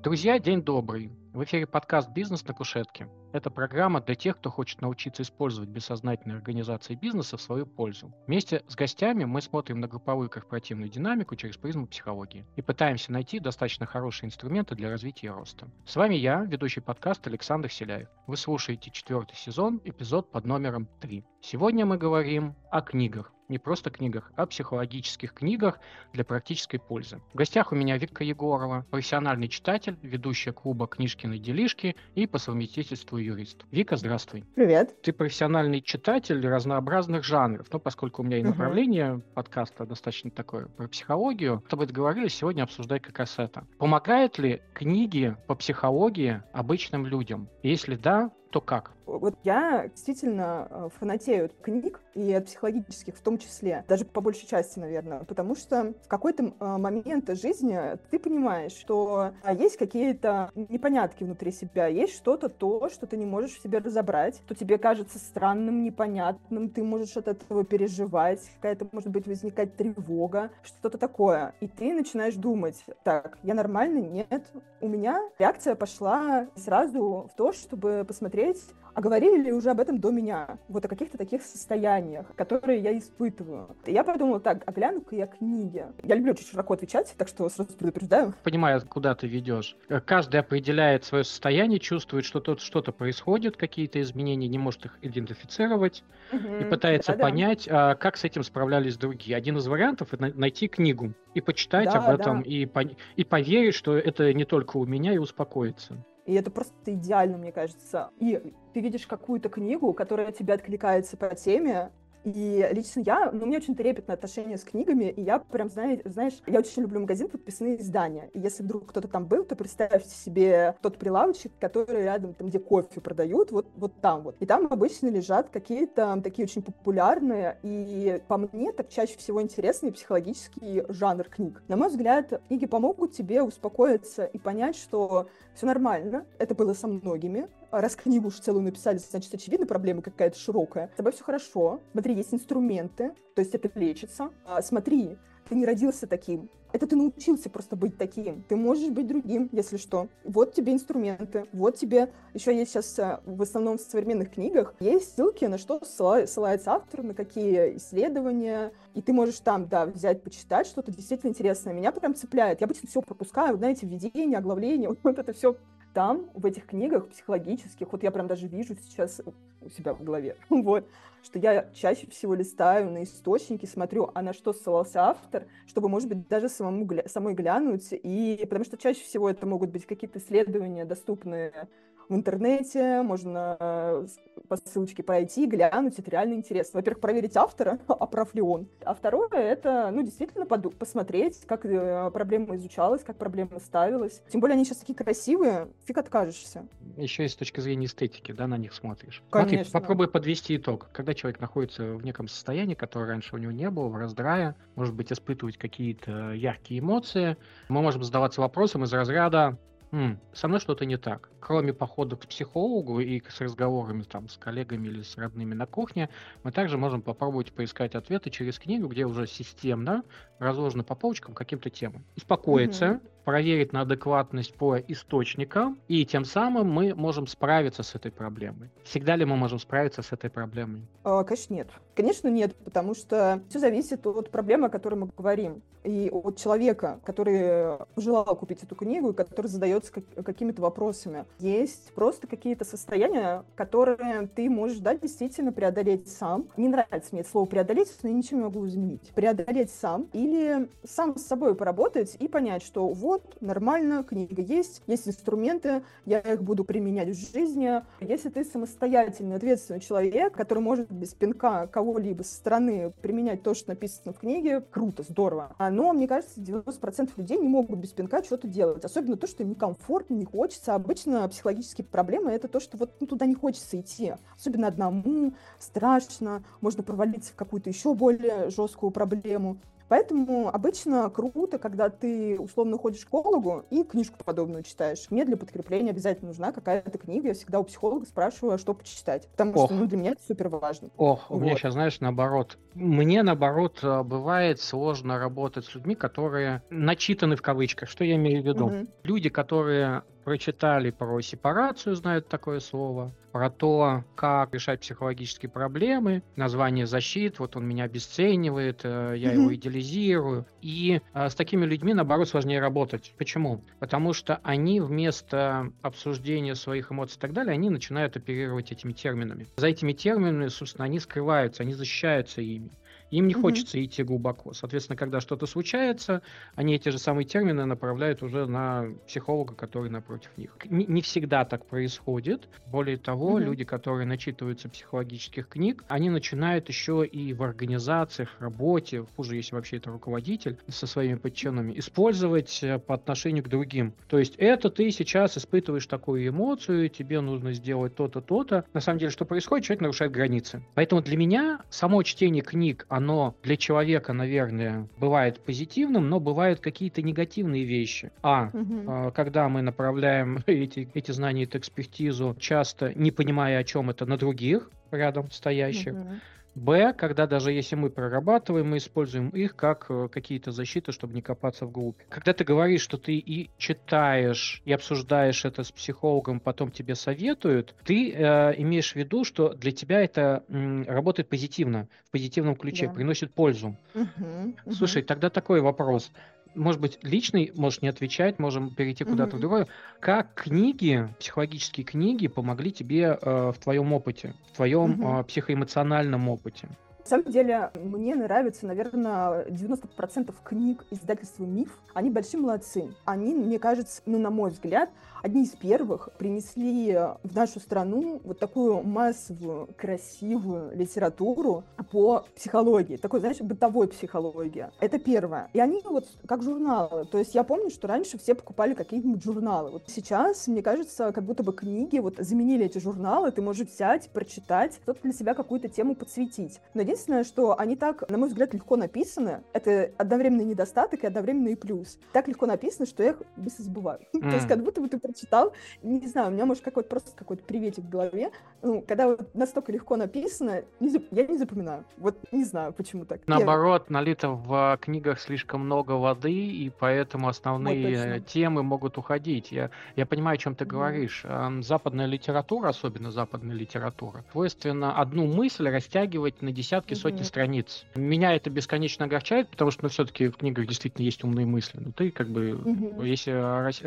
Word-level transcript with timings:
Друзья, 0.00 0.38
день 0.38 0.62
добрый. 0.62 1.10
В 1.32 1.42
эфире 1.42 1.66
подкаст 1.66 2.08
«Бизнес 2.10 2.46
на 2.46 2.54
кушетке». 2.54 3.08
Это 3.32 3.50
программа 3.50 4.00
для 4.00 4.14
тех, 4.14 4.38
кто 4.38 4.48
хочет 4.48 4.80
научиться 4.80 5.24
использовать 5.24 5.70
бессознательные 5.70 6.36
организации 6.36 6.94
бизнеса 6.94 7.36
в 7.36 7.42
свою 7.42 7.66
пользу. 7.66 8.14
Вместе 8.28 8.62
с 8.68 8.76
гостями 8.76 9.24
мы 9.24 9.42
смотрим 9.42 9.80
на 9.80 9.88
групповую 9.88 10.30
корпоративную 10.30 10.88
динамику 10.88 11.34
через 11.34 11.56
призму 11.56 11.88
психологии 11.88 12.46
и 12.54 12.62
пытаемся 12.62 13.10
найти 13.10 13.40
достаточно 13.40 13.86
хорошие 13.86 14.28
инструменты 14.28 14.76
для 14.76 14.88
развития 14.88 15.32
роста. 15.32 15.68
С 15.84 15.96
вами 15.96 16.14
я, 16.14 16.44
ведущий 16.44 16.80
подкаст 16.80 17.26
Александр 17.26 17.68
Селяев. 17.68 18.08
Вы 18.28 18.36
слушаете 18.36 18.92
четвертый 18.92 19.34
сезон, 19.34 19.80
эпизод 19.84 20.30
под 20.30 20.46
номером 20.46 20.88
3. 21.00 21.24
Сегодня 21.40 21.84
мы 21.84 21.98
говорим 21.98 22.54
о 22.70 22.82
книгах 22.82 23.32
не 23.48 23.58
просто 23.58 23.90
книгах, 23.90 24.30
а 24.36 24.46
психологических 24.46 25.32
книгах 25.32 25.78
для 26.12 26.24
практической 26.24 26.78
пользы. 26.78 27.20
В 27.32 27.36
гостях 27.36 27.72
у 27.72 27.74
меня 27.74 27.96
Вика 27.96 28.22
Егорова, 28.22 28.84
профессиональный 28.90 29.48
читатель, 29.48 29.96
ведущая 30.02 30.52
клуба 30.52 30.86
«Книжкины 30.86 31.38
делишки» 31.38 31.96
и 32.14 32.26
по 32.26 32.38
совместительству 32.38 33.16
юрист. 33.16 33.64
Вика, 33.70 33.96
здравствуй. 33.96 34.44
Привет. 34.54 35.00
Ты 35.02 35.12
профессиональный 35.12 35.80
читатель 35.80 36.46
разнообразных 36.46 37.24
жанров, 37.24 37.66
но 37.72 37.78
поскольку 37.78 38.22
у 38.22 38.24
меня 38.24 38.38
и 38.38 38.42
направление 38.42 39.14
uh-huh. 39.14 39.32
подкаста 39.34 39.86
достаточно 39.86 40.30
такое 40.30 40.66
про 40.66 40.88
психологию, 40.88 41.62
с 41.66 41.70
тобой 41.70 41.86
договорились 41.86 42.34
сегодня 42.34 42.62
обсуждать 42.62 43.02
как 43.02 43.18
раз 43.18 43.38
это. 43.38 43.66
Помогают 43.78 44.38
ли 44.38 44.62
книги 44.74 45.36
по 45.46 45.54
психологии 45.54 46.42
обычным 46.52 47.06
людям? 47.06 47.48
Если 47.62 47.96
да, 47.96 48.30
то 48.50 48.60
как? 48.60 48.92
Вот 49.06 49.34
я 49.42 49.88
действительно 49.88 50.68
э, 50.70 50.88
фанатею 50.98 51.46
от 51.46 51.52
книг 51.62 52.00
и 52.14 52.32
от 52.32 52.46
психологических 52.46 53.16
в 53.16 53.20
том 53.20 53.38
числе, 53.38 53.84
даже 53.88 54.04
по 54.04 54.20
большей 54.20 54.46
части, 54.46 54.78
наверное, 54.78 55.24
потому 55.24 55.54
что 55.56 55.94
в 56.04 56.08
какой-то 56.08 56.44
э, 56.44 56.76
момент 56.76 57.30
жизни 57.40 57.78
ты 58.10 58.18
понимаешь, 58.18 58.72
что 58.72 59.32
а, 59.42 59.54
есть 59.54 59.78
какие-то 59.78 60.50
непонятки 60.54 61.24
внутри 61.24 61.52
себя, 61.52 61.86
есть 61.86 62.14
что-то 62.14 62.48
то, 62.48 62.90
что 62.90 63.06
ты 63.06 63.16
не 63.16 63.24
можешь 63.24 63.56
в 63.56 63.62
себе 63.62 63.78
разобрать, 63.78 64.42
то 64.46 64.54
тебе 64.54 64.76
кажется 64.76 65.18
странным, 65.18 65.82
непонятным, 65.82 66.68
ты 66.68 66.82
можешь 66.82 67.16
от 67.16 67.28
этого 67.28 67.64
переживать, 67.64 68.42
какая-то, 68.56 68.88
может 68.92 69.10
быть, 69.10 69.26
возникать 69.26 69.74
тревога, 69.76 70.50
что-то 70.62 70.98
такое. 70.98 71.54
И 71.60 71.68
ты 71.68 71.94
начинаешь 71.94 72.34
думать, 72.34 72.84
так, 73.04 73.38
я 73.42 73.54
нормальный? 73.54 74.02
Нет. 74.02 74.52
У 74.80 74.88
меня 74.88 75.22
реакция 75.38 75.74
пошла 75.74 76.46
сразу 76.56 77.28
в 77.32 77.36
то, 77.36 77.52
чтобы 77.52 78.04
посмотреть 78.06 78.37
посмотреть, 78.38 78.74
а 78.94 79.00
говорили 79.00 79.44
ли 79.44 79.52
уже 79.52 79.70
об 79.70 79.78
этом 79.78 80.00
до 80.00 80.10
меня, 80.10 80.58
вот 80.68 80.84
о 80.84 80.88
каких-то 80.88 81.16
таких 81.16 81.42
состояниях, 81.42 82.26
которые 82.34 82.80
я 82.80 82.96
испытываю. 82.98 83.76
И 83.86 83.92
я 83.92 84.02
подумала, 84.02 84.40
так, 84.40 84.64
а 84.66 84.72
гляну-ка 84.72 85.14
я 85.14 85.26
книги. 85.28 85.84
Я 86.02 86.16
люблю 86.16 86.32
очень 86.32 86.46
широко 86.46 86.74
отвечать, 86.74 87.14
так 87.16 87.28
что 87.28 87.48
сразу 87.48 87.72
предупреждаю. 87.74 88.34
Понимаю, 88.42 88.82
куда 88.88 89.14
ты 89.14 89.28
ведешь. 89.28 89.76
Каждый 90.04 90.40
определяет 90.40 91.04
свое 91.04 91.22
состояние, 91.22 91.78
чувствует, 91.78 92.24
что 92.24 92.40
тут 92.40 92.60
что-то 92.60 92.90
происходит, 92.90 93.56
какие-то 93.56 94.00
изменения, 94.00 94.48
не 94.48 94.58
может 94.58 94.86
их 94.86 94.98
идентифицировать 95.02 96.02
угу, 96.32 96.56
и 96.60 96.64
пытается 96.64 97.12
да, 97.12 97.18
понять, 97.18 97.66
да. 97.68 97.94
как 97.94 98.16
с 98.16 98.24
этим 98.24 98.42
справлялись 98.42 98.96
другие. 98.96 99.36
Один 99.36 99.58
из 99.58 99.66
вариантов— 99.68 100.08
это 100.12 100.32
найти 100.34 100.66
книгу 100.66 101.12
и 101.34 101.40
почитать 101.40 101.92
да, 101.92 102.00
об 102.00 102.20
этом, 102.20 102.42
да. 102.42 102.48
и, 102.48 102.68
и 103.14 103.24
поверить, 103.24 103.76
что 103.76 103.96
это 103.96 104.32
не 104.32 104.44
только 104.44 104.76
у 104.78 104.86
меня, 104.86 105.12
и 105.12 105.18
успокоиться. 105.18 106.04
И 106.28 106.34
это 106.34 106.50
просто 106.50 106.74
идеально, 106.84 107.38
мне 107.38 107.52
кажется. 107.52 108.10
И 108.20 108.52
ты 108.74 108.80
видишь 108.80 109.06
какую-то 109.06 109.48
книгу, 109.48 109.94
которая 109.94 110.30
тебе 110.30 110.52
откликается 110.52 111.16
по 111.16 111.34
теме, 111.34 111.90
и 112.24 112.68
лично 112.72 113.00
я, 113.00 113.30
ну, 113.32 113.44
у 113.44 113.46
меня 113.46 113.58
очень 113.58 113.74
трепетное 113.74 114.16
отношение 114.16 114.58
с 114.58 114.64
книгами, 114.64 115.04
и 115.04 115.22
я 115.22 115.38
прям, 115.38 115.70
знаешь, 115.70 116.00
знаешь, 116.04 116.34
я 116.46 116.58
очень 116.58 116.82
люблю 116.82 117.00
магазин 117.00 117.28
подписные 117.28 117.80
издания. 117.80 118.28
И 118.34 118.40
если 118.40 118.62
вдруг 118.62 118.86
кто-то 118.88 119.08
там 119.08 119.26
был, 119.26 119.44
то 119.44 119.56
представьте 119.56 120.10
себе 120.10 120.74
тот 120.82 120.98
прилавочек, 120.98 121.52
который 121.58 122.02
рядом, 122.02 122.34
там, 122.34 122.48
где 122.48 122.58
кофе 122.58 123.00
продают, 123.00 123.50
вот, 123.50 123.66
вот 123.76 123.92
там 124.00 124.22
вот. 124.22 124.36
И 124.40 124.46
там 124.46 124.66
обычно 124.68 125.08
лежат 125.08 125.48
какие-то 125.48 126.20
такие 126.22 126.44
очень 126.44 126.62
популярные 126.62 127.58
и, 127.62 128.20
по 128.28 128.36
мне, 128.36 128.72
так 128.72 128.90
чаще 128.90 129.16
всего 129.16 129.40
интересные 129.40 129.92
психологический 129.92 130.84
жанр 130.88 131.24
книг. 131.24 131.62
На 131.68 131.76
мой 131.76 131.88
взгляд, 131.88 132.42
книги 132.48 132.66
помогут 132.66 133.12
тебе 133.12 133.42
успокоиться 133.42 134.24
и 134.24 134.38
понять, 134.38 134.76
что 134.76 135.28
все 135.58 135.66
нормально, 135.66 136.24
это 136.38 136.54
было 136.54 136.72
со 136.72 136.86
многими, 136.86 137.48
раз 137.72 137.96
книгу 137.96 138.28
уж 138.28 138.38
целую 138.38 138.62
написали, 138.62 138.98
значит, 138.98 139.34
очевидно, 139.34 139.66
проблема 139.66 140.02
какая-то 140.02 140.38
широкая. 140.38 140.88
С 140.94 140.96
тобой 140.96 141.10
все 141.10 141.24
хорошо. 141.24 141.80
Смотри, 141.90 142.14
есть 142.14 142.32
инструменты, 142.32 143.10
то 143.34 143.42
есть 143.42 143.56
это 143.56 143.68
лечится. 143.76 144.30
А, 144.44 144.62
смотри, 144.62 145.18
ты 145.48 145.54
не 145.54 145.66
родился 145.66 146.06
таким. 146.06 146.48
Это 146.72 146.86
ты 146.86 146.96
научился 146.96 147.48
просто 147.48 147.76
быть 147.76 147.96
таким. 147.96 148.42
Ты 148.46 148.56
можешь 148.56 148.90
быть 148.90 149.06
другим, 149.06 149.48
если 149.52 149.78
что. 149.78 150.08
Вот 150.24 150.52
тебе 150.52 150.74
инструменты, 150.74 151.46
вот 151.52 151.76
тебе... 151.76 152.12
Еще 152.34 152.54
есть 152.54 152.72
сейчас 152.72 152.98
э, 152.98 153.20
в 153.24 153.40
основном 153.40 153.78
в 153.78 153.80
современных 153.80 154.32
книгах 154.32 154.74
есть 154.78 155.14
ссылки, 155.14 155.46
на 155.46 155.56
что 155.56 155.80
ссылается 155.82 156.72
автор, 156.72 157.02
на 157.02 157.14
какие 157.14 157.78
исследования. 157.78 158.72
И 158.94 159.00
ты 159.00 159.14
можешь 159.14 159.40
там, 159.40 159.66
да, 159.66 159.86
взять, 159.86 160.22
почитать 160.22 160.66
что-то 160.66 160.92
действительно 160.92 161.30
интересное. 161.30 161.72
Меня 161.72 161.90
прям 161.90 162.14
цепляет. 162.14 162.60
Я 162.60 162.66
обычно 162.66 162.86
все 162.86 163.00
пропускаю, 163.00 163.56
знаете, 163.56 163.86
введение, 163.86 164.38
оглавление, 164.38 164.90
вот 165.02 165.18
это 165.18 165.32
все 165.32 165.56
там, 165.94 166.30
в 166.34 166.46
этих 166.46 166.66
книгах 166.66 167.08
психологических, 167.08 167.90
вот 167.90 168.02
я 168.02 168.10
прям 168.10 168.26
даже 168.26 168.46
вижу 168.46 168.74
сейчас 168.76 169.20
у 169.60 169.68
себя 169.68 169.94
в 169.94 170.02
голове, 170.02 170.36
вот, 170.50 170.88
что 171.22 171.38
я 171.38 171.68
чаще 171.74 172.06
всего 172.08 172.34
листаю 172.34 172.90
на 172.90 173.02
источники, 173.02 173.66
смотрю, 173.66 174.10
а 174.14 174.22
на 174.22 174.32
что 174.32 174.52
ссылался 174.52 175.02
автор, 175.02 175.46
чтобы, 175.66 175.88
может 175.88 176.08
быть, 176.08 176.28
даже 176.28 176.48
самому, 176.48 176.88
самой 177.06 177.34
глянуть, 177.34 177.88
и 177.90 178.38
потому 178.48 178.64
что 178.64 178.76
чаще 178.76 179.00
всего 179.00 179.28
это 179.28 179.46
могут 179.46 179.70
быть 179.70 179.86
какие-то 179.86 180.18
исследования, 180.18 180.84
доступные 180.84 181.68
в 182.08 182.14
интернете, 182.14 183.02
можно 183.02 183.56
э, 183.60 184.06
по 184.48 184.56
ссылочке 184.56 185.02
пройти, 185.02 185.46
глянуть, 185.46 185.98
это 185.98 186.10
реально 186.10 186.34
интересно. 186.34 186.78
Во-первых, 186.78 187.00
проверить 187.00 187.36
автора, 187.36 187.78
а 187.88 188.06
прав 188.06 188.34
ли 188.34 188.40
он. 188.40 188.68
А 188.84 188.94
второе, 188.94 189.28
это, 189.30 189.90
ну, 189.92 190.02
действительно 190.02 190.46
посмотреть, 190.46 191.40
как 191.46 191.64
э, 191.66 192.10
проблема 192.12 192.56
изучалась, 192.56 193.02
как 193.04 193.16
проблема 193.16 193.60
ставилась. 193.60 194.22
Тем 194.30 194.40
более 194.40 194.54
они 194.54 194.64
сейчас 194.64 194.78
такие 194.78 194.94
красивые, 194.94 195.68
фиг 195.84 195.98
откажешься. 195.98 196.66
Еще 196.96 197.24
и 197.24 197.28
с 197.28 197.36
точки 197.36 197.60
зрения 197.60 197.86
эстетики, 197.86 198.32
да, 198.32 198.46
на 198.46 198.56
них 198.56 198.72
смотришь. 198.72 199.22
Конечно. 199.30 199.64
Смотри, 199.64 199.72
попробуй 199.72 200.08
подвести 200.08 200.56
итог. 200.56 200.88
Когда 200.92 201.14
человек 201.14 201.40
находится 201.40 201.94
в 201.94 202.04
неком 202.04 202.28
состоянии, 202.28 202.74
которое 202.74 203.06
раньше 203.06 203.34
у 203.34 203.38
него 203.38 203.52
не 203.52 203.68
было, 203.70 203.88
в 203.88 203.96
раздрае, 203.96 204.54
может 204.76 204.94
быть, 204.94 205.12
испытывать 205.12 205.58
какие-то 205.58 206.32
яркие 206.32 206.80
эмоции, 206.80 207.36
мы 207.68 207.82
можем 207.82 208.02
задаваться 208.02 208.40
вопросом 208.40 208.84
из 208.84 208.92
разряда 208.92 209.58
М, 209.90 210.20
со 210.34 210.48
мной 210.48 210.60
что-то 210.60 210.84
не 210.84 210.98
так. 210.98 211.30
Кроме 211.40 211.72
походов 211.72 212.20
к 212.20 212.26
психологу 212.26 213.00
и 213.00 213.22
с 213.26 213.40
разговорами 213.40 214.02
там 214.02 214.28
с 214.28 214.36
коллегами 214.36 214.88
или 214.88 215.02
с 215.02 215.16
родными 215.16 215.54
на 215.54 215.66
кухне, 215.66 216.10
мы 216.42 216.52
также 216.52 216.76
можем 216.76 217.00
попробовать 217.00 217.52
поискать 217.52 217.94
ответы 217.94 218.30
через 218.30 218.58
книгу, 218.58 218.88
где 218.88 219.06
уже 219.06 219.26
системно 219.26 220.04
разложено 220.38 220.84
по 220.84 220.94
полочкам 220.94 221.34
каким-то 221.34 221.70
темам. 221.70 222.04
Успокоиться, 222.16 223.00
угу. 223.02 223.08
Проверить 223.28 223.74
на 223.74 223.82
адекватность 223.82 224.54
по 224.54 224.78
источникам, 224.78 225.78
и 225.86 226.06
тем 226.06 226.24
самым 226.24 226.72
мы 226.72 226.94
можем 226.94 227.26
справиться 227.26 227.82
с 227.82 227.94
этой 227.94 228.10
проблемой. 228.10 228.70
Всегда 228.84 229.16
ли 229.16 229.26
мы 229.26 229.36
можем 229.36 229.58
справиться 229.58 230.00
с 230.00 230.12
этой 230.12 230.30
проблемой? 230.30 230.80
А, 231.04 231.24
конечно, 231.24 231.52
нет. 231.52 231.68
Конечно, 231.94 232.28
нет, 232.28 232.56
потому 232.64 232.94
что 232.94 233.42
все 233.50 233.58
зависит 233.58 234.06
от 234.06 234.30
проблемы, 234.30 234.68
о 234.68 234.70
которой 234.70 234.94
мы 234.94 235.10
говорим, 235.14 235.60
и 235.84 236.10
от 236.12 236.36
человека, 236.36 237.00
который 237.04 237.78
желал 237.96 238.24
купить 238.36 238.62
эту 238.62 238.74
книгу, 238.74 239.10
и 239.10 239.14
который 239.14 239.46
задается 239.46 239.92
какими-то 239.92 240.62
вопросами. 240.62 241.24
Есть 241.38 241.92
просто 241.94 242.26
какие-то 242.26 242.64
состояния, 242.64 243.44
которые 243.54 244.28
ты 244.34 244.48
можешь, 244.50 244.78
да, 244.78 244.96
действительно 244.96 245.52
преодолеть 245.52 246.08
сам. 246.08 246.46
Не 246.56 246.68
нравится 246.68 247.10
мне 247.12 247.22
это 247.22 247.30
слово 247.30 247.46
преодолеть, 247.46 247.88
но 248.02 248.08
я 248.08 248.14
ничего 248.14 248.38
не 248.38 248.44
могу 248.44 248.66
изменить. 248.66 249.12
Преодолеть 249.14 249.70
сам 249.70 250.08
или 250.12 250.68
сам 250.84 251.16
с 251.16 251.26
собой 251.26 251.54
поработать 251.54 252.16
и 252.18 252.28
понять, 252.28 252.62
что 252.62 252.88
вот, 252.88 253.17
нормально, 253.40 254.04
книга 254.04 254.42
есть, 254.42 254.82
есть 254.86 255.08
инструменты, 255.08 255.82
я 256.04 256.18
их 256.18 256.42
буду 256.42 256.64
применять 256.64 257.08
в 257.08 257.32
жизни. 257.32 257.82
Если 258.00 258.28
ты 258.28 258.44
самостоятельный, 258.44 259.36
ответственный 259.36 259.80
человек, 259.80 260.34
который 260.34 260.60
может 260.60 260.90
без 260.90 261.14
пинка 261.14 261.66
кого-либо 261.66 262.22
со 262.22 262.34
стороны 262.34 262.92
применять 263.02 263.42
то, 263.42 263.54
что 263.54 263.70
написано 263.70 264.12
в 264.12 264.18
книге, 264.18 264.60
круто, 264.60 265.02
здорово. 265.02 265.54
Но, 265.58 265.92
мне 265.92 266.08
кажется, 266.08 266.40
90% 266.40 267.10
людей 267.16 267.38
не 267.38 267.48
могут 267.48 267.78
без 267.78 267.90
пинка 267.90 268.22
что-то 268.22 268.48
делать. 268.48 268.84
Особенно 268.84 269.16
то, 269.16 269.26
что 269.26 269.42
им 269.42 269.50
некомфортно, 269.50 270.14
не 270.14 270.24
хочется. 270.24 270.74
Обычно 270.74 271.28
психологические 271.28 271.86
проблемы— 271.86 272.30
это 272.32 272.48
то, 272.48 272.60
что 272.60 272.76
вот 272.76 272.94
ну, 273.00 273.06
туда 273.06 273.26
не 273.26 273.34
хочется 273.34 273.80
идти. 273.80 274.14
Особенно 274.36 274.68
одному, 274.68 275.34
страшно, 275.58 276.42
можно 276.60 276.82
провалиться 276.82 277.32
в 277.32 277.36
какую-то 277.36 277.70
еще 277.70 277.94
более 277.94 278.50
жесткую 278.50 278.90
проблему. 278.90 279.58
Поэтому 279.88 280.48
обычно 280.48 281.08
круто, 281.10 281.58
когда 281.58 281.88
ты 281.88 282.38
условно 282.38 282.78
ходишь 282.78 283.04
к 283.04 283.08
психологу 283.08 283.64
и 283.70 283.82
книжку 283.84 284.18
подобную 284.22 284.62
читаешь. 284.62 285.06
Мне 285.10 285.24
для 285.24 285.36
подкрепления 285.36 285.90
обязательно 285.90 286.28
нужна 286.28 286.52
какая-то 286.52 286.98
книга. 286.98 287.28
Я 287.28 287.34
всегда 287.34 287.58
у 287.58 287.64
психолога 287.64 288.04
спрашиваю, 288.06 288.54
а 288.54 288.58
что 288.58 288.74
почитать. 288.74 289.28
Потому 289.28 289.52
Ох. 289.54 289.66
что 289.66 289.74
ну, 289.74 289.86
для 289.86 289.96
меня 289.96 290.10
это 290.12 290.22
супер 290.22 290.48
важно. 290.48 290.90
Ох, 290.96 291.30
вот. 291.30 291.38
у 291.38 291.40
меня 291.40 291.56
сейчас, 291.56 291.72
знаешь, 291.72 292.00
наоборот. 292.00 292.58
Мне, 292.74 293.22
наоборот, 293.22 293.78
э, 293.82 294.02
бывает 294.02 294.60
сложно 294.60 295.18
работать 295.18 295.64
с 295.64 295.74
людьми, 295.74 295.94
которые 295.94 296.62
начитаны 296.70 297.36
в 297.36 297.42
кавычках. 297.42 297.88
Что 297.88 298.04
я 298.04 298.16
имею 298.16 298.42
в 298.42 298.46
виду? 298.46 298.66
Угу. 298.66 298.86
Люди, 299.04 299.28
которые 299.30 300.02
прочитали 300.28 300.90
про 300.90 301.22
сепарацию, 301.22 301.94
знают 301.94 302.28
такое 302.28 302.60
слово, 302.60 303.14
про 303.32 303.48
то, 303.48 304.04
как 304.14 304.52
решать 304.52 304.80
психологические 304.80 305.48
проблемы, 305.48 306.22
название 306.36 306.86
защит, 306.86 307.38
вот 307.38 307.56
он 307.56 307.66
меня 307.66 307.84
обесценивает, 307.84 308.80
э, 308.84 309.14
я 309.16 309.32
его 309.32 309.54
идеализирую. 309.54 310.44
И 310.60 311.00
э, 311.14 311.28
с 311.30 311.34
такими 311.34 311.64
людьми, 311.64 311.94
наоборот, 311.94 312.28
сложнее 312.28 312.60
работать. 312.60 313.14
Почему? 313.16 313.64
Потому 313.78 314.12
что 314.12 314.38
они 314.42 314.82
вместо 314.82 315.72
обсуждения 315.80 316.54
своих 316.54 316.92
эмоций 316.92 317.16
и 317.16 317.20
так 317.20 317.32
далее, 317.32 317.54
они 317.54 317.70
начинают 317.70 318.18
оперировать 318.18 318.70
этими 318.70 318.92
терминами. 318.92 319.46
За 319.56 319.68
этими 319.68 319.94
терминами, 319.94 320.48
собственно, 320.48 320.84
они 320.84 320.98
скрываются, 321.00 321.62
они 321.62 321.72
защищаются 321.72 322.42
ими. 322.42 322.70
Им 323.10 323.26
не 323.26 323.34
угу. 323.34 323.42
хочется 323.42 323.82
идти 323.82 324.02
глубоко. 324.02 324.52
Соответственно, 324.52 324.96
когда 324.96 325.20
что-то 325.20 325.46
случается, 325.46 326.22
они 326.54 326.74
эти 326.74 326.90
же 326.90 326.98
самые 326.98 327.24
термины 327.24 327.64
направляют 327.64 328.22
уже 328.22 328.46
на 328.46 328.88
психолога, 329.06 329.54
который 329.54 329.90
напротив 329.90 330.30
них. 330.36 330.56
Не, 330.66 330.84
не 330.86 331.02
всегда 331.02 331.44
так 331.44 331.66
происходит. 331.66 332.48
Более 332.66 332.96
того, 332.96 333.32
угу. 333.32 333.38
люди, 333.38 333.64
которые 333.64 334.06
начитываются 334.06 334.68
психологических 334.68 335.48
книг, 335.48 335.84
они 335.88 336.10
начинают 336.10 336.68
еще 336.68 337.06
и 337.06 337.32
в 337.32 337.42
организациях, 337.42 338.30
работе, 338.38 339.06
хуже, 339.16 339.36
если 339.36 339.54
вообще 339.54 339.76
это 339.76 339.90
руководитель 339.90 340.58
со 340.68 340.86
своими 340.86 341.16
подчиненными, 341.16 341.78
использовать 341.78 342.62
э, 342.62 342.78
по 342.78 342.94
отношению 342.94 343.44
к 343.44 343.48
другим. 343.48 343.94
То 344.08 344.18
есть 344.18 344.34
это 344.36 344.70
ты 344.70 344.90
сейчас 344.90 345.36
испытываешь 345.38 345.86
такую 345.86 346.26
эмоцию, 346.28 346.88
тебе 346.88 347.20
нужно 347.20 347.52
сделать 347.52 347.94
то-то, 347.94 348.20
то-то. 348.20 348.64
На 348.72 348.80
самом 348.80 348.98
деле, 348.98 349.10
что 349.10 349.24
происходит? 349.24 349.66
Человек 349.66 349.82
нарушает 349.82 350.12
границы. 350.12 350.62
Поэтому 350.74 351.02
для 351.02 351.16
меня 351.16 351.60
само 351.70 352.02
чтение 352.02 352.42
книг, 352.42 352.86
оно 352.98 353.36
для 353.42 353.56
человека, 353.56 354.12
наверное, 354.12 354.88
бывает 354.98 355.40
позитивным, 355.40 356.08
но 356.08 356.20
бывают 356.20 356.60
какие-то 356.60 357.00
негативные 357.00 357.64
вещи. 357.64 358.10
А, 358.22 358.50
угу. 358.52 359.12
когда 359.12 359.48
мы 359.48 359.62
направляем 359.62 360.42
эти, 360.46 360.88
эти 360.94 361.10
знания, 361.12 361.44
эту 361.44 361.58
экспертизу, 361.58 362.36
часто 362.38 362.92
не 362.94 363.10
понимая, 363.10 363.58
о 363.58 363.64
чем 363.64 363.90
это, 363.90 364.04
на 364.04 364.16
других 364.16 364.70
рядом 364.90 365.30
стоящих. 365.30 365.94
Угу. 365.94 366.14
Б, 366.58 366.92
когда 366.92 367.26
даже 367.26 367.52
если 367.52 367.76
мы 367.76 367.88
прорабатываем, 367.88 368.70
мы 368.70 368.78
используем 368.78 369.30
их 369.30 369.54
как 369.54 369.86
э, 369.88 370.08
какие-то 370.10 370.50
защиты, 370.50 370.92
чтобы 370.92 371.14
не 371.14 371.22
копаться 371.22 371.66
вглубь. 371.66 371.96
Когда 372.08 372.32
ты 372.32 372.44
говоришь, 372.44 372.82
что 372.82 372.98
ты 372.98 373.14
и 373.16 373.50
читаешь, 373.58 374.60
и 374.64 374.72
обсуждаешь 374.72 375.44
это 375.44 375.62
с 375.62 375.70
психологом, 375.70 376.40
потом 376.40 376.70
тебе 376.70 376.94
советуют, 376.94 377.74
ты 377.84 378.12
э, 378.12 378.54
имеешь 378.58 378.92
в 378.92 378.96
виду, 378.96 379.24
что 379.24 379.54
для 379.54 379.70
тебя 379.70 380.00
это 380.00 380.44
м, 380.48 380.84
работает 380.86 381.28
позитивно, 381.28 381.88
в 382.08 382.10
позитивном 382.10 382.56
ключе, 382.56 382.88
да. 382.88 382.92
приносит 382.92 383.32
пользу. 383.32 383.76
Угу, 383.94 384.72
Слушай, 384.72 385.02
угу. 385.02 385.06
тогда 385.06 385.30
такой 385.30 385.60
вопрос 385.60 386.10
может 386.54 386.80
быть, 386.80 386.98
личный, 387.02 387.52
можешь 387.54 387.82
не 387.82 387.88
отвечать, 387.88 388.38
можем 388.38 388.74
перейти 388.74 389.04
куда-то 389.04 389.32
mm-hmm. 389.32 389.38
в 389.38 389.40
другое. 389.40 389.66
Как 390.00 390.34
книги, 390.34 391.08
психологические 391.18 391.84
книги 391.84 392.28
помогли 392.28 392.72
тебе 392.72 393.18
э, 393.20 393.52
в 393.52 393.58
твоем 393.58 393.92
опыте, 393.92 394.34
в 394.52 394.56
твоем 394.56 395.00
mm-hmm. 395.00 395.20
э, 395.20 395.24
психоэмоциональном 395.24 396.28
опыте? 396.28 396.68
Самом 397.08 397.32
деле, 397.32 397.70
мне 397.82 398.14
нравится, 398.14 398.66
наверное, 398.66 399.46
90% 399.46 400.34
книг 400.44 400.84
издательства 400.90 401.44
«Миф». 401.44 401.80
Они 401.94 402.10
большие 402.10 402.38
молодцы. 402.38 402.92
Они, 403.06 403.34
мне 403.34 403.58
кажется, 403.58 404.02
ну, 404.04 404.18
на 404.18 404.28
мой 404.28 404.50
взгляд, 404.50 404.90
одни 405.22 405.44
из 405.44 405.50
первых 405.52 406.10
принесли 406.18 406.92
в 407.22 407.34
нашу 407.34 407.60
страну 407.60 408.20
вот 408.24 408.38
такую 408.38 408.82
массовую, 408.82 409.68
красивую 409.78 410.76
литературу 410.76 411.64
по 411.90 412.26
психологии, 412.36 412.98
такой, 412.98 413.20
знаешь, 413.20 413.40
бытовой 413.40 413.88
психологии. 413.88 414.68
Это 414.78 414.98
первое. 414.98 415.48
И 415.54 415.60
они 415.60 415.80
вот 415.84 416.06
как 416.26 416.42
журналы. 416.42 417.06
То 417.06 417.16
есть 417.16 417.34
я 417.34 417.42
помню, 417.42 417.70
что 417.70 417.88
раньше 417.88 418.18
все 418.18 418.34
покупали 418.34 418.74
какие-нибудь 418.74 419.24
журналы. 419.24 419.70
Вот 419.70 419.84
сейчас, 419.86 420.46
мне 420.46 420.62
кажется, 420.62 421.12
как 421.12 421.24
будто 421.24 421.42
бы 421.42 421.54
книги 421.54 421.98
вот 422.00 422.16
заменили 422.18 422.66
эти 422.66 422.78
журналы, 422.78 423.32
ты 423.32 423.40
можешь 423.40 423.66
взять, 423.66 424.10
прочитать, 424.10 424.78
кто-то 424.82 425.00
для 425.02 425.12
себя 425.12 425.32
какую-то 425.32 425.68
тему 425.68 425.94
подсветить. 425.94 426.60
Но 426.74 426.82
единственное, 426.98 427.24
что 427.24 427.58
они 427.58 427.76
так, 427.76 428.08
на 428.10 428.18
мой 428.18 428.28
взгляд, 428.28 428.52
легко 428.54 428.76
написаны. 428.76 429.42
Это 429.52 429.90
одновременно 429.98 430.42
недостаток 430.42 431.04
и 431.04 431.06
одновременно 431.06 431.48
и 431.48 431.54
плюс. 431.54 431.98
Так 432.12 432.28
легко 432.28 432.46
написано, 432.46 432.86
что 432.86 433.02
я 433.02 433.10
их 433.10 433.22
быстро 433.36 433.62
забываю. 433.62 434.00
То 434.12 434.34
есть 434.34 434.48
как 434.48 434.62
будто 434.62 434.80
бы 434.80 434.88
ты 434.88 434.98
прочитал. 434.98 435.52
Не 435.82 436.06
знаю, 436.08 436.28
у 436.28 436.30
меня, 436.32 436.44
может, 436.44 436.64
какой-то 436.64 436.88
просто 436.88 437.12
какой-то 437.14 437.44
приветик 437.44 437.84
в 437.84 437.88
голове. 437.88 438.30
Ну, 438.62 438.82
когда 438.82 439.08
вот 439.08 439.34
настолько 439.34 439.72
легко 439.72 439.96
написано, 439.96 440.64
не 440.80 440.88
зап... 440.88 441.04
я 441.10 441.26
не 441.26 441.38
запоминаю. 441.38 441.84
Вот 441.98 442.16
не 442.32 442.44
знаю, 442.44 442.72
почему 442.72 443.04
так. 443.04 443.20
Наоборот, 443.26 443.84
я... 443.88 443.94
налито 443.94 444.30
в 444.30 444.78
книгах 444.80 445.20
слишком 445.20 445.62
много 445.62 445.92
воды, 445.92 446.32
и 446.32 446.70
поэтому 446.70 447.28
основные 447.28 448.14
вот 448.14 448.26
темы 448.26 448.62
могут 448.62 448.98
уходить. 448.98 449.52
Я, 449.52 449.70
я 449.96 450.06
понимаю, 450.06 450.34
о 450.34 450.38
чем 450.38 450.54
ты 450.54 450.64
mm. 450.64 450.68
говоришь. 450.68 451.24
Западная 451.60 452.06
литература, 452.06 452.68
особенно 452.68 453.10
западная 453.10 453.54
литература, 453.54 454.24
свойственно 454.32 454.98
одну 454.98 455.26
мысль 455.26 455.68
растягивать 455.68 456.42
на 456.42 456.52
десятки, 456.52 456.87
mm-hmm. 456.94 457.00
сотни 457.00 457.22
страниц. 457.22 457.84
Меня 457.94 458.34
это 458.34 458.50
бесконечно 458.50 459.04
огорчает, 459.04 459.48
потому 459.48 459.70
что, 459.70 459.84
ну, 459.84 459.88
все-таки 459.88 460.28
в 460.28 460.36
книгах 460.36 460.66
действительно 460.66 461.04
есть 461.04 461.24
умные 461.24 461.46
мысли. 461.46 461.80
Ну, 461.84 461.92
ты 461.92 462.10
как 462.10 462.28
бы, 462.28 462.50
mm-hmm. 462.50 463.06
если 463.06 463.32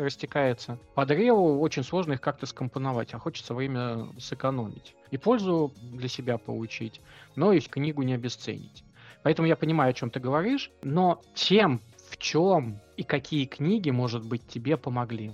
растекается 0.00 0.78
под 0.94 1.08
древу 1.08 1.60
очень 1.60 1.82
сложно 1.82 2.14
их 2.14 2.20
как-то 2.20 2.46
скомпоновать, 2.46 3.14
а 3.14 3.18
хочется 3.18 3.54
время 3.54 4.08
сэкономить. 4.18 4.94
И 5.10 5.18
пользу 5.18 5.72
для 5.80 6.08
себя 6.08 6.38
получить, 6.38 7.00
но 7.36 7.52
и 7.52 7.60
книгу 7.60 8.02
не 8.02 8.14
обесценить. 8.14 8.84
Поэтому 9.22 9.46
я 9.46 9.56
понимаю, 9.56 9.90
о 9.90 9.92
чем 9.92 10.10
ты 10.10 10.20
говоришь, 10.20 10.70
но 10.82 11.20
чем, 11.34 11.80
в 12.10 12.16
чем 12.18 12.80
и 12.96 13.04
какие 13.04 13.46
книги, 13.46 13.90
может 13.90 14.26
быть, 14.26 14.46
тебе 14.48 14.76
помогли 14.76 15.32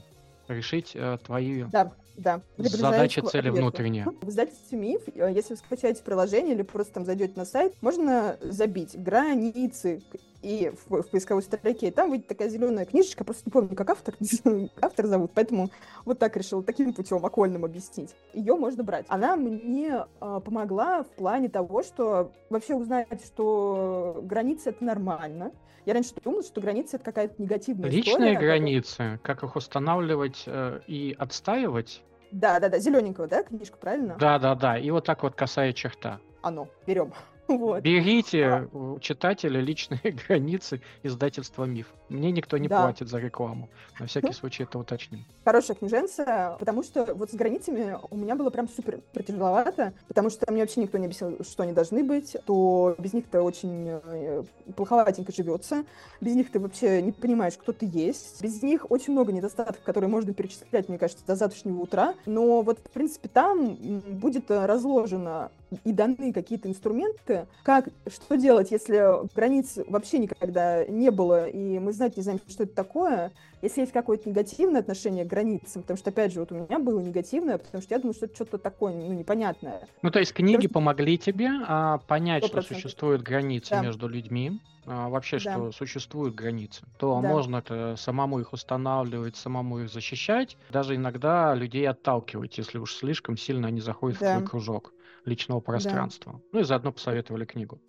решить 0.48 0.92
э, 0.94 1.18
твои 1.24 1.64
да. 1.64 1.92
Да. 2.18 2.42
Задача 2.56 3.22
цели 3.22 3.48
внутренняя. 3.48 4.06
В 4.20 4.28
издательстве 4.28 4.76
МИФ, 4.76 5.02
э, 5.14 5.32
если 5.32 5.54
вы 5.54 5.56
скачаете 5.56 6.02
приложение 6.02 6.54
или 6.54 6.62
просто 6.62 6.94
там 6.94 7.04
зайдете 7.04 7.34
на 7.36 7.44
сайт, 7.44 7.74
можно 7.80 8.36
забить 8.42 9.00
границы 9.00 10.02
и 10.42 10.72
в, 10.88 11.02
в 11.02 11.10
поисковой 11.10 11.42
строке, 11.42 11.88
и 11.88 11.90
там 11.90 12.10
выйдет 12.10 12.26
такая 12.26 12.48
зеленая 12.48 12.84
книжечка, 12.84 13.24
просто 13.24 13.44
не 13.46 13.52
помню, 13.52 13.74
как 13.76 13.90
автор, 13.90 14.14
автор 14.80 15.06
зовут, 15.06 15.30
поэтому 15.32 15.70
вот 16.04 16.18
так 16.18 16.36
решил 16.36 16.62
таким 16.62 16.92
путем 16.92 17.24
окольным 17.24 17.64
объяснить. 17.64 18.14
Ее 18.34 18.56
можно 18.56 18.82
брать. 18.82 19.06
Она 19.08 19.36
мне 19.36 20.04
э, 20.20 20.40
помогла 20.44 21.04
в 21.04 21.08
плане 21.08 21.48
того, 21.48 21.82
что 21.84 22.32
вообще 22.50 22.74
узнать, 22.74 23.24
что 23.24 24.20
границы 24.24 24.70
это 24.70 24.84
нормально. 24.84 25.52
Я 25.86 25.94
раньше 25.94 26.10
думала, 26.22 26.42
что 26.42 26.60
границы 26.60 26.96
это 26.96 27.04
какая-то 27.06 27.40
негативная 27.40 27.88
Личные 27.88 28.34
история. 28.34 28.38
границы, 28.38 29.20
как 29.22 29.42
их 29.42 29.56
устанавливать 29.56 30.42
э, 30.46 30.80
и 30.86 31.16
отстаивать, 31.18 32.02
да, 32.30 32.60
да, 32.60 32.68
да, 32.68 32.78
зелененького, 32.78 33.26
да, 33.26 33.42
книжка, 33.42 33.76
правильно? 33.78 34.16
Да, 34.18 34.38
да, 34.38 34.54
да. 34.54 34.78
И 34.78 34.90
вот 34.90 35.04
так 35.04 35.22
вот 35.22 35.34
касая 35.34 35.72
черта. 35.72 36.20
Оно, 36.42 36.68
берем. 36.86 37.12
Вот. 37.48 37.82
Берите 37.82 38.68
а. 38.72 38.98
читателя 39.00 39.60
личные 39.60 40.00
границы 40.28 40.80
издательства 41.02 41.64
«Миф». 41.64 41.86
Мне 42.08 42.30
никто 42.30 42.58
не 42.58 42.68
да. 42.68 42.82
платит 42.82 43.08
за 43.08 43.18
рекламу. 43.18 43.68
На 43.98 44.06
всякий 44.06 44.32
случай 44.32 44.62
это 44.62 44.78
уточним. 44.78 45.24
Хорошая 45.44 45.76
книженция, 45.76 46.56
потому 46.58 46.82
что 46.82 47.14
вот 47.14 47.30
с 47.30 47.34
границами 47.34 47.96
у 48.10 48.16
меня 48.16 48.34
было 48.34 48.50
прям 48.50 48.68
супер 48.68 49.00
протяжеловато, 49.12 49.92
потому 50.06 50.30
что 50.30 50.50
мне 50.52 50.62
вообще 50.62 50.80
никто 50.80 50.98
не 50.98 51.06
объяснил, 51.06 51.38
что 51.42 51.62
они 51.62 51.72
должны 51.72 52.04
быть, 52.04 52.36
то 52.46 52.94
без 52.98 53.12
них-то 53.12 53.42
очень 53.42 54.00
э, 54.02 54.44
плоховатенько 54.76 55.32
живется, 55.32 55.84
без 56.20 56.34
них 56.34 56.50
ты 56.50 56.60
вообще 56.60 57.02
не 57.02 57.12
понимаешь, 57.12 57.54
кто 57.56 57.72
ты 57.72 57.88
есть, 57.90 58.42
без 58.42 58.62
них 58.62 58.90
очень 58.90 59.12
много 59.12 59.32
недостатков, 59.32 59.80
которые 59.82 60.10
можно 60.10 60.32
перечислять, 60.34 60.88
мне 60.88 60.98
кажется, 60.98 61.24
до 61.26 61.34
завтрашнего 61.34 61.80
утра, 61.80 62.14
но 62.26 62.62
вот, 62.62 62.78
в 62.78 62.90
принципе, 62.90 63.28
там 63.28 63.74
будет 63.74 64.50
разложено 64.50 65.50
и 65.84 65.92
даны 65.92 66.32
какие-то 66.32 66.68
инструменты, 66.68 67.46
как, 67.62 67.88
что 68.06 68.36
делать, 68.36 68.70
если 68.70 69.26
границ 69.34 69.78
вообще 69.86 70.18
никогда 70.18 70.84
не 70.86 71.10
было, 71.10 71.48
и 71.48 71.78
мы 71.78 71.92
знать 71.92 72.16
не 72.16 72.22
знаем, 72.22 72.40
что 72.48 72.64
это 72.64 72.74
такое, 72.74 73.32
если 73.62 73.80
есть 73.80 73.92
какое-то 73.92 74.28
негативное 74.28 74.80
отношение 74.80 75.24
к 75.24 75.28
границам, 75.28 75.82
потому 75.82 75.98
что, 75.98 76.10
опять 76.10 76.32
же, 76.32 76.40
вот 76.40 76.52
у 76.52 76.54
меня 76.54 76.78
было 76.78 77.00
негативное, 77.00 77.58
потому 77.58 77.82
что 77.82 77.94
я 77.94 78.00
думаю, 78.00 78.14
что 78.14 78.26
это 78.26 78.34
что-то 78.34 78.58
такое, 78.58 78.94
ну, 78.94 79.12
непонятное. 79.12 79.86
Ну, 80.02 80.10
то 80.10 80.18
есть 80.18 80.32
книги 80.32 80.66
потому... 80.68 80.86
помогли 80.86 81.18
тебе 81.18 81.50
а, 81.66 81.98
понять, 81.98 82.44
100%. 82.44 82.46
что 82.46 82.62
существуют 82.62 83.22
границы 83.22 83.70
да. 83.70 83.82
между 83.82 84.08
людьми, 84.08 84.60
а, 84.86 85.08
вообще, 85.08 85.38
да. 85.38 85.52
что 85.52 85.72
существуют 85.72 86.34
границы, 86.34 86.82
то 86.98 87.20
да. 87.20 87.28
можно 87.28 87.56
это 87.56 87.96
самому 87.98 88.40
их 88.40 88.52
устанавливать, 88.52 89.36
самому 89.36 89.80
их 89.80 89.90
защищать, 89.90 90.56
даже 90.70 90.94
иногда 90.94 91.54
людей 91.54 91.86
отталкивать, 91.88 92.56
если 92.58 92.78
уж 92.78 92.94
слишком 92.94 93.36
сильно 93.36 93.68
они 93.68 93.80
заходят 93.80 94.18
да. 94.18 94.34
в 94.34 94.38
твой 94.38 94.48
кружок 94.48 94.92
личного 95.24 95.60
пространства. 95.60 96.32
Да. 96.32 96.40
Ну 96.52 96.60
и 96.60 96.64
заодно 96.64 96.92
посоветовали 96.92 97.44
книгу. 97.44 97.80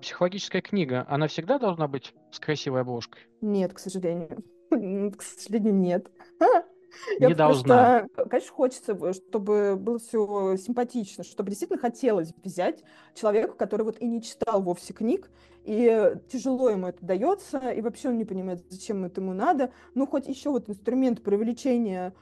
Психологическая 0.00 0.60
книга, 0.62 1.06
она 1.08 1.26
всегда 1.26 1.58
должна 1.58 1.88
быть 1.88 2.14
с 2.30 2.38
красивой 2.38 2.82
обложкой? 2.82 3.22
Нет, 3.40 3.72
к 3.72 3.78
сожалению. 3.78 4.42
К 5.16 5.22
сожалению, 5.22 5.74
нет. 5.74 6.10
Не 7.20 7.34
должна. 7.34 8.00
Просто, 8.00 8.28
конечно, 8.28 8.52
хочется, 8.52 9.12
чтобы 9.12 9.76
было 9.76 9.98
все 9.98 10.56
симпатично, 10.56 11.24
чтобы 11.24 11.50
действительно 11.50 11.78
хотелось 11.78 12.32
взять 12.42 12.82
человека, 13.14 13.54
который 13.54 13.82
вот 13.82 13.98
и 14.00 14.06
не 14.06 14.22
читал 14.22 14.62
вовсе 14.62 14.92
книг, 14.92 15.30
и 15.64 16.14
тяжело 16.30 16.70
ему 16.70 16.88
это 16.88 17.04
дается, 17.04 17.58
и 17.70 17.80
вообще 17.80 18.08
он 18.08 18.18
не 18.18 18.24
понимает, 18.24 18.64
зачем 18.70 19.04
это 19.04 19.20
ему 19.20 19.34
надо. 19.34 19.72
Ну, 19.94 20.06
хоть 20.06 20.28
еще 20.28 20.50
вот 20.50 20.68
инструмент 20.68 21.22
привлечения 21.22 22.14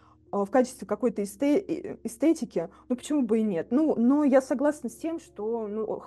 в 0.45 0.51
качестве 0.51 0.87
какой-то 0.87 1.23
эстетики, 1.23 2.69
ну 2.89 2.97
почему 2.97 3.23
бы 3.23 3.39
и 3.39 3.43
нет? 3.43 3.69
Ну, 3.71 3.95
но 3.95 4.25
я 4.25 4.41
согласна 4.41 4.89
с 4.89 4.97
тем, 4.97 5.21
что, 5.21 5.69
ну, 5.69 6.03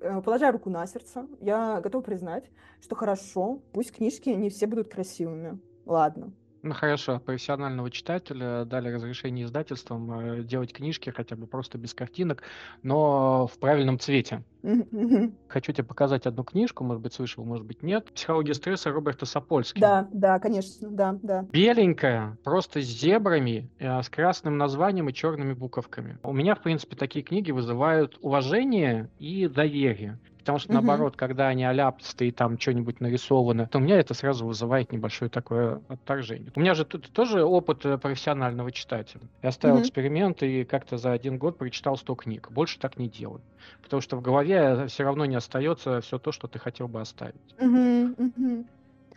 э, 0.00 0.22
положа 0.22 0.52
руку 0.52 0.70
на 0.70 0.86
сердце, 0.86 1.26
я 1.40 1.80
готова 1.80 2.02
признать, 2.02 2.50
что 2.80 2.94
хорошо, 2.94 3.60
пусть 3.72 3.92
книжки 3.92 4.28
не 4.30 4.50
все 4.50 4.66
будут 4.66 4.88
красивыми. 4.88 5.58
Ладно, 5.86 6.32
ну 6.62 6.74
хорошо, 6.74 7.20
профессионального 7.20 7.90
читателя 7.90 8.64
дали 8.64 8.90
разрешение 8.92 9.44
издательствам 9.44 10.10
э, 10.20 10.42
делать 10.42 10.72
книжки 10.72 11.10
хотя 11.10 11.36
бы 11.36 11.46
просто 11.46 11.78
без 11.78 11.94
картинок, 11.94 12.42
но 12.82 13.46
в 13.46 13.58
правильном 13.58 13.98
цвете. 13.98 14.42
Хочу 15.48 15.72
тебе 15.72 15.84
показать 15.84 16.26
одну 16.26 16.44
книжку, 16.44 16.84
может 16.84 17.02
быть, 17.02 17.12
слышал, 17.12 17.44
может 17.44 17.64
быть, 17.64 17.82
нет. 17.82 18.06
«Психология 18.12 18.54
стресса» 18.54 18.90
Роберта 18.90 19.26
Сапольски. 19.26 19.78
Да, 19.78 20.08
да, 20.12 20.38
конечно, 20.38 20.88
да, 20.90 21.18
да. 21.22 21.46
Беленькая, 21.52 22.36
просто 22.42 22.80
с 22.80 22.86
зебрами, 22.86 23.70
э, 23.78 24.02
с 24.02 24.08
красным 24.08 24.58
названием 24.58 25.08
и 25.08 25.14
черными 25.14 25.52
буковками. 25.52 26.18
У 26.22 26.32
меня, 26.32 26.54
в 26.54 26.62
принципе, 26.62 26.96
такие 26.96 27.24
книги 27.24 27.50
вызывают 27.50 28.18
уважение 28.20 29.10
и 29.18 29.46
доверие. 29.48 30.18
Потому 30.48 30.60
что, 30.60 30.72
наоборот, 30.72 31.14
когда 31.14 31.48
они 31.48 31.62
аляпстые, 31.62 32.32
там 32.32 32.58
что-нибудь 32.58 33.00
нарисовано, 33.00 33.66
то 33.66 33.76
у 33.76 33.82
меня 33.82 34.00
это 34.00 34.14
сразу 34.14 34.46
вызывает 34.46 34.90
небольшое 34.92 35.30
такое 35.30 35.82
отторжение. 35.88 36.50
У 36.56 36.60
меня 36.60 36.72
же 36.72 36.86
тут 36.86 37.12
тоже 37.12 37.44
опыт 37.44 37.84
э, 37.84 37.98
профессионального 37.98 38.72
читателя. 38.72 39.20
Я 39.42 39.52
ставил 39.52 39.82
эксперимент 39.82 40.42
и 40.42 40.64
как-то 40.64 40.96
за 40.96 41.12
один 41.12 41.36
год 41.36 41.58
прочитал 41.58 41.98
100 41.98 42.14
книг. 42.14 42.48
Больше 42.50 42.78
так 42.78 42.96
не 42.96 43.10
делаю. 43.10 43.42
Потому 43.82 44.00
что 44.00 44.16
в 44.16 44.22
голове 44.22 44.86
все 44.86 45.04
равно 45.04 45.26
не 45.26 45.36
остается 45.36 46.00
все 46.00 46.18
то, 46.18 46.32
что 46.32 46.48
ты 46.48 46.58
хотел 46.58 46.88
бы 46.88 47.02
оставить. 47.02 47.34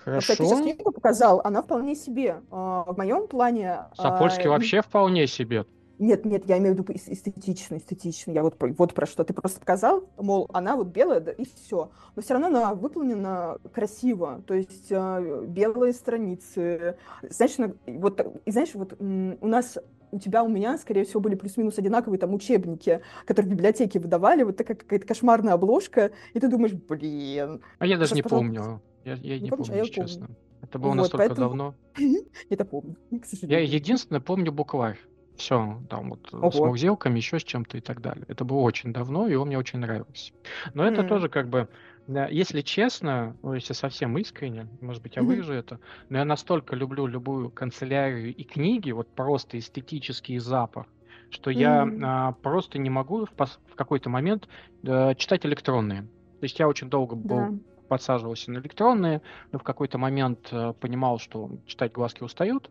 Хорошо. 0.03 0.33
Кстати, 0.33 0.49
сейчас 0.49 0.59
книгу 0.59 0.91
показал, 0.91 1.39
она 1.45 1.61
вполне 1.61 1.95
себе. 1.95 2.41
А, 2.51 2.83
в 2.91 2.97
моем 2.97 3.27
плане... 3.27 3.85
Сапольский 3.95 4.47
а, 4.47 4.49
вообще 4.49 4.81
вполне 4.81 5.27
себе. 5.27 5.65
Нет, 6.01 6.25
нет, 6.25 6.45
я 6.47 6.57
имею 6.57 6.73
в 6.75 6.79
виду 6.79 6.93
эстетично, 6.93 7.77
эстетично. 7.77 8.31
Я 8.31 8.41
вот, 8.41 8.55
вот 8.59 8.93
про 8.95 9.05
что 9.05 9.23
ты 9.23 9.33
просто 9.33 9.59
показал, 9.59 10.09
мол, 10.17 10.49
она 10.51 10.75
вот 10.75 10.87
белая, 10.87 11.19
да, 11.19 11.31
и 11.31 11.45
все. 11.45 11.91
Но 12.15 12.23
все 12.23 12.33
равно 12.33 12.47
она 12.47 12.73
выполнена 12.73 13.59
красиво. 13.71 14.41
То 14.47 14.55
есть 14.55 14.87
э, 14.89 15.45
белые 15.47 15.93
страницы. 15.93 16.97
Знаешь, 17.21 17.57
на, 17.59 17.75
вот, 17.85 18.19
и 18.45 18.51
знаешь, 18.51 18.73
вот 18.73 18.99
у 18.99 19.47
нас 19.47 19.77
у 20.09 20.17
тебя, 20.17 20.43
у 20.43 20.49
меня, 20.49 20.79
скорее 20.79 21.03
всего, 21.05 21.19
были 21.19 21.35
плюс-минус 21.35 21.77
одинаковые 21.77 22.19
там 22.19 22.33
учебники, 22.33 23.01
которые 23.27 23.51
в 23.51 23.55
библиотеке 23.55 23.99
выдавали, 23.99 24.41
вот 24.41 24.57
такая 24.57 24.77
какая-то 24.77 25.05
кошмарная 25.05 25.53
обложка, 25.53 26.11
и 26.33 26.39
ты 26.39 26.47
думаешь, 26.47 26.73
блин. 26.73 27.61
А 27.77 27.85
я 27.85 27.99
даже 27.99 28.15
не 28.15 28.23
помню. 28.23 28.81
Я, 29.05 29.13
я 29.13 29.37
не, 29.37 29.43
не 29.43 29.49
помню, 29.51 29.83
а 29.83 29.85
честно. 29.85 30.25
Помню. 30.25 30.37
Это 30.63 30.79
было 30.79 30.89
вот, 30.89 30.95
настолько 30.95 31.27
поэтому... 31.27 31.47
давно. 31.47 31.75
Это 32.49 32.65
помню, 32.65 32.95
к 33.21 33.25
сожалению. 33.25 33.67
Я 33.67 33.73
единственное 33.75 34.21
помню 34.21 34.51
букварь. 34.51 34.97
Все, 35.41 35.81
там 35.89 36.11
вот 36.11 36.29
э, 36.31 36.37
Ого. 36.37 36.51
с 36.51 36.59
мурзилками, 36.59 37.17
еще 37.17 37.39
с 37.39 37.43
чем-то 37.43 37.77
и 37.77 37.81
так 37.81 37.99
далее. 37.99 38.25
Это 38.27 38.45
было 38.45 38.59
очень 38.59 38.93
давно, 38.93 39.27
и 39.27 39.33
он 39.33 39.47
мне 39.47 39.57
очень 39.57 39.79
нравился. 39.79 40.31
Но 40.75 40.85
это 40.85 41.03
тоже 41.03 41.29
как 41.29 41.49
бы, 41.49 41.67
если 42.07 42.61
честно, 42.61 43.35
ну, 43.41 43.55
если 43.55 43.73
совсем 43.73 44.15
искренне, 44.19 44.67
может 44.81 45.01
быть, 45.01 45.15
я 45.15 45.23
выражу 45.23 45.53
это, 45.53 45.79
но 46.09 46.19
я 46.19 46.25
настолько 46.25 46.75
люблю 46.75 47.07
любую 47.07 47.49
канцелярию 47.49 48.35
и 48.35 48.43
книги, 48.43 48.91
вот 48.91 49.07
просто 49.15 49.57
эстетический 49.57 50.37
запах, 50.37 50.85
что 51.29 51.49
я 51.49 51.87
а, 52.03 52.33
просто 52.33 52.77
не 52.77 52.91
могу 52.91 53.25
в, 53.25 53.33
пос- 53.33 53.57
в 53.65 53.75
какой-то 53.75 54.09
момент 54.09 54.47
а, 54.85 55.15
читать 55.15 55.43
электронные. 55.45 56.03
То 56.03 56.43
есть 56.43 56.59
я 56.59 56.67
очень 56.67 56.89
долго 56.89 57.15
был 57.15 57.27
Да. 57.27 57.59
подсаживался 57.87 58.51
на 58.51 58.59
электронные, 58.59 59.21
но 59.51 59.57
в 59.57 59.63
какой-то 59.63 59.97
момент 59.97 60.49
а, 60.51 60.73
понимал, 60.73 61.17
что 61.17 61.49
читать 61.65 61.93
глазки 61.93 62.23
устают, 62.23 62.69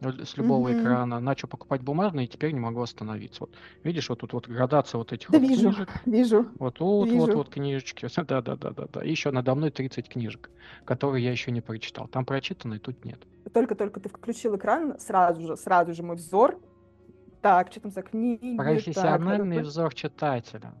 с 0.00 0.36
любого 0.36 0.68
mm-hmm. 0.68 0.80
экрана, 0.80 1.20
начал 1.20 1.48
покупать 1.48 1.80
бумажные, 1.80 2.26
и 2.26 2.28
теперь 2.28 2.52
не 2.52 2.60
могу 2.60 2.82
остановиться. 2.82 3.40
Вот 3.40 3.50
видишь, 3.82 4.08
вот 4.08 4.20
тут 4.20 4.32
вот 4.32 4.48
градация 4.48 4.98
вот 4.98 5.12
этих 5.12 5.30
да 5.30 5.38
вот 5.38 5.48
вижу, 5.48 5.70
книжек. 5.70 5.88
Вижу. 6.06 6.46
Вот 6.58 6.74
тут 6.74 7.08
вижу. 7.08 7.20
вот 7.20 7.34
вот 7.34 7.48
книжечки. 7.48 8.06
Да, 8.16 8.42
да, 8.42 8.56
да, 8.56 8.70
да, 8.70 8.86
да. 8.92 9.04
И 9.04 9.10
еще 9.10 9.30
надо 9.30 9.54
мной 9.54 9.70
30 9.70 10.08
книжек, 10.08 10.50
которые 10.84 11.24
я 11.24 11.30
еще 11.30 11.50
не 11.50 11.60
прочитал. 11.60 12.08
Там 12.08 12.24
прочитанные, 12.24 12.80
тут 12.80 13.04
нет. 13.04 13.20
Только-только 13.52 14.00
ты 14.00 14.08
включил 14.08 14.56
экран, 14.56 14.98
сразу 14.98 15.40
же, 15.40 15.56
сразу 15.56 15.94
же 15.94 16.02
мой 16.02 16.16
взор. 16.16 16.58
Так, 17.40 17.70
что 17.70 17.80
там 17.80 17.90
за 17.90 18.02
книги? 18.02 18.56
Профессиональный 18.56 19.58
так, 19.58 19.66
взор 19.66 19.94
читателя. 19.94 20.74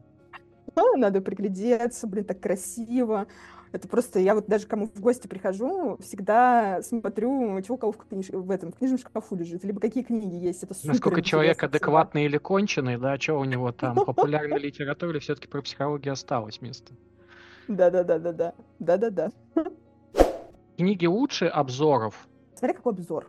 Надо 0.96 1.20
приглядеться, 1.20 2.06
блин, 2.06 2.24
так 2.24 2.40
красиво. 2.40 3.26
Это 3.72 3.88
просто, 3.88 4.20
я 4.20 4.34
вот 4.34 4.46
даже 4.46 4.66
кому 4.66 4.86
в 4.86 5.00
гости 5.00 5.26
прихожу, 5.26 5.98
всегда 6.00 6.80
смотрю, 6.82 7.60
чего 7.62 7.74
у 7.74 7.78
кого 7.78 7.92
в, 7.92 7.96
книж... 7.96 8.28
в 8.30 8.50
этом 8.50 8.72
в 8.72 8.76
книжном 8.76 8.98
шкафу 8.98 9.36
лежит, 9.36 9.64
либо 9.64 9.80
какие 9.80 10.02
книги 10.02 10.34
есть. 10.34 10.62
Это 10.62 10.72
супер 10.72 10.88
Насколько 10.94 11.22
человек 11.22 11.62
адекватный 11.62 12.24
или 12.24 12.38
конченый, 12.38 12.96
да, 12.96 13.18
что 13.18 13.34
у 13.34 13.44
него 13.44 13.72
там 13.72 13.96
популярной 14.06 14.58
литературе 14.58 15.20
все-таки 15.20 15.48
про 15.48 15.62
психологию 15.62 16.12
осталось 16.12 16.62
место. 16.62 16.94
Да-да-да-да-да. 17.68 18.54
Да-да-да. 18.78 19.32
Книги 20.76 21.06
лучше 21.06 21.46
обзоров? 21.46 22.28
Смотри, 22.54 22.76
какой 22.76 22.92
обзор. 22.92 23.26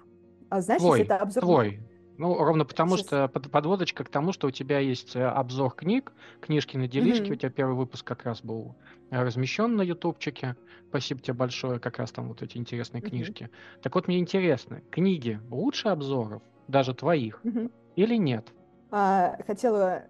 А 0.50 0.62
знаешь, 0.62 0.82
твой, 0.82 1.00
если 1.00 1.14
это 1.14 1.24
обзор... 1.24 1.44
Твой. 1.44 1.80
Ну, 2.18 2.36
ровно 2.36 2.66
потому, 2.66 2.98
что 2.98 3.28
под, 3.28 3.52
подводочка 3.52 4.04
к 4.04 4.10
тому, 4.10 4.34
что 4.34 4.48
у 4.48 4.52
тебя 4.52 4.80
есть 4.80 5.16
э, 5.16 5.24
обзор 5.24 5.74
книг, 5.74 6.12
книжки 6.42 6.76
на 6.76 6.88
делишки, 6.88 7.30
mm-hmm. 7.30 7.34
у 7.34 7.36
тебя 7.36 7.50
первый 7.50 7.76
выпуск 7.76 8.06
как 8.06 8.24
раз 8.24 8.42
был 8.42 8.76
э, 9.12 9.22
размещен 9.22 9.76
на 9.76 9.84
ютубчике. 9.84 10.56
Спасибо 10.90 11.22
тебе 11.22 11.34
большое, 11.36 11.80
как 11.80 12.00
раз 12.00 12.12
там 12.12 12.28
вот 12.30 12.42
эти 12.42 12.58
интересные 12.58 13.04
mm-hmm. 13.04 13.10
книжки. 13.10 13.50
Так 13.84 13.94
вот, 13.94 14.08
мне 14.08 14.18
интересно, 14.18 14.82
книги 14.90 15.40
лучше 15.50 15.90
обзоров, 15.90 16.42
даже 16.68 16.96
твоих, 16.96 17.40
mm-hmm. 17.44 17.72
или 17.96 18.16
нет? 18.16 18.52
А, 18.90 19.38
хотела 19.46 20.04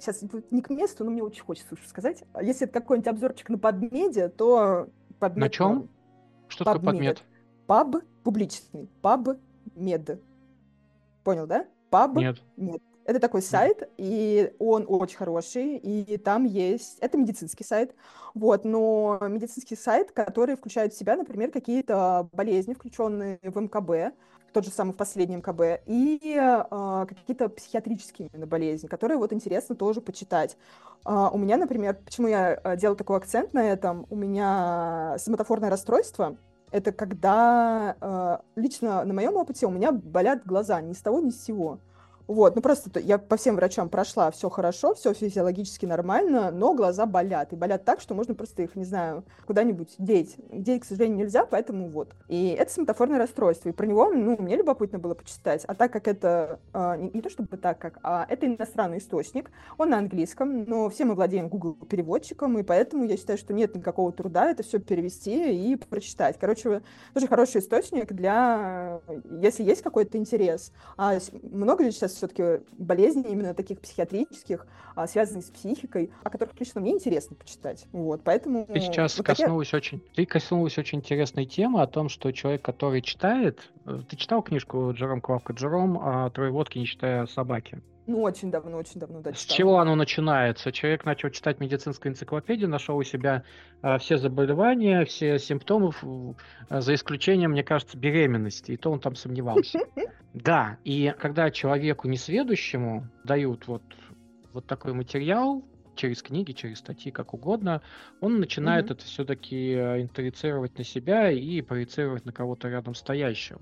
сейчас 0.00 0.22
будет 0.24 0.50
не 0.50 0.60
к 0.60 0.70
месту, 0.70 1.04
но 1.04 1.10
мне 1.10 1.22
очень 1.22 1.42
хочется 1.42 1.76
сказать. 1.86 2.24
Если 2.42 2.66
это 2.66 2.80
какой-нибудь 2.80 3.08
обзорчик 3.08 3.48
на 3.48 3.58
подмеде, 3.58 4.28
то 4.28 4.88
подмед... 5.18 5.40
На 5.40 5.48
чем? 5.48 5.88
Что 6.48 6.64
такое 6.64 6.82
подмед? 6.82 7.24
Паб 7.66 7.96
публичный. 8.22 8.88
Паб 9.00 9.28
мед. 9.74 10.20
Понял, 11.24 11.46
да? 11.46 11.66
Паб? 11.90 12.14
Нет. 12.16 12.36
Нет. 12.56 12.82
Это 13.06 13.20
такой 13.20 13.42
сайт, 13.42 13.90
и 13.98 14.54
он 14.58 14.86
очень 14.88 15.18
хороший, 15.18 15.76
и 15.76 16.16
там 16.16 16.44
есть... 16.44 16.98
Это 17.00 17.18
медицинский 17.18 17.62
сайт, 17.62 17.94
вот, 18.32 18.64
но 18.64 19.18
медицинский 19.28 19.76
сайт, 19.76 20.10
который 20.12 20.56
включает 20.56 20.94
в 20.94 20.98
себя, 20.98 21.16
например, 21.16 21.50
какие-то 21.50 22.30
болезни, 22.32 22.72
включенные 22.72 23.38
в 23.42 23.60
МКБ, 23.60 24.16
тот 24.54 24.64
же 24.64 24.70
самый 24.70 24.92
в 24.92 24.96
последнем 24.96 25.40
МКБ, 25.40 25.82
и 25.84 26.18
э, 26.34 27.06
какие-то 27.06 27.50
психиатрические 27.50 28.28
именно 28.32 28.46
болезни, 28.46 28.86
которые 28.86 29.18
вот 29.18 29.32
интересно 29.34 29.74
тоже 29.74 30.00
почитать. 30.00 30.56
Uh, 31.04 31.28
у 31.34 31.36
меня, 31.36 31.58
например, 31.58 31.98
почему 32.02 32.28
я 32.28 32.58
э, 32.64 32.76
делаю 32.78 32.96
такой 32.96 33.18
акцент 33.18 33.52
на 33.52 33.62
этом, 33.62 34.06
у 34.08 34.16
меня 34.16 35.16
соматофорное 35.18 35.68
расстройство, 35.68 36.38
это 36.74 36.90
когда 36.90 37.96
э, 38.00 38.38
лично 38.56 39.04
на 39.04 39.14
моем 39.14 39.36
опыте 39.36 39.64
у 39.64 39.70
меня 39.70 39.92
болят 39.92 40.44
глаза 40.44 40.80
ни 40.80 40.92
с 40.92 40.98
того, 40.98 41.20
ни 41.20 41.30
с 41.30 41.44
сего. 41.44 41.78
Вот, 42.26 42.56
ну 42.56 42.62
просто 42.62 43.00
я 43.00 43.18
по 43.18 43.36
всем 43.36 43.56
врачам 43.56 43.88
прошла, 43.90 44.30
все 44.30 44.48
хорошо, 44.48 44.94
все 44.94 45.12
физиологически 45.12 45.84
нормально, 45.84 46.50
но 46.50 46.72
глаза 46.72 47.04
болят. 47.04 47.52
И 47.52 47.56
болят 47.56 47.84
так, 47.84 48.00
что 48.00 48.14
можно 48.14 48.34
просто 48.34 48.62
их, 48.62 48.76
не 48.76 48.84
знаю, 48.84 49.24
куда-нибудь 49.46 49.94
деть. 49.98 50.36
Деть, 50.50 50.82
к 50.82 50.84
сожалению, 50.86 51.18
нельзя, 51.18 51.44
поэтому 51.44 51.88
вот. 51.88 52.14
И 52.28 52.48
это 52.48 52.72
соматофорное 52.72 53.18
расстройство. 53.18 53.68
И 53.68 53.72
про 53.72 53.86
него, 53.86 54.10
ну, 54.10 54.36
мне 54.38 54.56
любопытно 54.56 54.98
было 54.98 55.14
почитать. 55.14 55.64
А 55.66 55.74
так 55.74 55.92
как 55.92 56.08
это, 56.08 56.60
э, 56.72 56.96
не, 56.98 57.10
не 57.14 57.20
то 57.20 57.28
чтобы 57.28 57.56
так 57.58 57.78
как, 57.78 57.98
а 58.02 58.26
это 58.28 58.46
иностранный 58.46 58.98
источник, 58.98 59.50
он 59.76 59.90
на 59.90 59.98
английском, 59.98 60.64
но 60.64 60.88
все 60.88 61.04
мы 61.04 61.14
владеем 61.14 61.48
Google 61.48 61.74
переводчиком, 61.74 62.58
и 62.58 62.62
поэтому 62.62 63.04
я 63.04 63.18
считаю, 63.18 63.38
что 63.38 63.52
нет 63.52 63.74
никакого 63.74 64.12
труда 64.12 64.50
это 64.50 64.62
все 64.62 64.78
перевести 64.78 65.72
и 65.72 65.76
прочитать. 65.76 66.38
Короче, 66.40 66.80
тоже 67.12 67.26
хороший 67.26 67.60
источник 67.60 68.12
для, 68.12 69.00
если 69.42 69.62
есть 69.62 69.82
какой-то 69.82 70.16
интерес. 70.16 70.72
А 70.96 71.18
много 71.42 71.84
ли 71.84 71.90
сейчас 71.90 72.13
все-таки 72.16 72.64
болезни 72.72 73.24
именно 73.30 73.54
таких 73.54 73.80
психиатрических, 73.80 74.66
а, 74.94 75.06
связанных 75.06 75.44
с 75.44 75.50
психикой, 75.50 76.10
о 76.22 76.30
которых 76.30 76.58
лично 76.58 76.80
мне 76.80 76.92
интересно 76.92 77.36
почитать. 77.36 77.86
Вот, 77.92 78.22
поэтому... 78.24 78.66
Ты 78.66 78.80
сейчас 78.80 79.16
вот 79.18 79.26
коснулась 79.26 79.68
такие... 79.70 79.98
очень... 79.98 80.02
Ты 80.14 80.26
коснулась 80.26 80.78
очень 80.78 80.98
интересной 80.98 81.46
темы 81.46 81.82
о 81.82 81.86
том, 81.86 82.08
что 82.08 82.30
человек, 82.32 82.62
который 82.62 83.02
читает... 83.02 83.70
Э, 83.86 84.00
ты 84.08 84.16
читал 84.16 84.42
книжку 84.42 84.92
Джером 84.92 85.20
Клавка 85.20 85.52
Джером 85.52 86.30
«Трое 86.32 86.50
водки, 86.50 86.78
не 86.78 86.86
читая 86.86 87.26
собаки»? 87.26 87.82
Ну, 88.06 88.20
очень 88.20 88.50
давно, 88.50 88.76
очень 88.76 89.00
давно, 89.00 89.20
да, 89.20 89.32
С 89.32 89.44
чего 89.46 89.78
оно 89.78 89.94
начинается? 89.94 90.72
Человек 90.72 91.06
начал 91.06 91.30
читать 91.30 91.58
медицинскую 91.58 92.12
энциклопедию, 92.12 92.68
нашел 92.68 92.98
у 92.98 93.02
себя 93.02 93.44
а, 93.80 93.96
все 93.98 94.18
заболевания, 94.18 95.06
все 95.06 95.38
симптомы, 95.38 95.92
а, 96.68 96.80
за 96.82 96.94
исключением, 96.94 97.52
мне 97.52 97.64
кажется, 97.64 97.96
беременности, 97.96 98.72
и 98.72 98.76
то 98.76 98.90
он 98.90 99.00
там 99.00 99.14
сомневался. 99.14 99.80
Да, 100.34 100.78
и 100.82 101.14
когда 101.16 101.48
человеку 101.52 102.08
несведущему 102.08 103.06
дают 103.22 103.68
вот, 103.68 103.84
вот 104.52 104.66
такой 104.66 104.92
материал, 104.92 105.62
через 105.94 106.24
книги, 106.24 106.50
через 106.50 106.78
статьи, 106.78 107.12
как 107.12 107.34
угодно, 107.34 107.82
он 108.20 108.40
начинает 108.40 108.86
Мгм. 108.86 108.94
это 108.94 109.04
все-таки 109.04 109.74
интроицировать 109.74 110.76
на 110.76 110.82
себя 110.82 111.30
и 111.30 111.60
проецировать 111.60 112.24
на 112.24 112.32
кого-то 112.32 112.68
рядом 112.68 112.96
стоящего. 112.96 113.60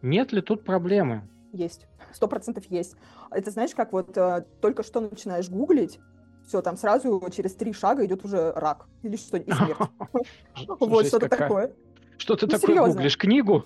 Нет 0.00 0.32
ли 0.32 0.40
тут 0.42 0.62
проблемы? 0.62 1.28
Есть. 1.52 1.86
Сто 2.12 2.28
процентов 2.28 2.64
есть. 2.70 2.96
Это 3.30 3.50
знаешь, 3.50 3.74
как 3.74 3.92
вот 3.92 4.16
э, 4.16 4.44
только 4.60 4.82
что 4.82 5.00
начинаешь 5.00 5.48
гуглить, 5.50 6.00
все, 6.46 6.60
там 6.62 6.76
сразу 6.76 7.22
через 7.34 7.54
три 7.54 7.72
шага 7.72 8.04
идет 8.04 8.24
уже 8.24 8.52
рак 8.52 8.86
или 9.02 9.16
что, 9.16 9.36
и 9.36 9.44
смерть. 9.50 9.76
Вот 10.80 11.06
что-то 11.06 11.28
такое. 11.28 11.72
Что 12.18 12.36
ты 12.36 12.46
Ну, 12.46 12.52
такое 12.58 12.86
гуглишь? 12.86 13.16
Книгу? 13.16 13.64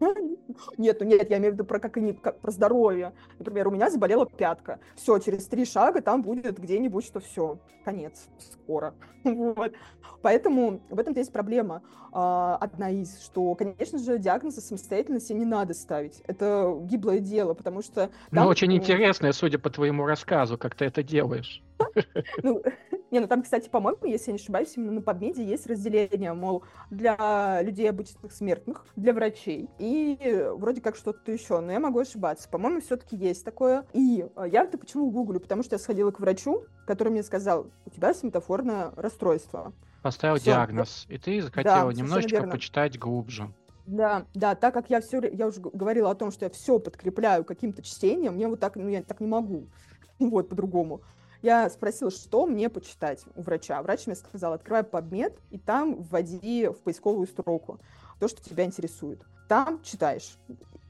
Нет, 0.78 1.00
ну 1.00 1.06
нет, 1.06 1.30
я 1.30 1.38
имею 1.38 1.52
в 1.52 1.54
виду 1.54 1.64
про, 1.64 1.78
как, 1.78 1.96
они- 1.96 2.12
как- 2.14 2.40
про 2.40 2.50
здоровье. 2.50 3.12
Например, 3.38 3.68
у 3.68 3.70
меня 3.70 3.90
заболела 3.90 4.26
пятка. 4.26 4.78
Все, 4.96 5.18
через 5.18 5.46
три 5.46 5.64
шага 5.64 6.00
там 6.02 6.22
будет 6.22 6.58
где-нибудь, 6.58 7.04
что 7.04 7.20
все, 7.20 7.58
конец, 7.84 8.28
скоро. 8.38 8.94
Вот. 9.24 9.72
Поэтому 10.20 10.80
в 10.90 10.98
этом 10.98 11.14
есть 11.14 11.32
проблема. 11.32 11.82
А, 12.12 12.56
Одна 12.60 12.90
из, 12.90 13.22
что, 13.22 13.54
конечно 13.54 13.98
же, 13.98 14.18
диагнозы 14.18 14.60
самостоятельно 14.60 15.20
себе 15.20 15.40
не 15.40 15.44
надо 15.44 15.74
ставить. 15.74 16.20
Это 16.26 16.76
гиблое 16.82 17.20
дело, 17.20 17.54
потому 17.54 17.82
что... 17.82 18.10
Ну, 18.30 18.36
там, 18.40 18.46
очень 18.48 18.68
м, 18.72 18.78
интересное, 18.78 19.32
судя 19.32 19.58
по 19.58 19.70
твоему 19.70 20.06
рассказу, 20.06 20.58
как 20.58 20.74
ты 20.74 20.84
это 20.86 21.02
делаешь. 21.02 21.62
Ну, 22.42 22.62
не, 23.10 23.20
ну 23.20 23.26
там, 23.26 23.42
кстати, 23.42 23.68
по-моему, 23.68 24.04
если 24.04 24.30
я 24.30 24.32
не 24.34 24.42
ошибаюсь, 24.42 24.72
именно 24.76 24.92
на 24.92 25.02
подмеде 25.02 25.44
есть 25.44 25.66
разделение, 25.66 26.32
мол, 26.32 26.64
для 26.90 27.60
людей 27.62 27.88
обычных 27.88 28.32
смертных, 28.32 28.84
для 28.96 29.12
врачей 29.12 29.68
и 29.78 30.18
э, 30.20 30.52
вроде 30.52 30.80
как 30.80 30.96
что-то 30.96 31.32
еще, 31.32 31.60
но 31.60 31.72
я 31.72 31.80
могу 31.80 32.00
ошибаться. 32.00 32.48
По-моему, 32.48 32.80
все-таки 32.80 33.16
есть 33.16 33.44
такое. 33.44 33.84
И 33.92 34.26
э, 34.36 34.44
я 34.50 34.64
это 34.64 34.78
почему 34.78 35.10
гуглю? 35.10 35.40
Потому 35.40 35.62
что 35.62 35.74
я 35.74 35.78
сходила 35.78 36.10
к 36.10 36.20
врачу, 36.20 36.64
который 36.86 37.08
мне 37.08 37.22
сказал, 37.22 37.66
у 37.86 37.90
тебя 37.90 38.14
светофорное 38.14 38.92
расстройство. 38.96 39.72
Поставил 40.02 40.36
Всё. 40.36 40.46
диагноз, 40.46 41.06
и 41.08 41.18
ты 41.18 41.40
захотела 41.40 41.92
совершенно 41.92 42.06
немножечко 42.06 42.42
почитать 42.48 42.98
глубже. 42.98 43.52
Да, 43.86 44.26
да, 44.34 44.54
так 44.54 44.74
как 44.74 44.90
я 44.90 45.00
все, 45.00 45.20
я 45.32 45.46
уже 45.46 45.60
говорила 45.60 46.10
о 46.10 46.14
том, 46.14 46.30
что 46.30 46.44
я 46.44 46.50
все 46.50 46.78
подкрепляю 46.78 47.44
каким-то 47.44 47.82
чтением, 47.82 48.34
мне 48.34 48.46
вот 48.46 48.60
так, 48.60 48.76
ну, 48.76 48.88
я 48.88 49.02
так 49.02 49.20
не 49.20 49.26
могу, 49.26 49.66
вот, 50.18 50.48
по-другому. 50.48 51.02
Я 51.42 51.68
спросила, 51.70 52.10
что 52.10 52.46
мне 52.46 52.68
почитать 52.68 53.24
у 53.34 53.42
врача. 53.42 53.82
Врач 53.82 54.06
мне 54.06 54.14
сказал, 54.14 54.52
открывай 54.52 54.82
PubMed, 54.82 55.36
и 55.50 55.58
там 55.58 55.96
вводи 55.96 56.68
в 56.68 56.78
поисковую 56.78 57.26
строку 57.26 57.80
то, 58.20 58.28
что 58.28 58.42
тебя 58.42 58.64
интересует. 58.64 59.20
Там 59.48 59.82
читаешь 59.82 60.38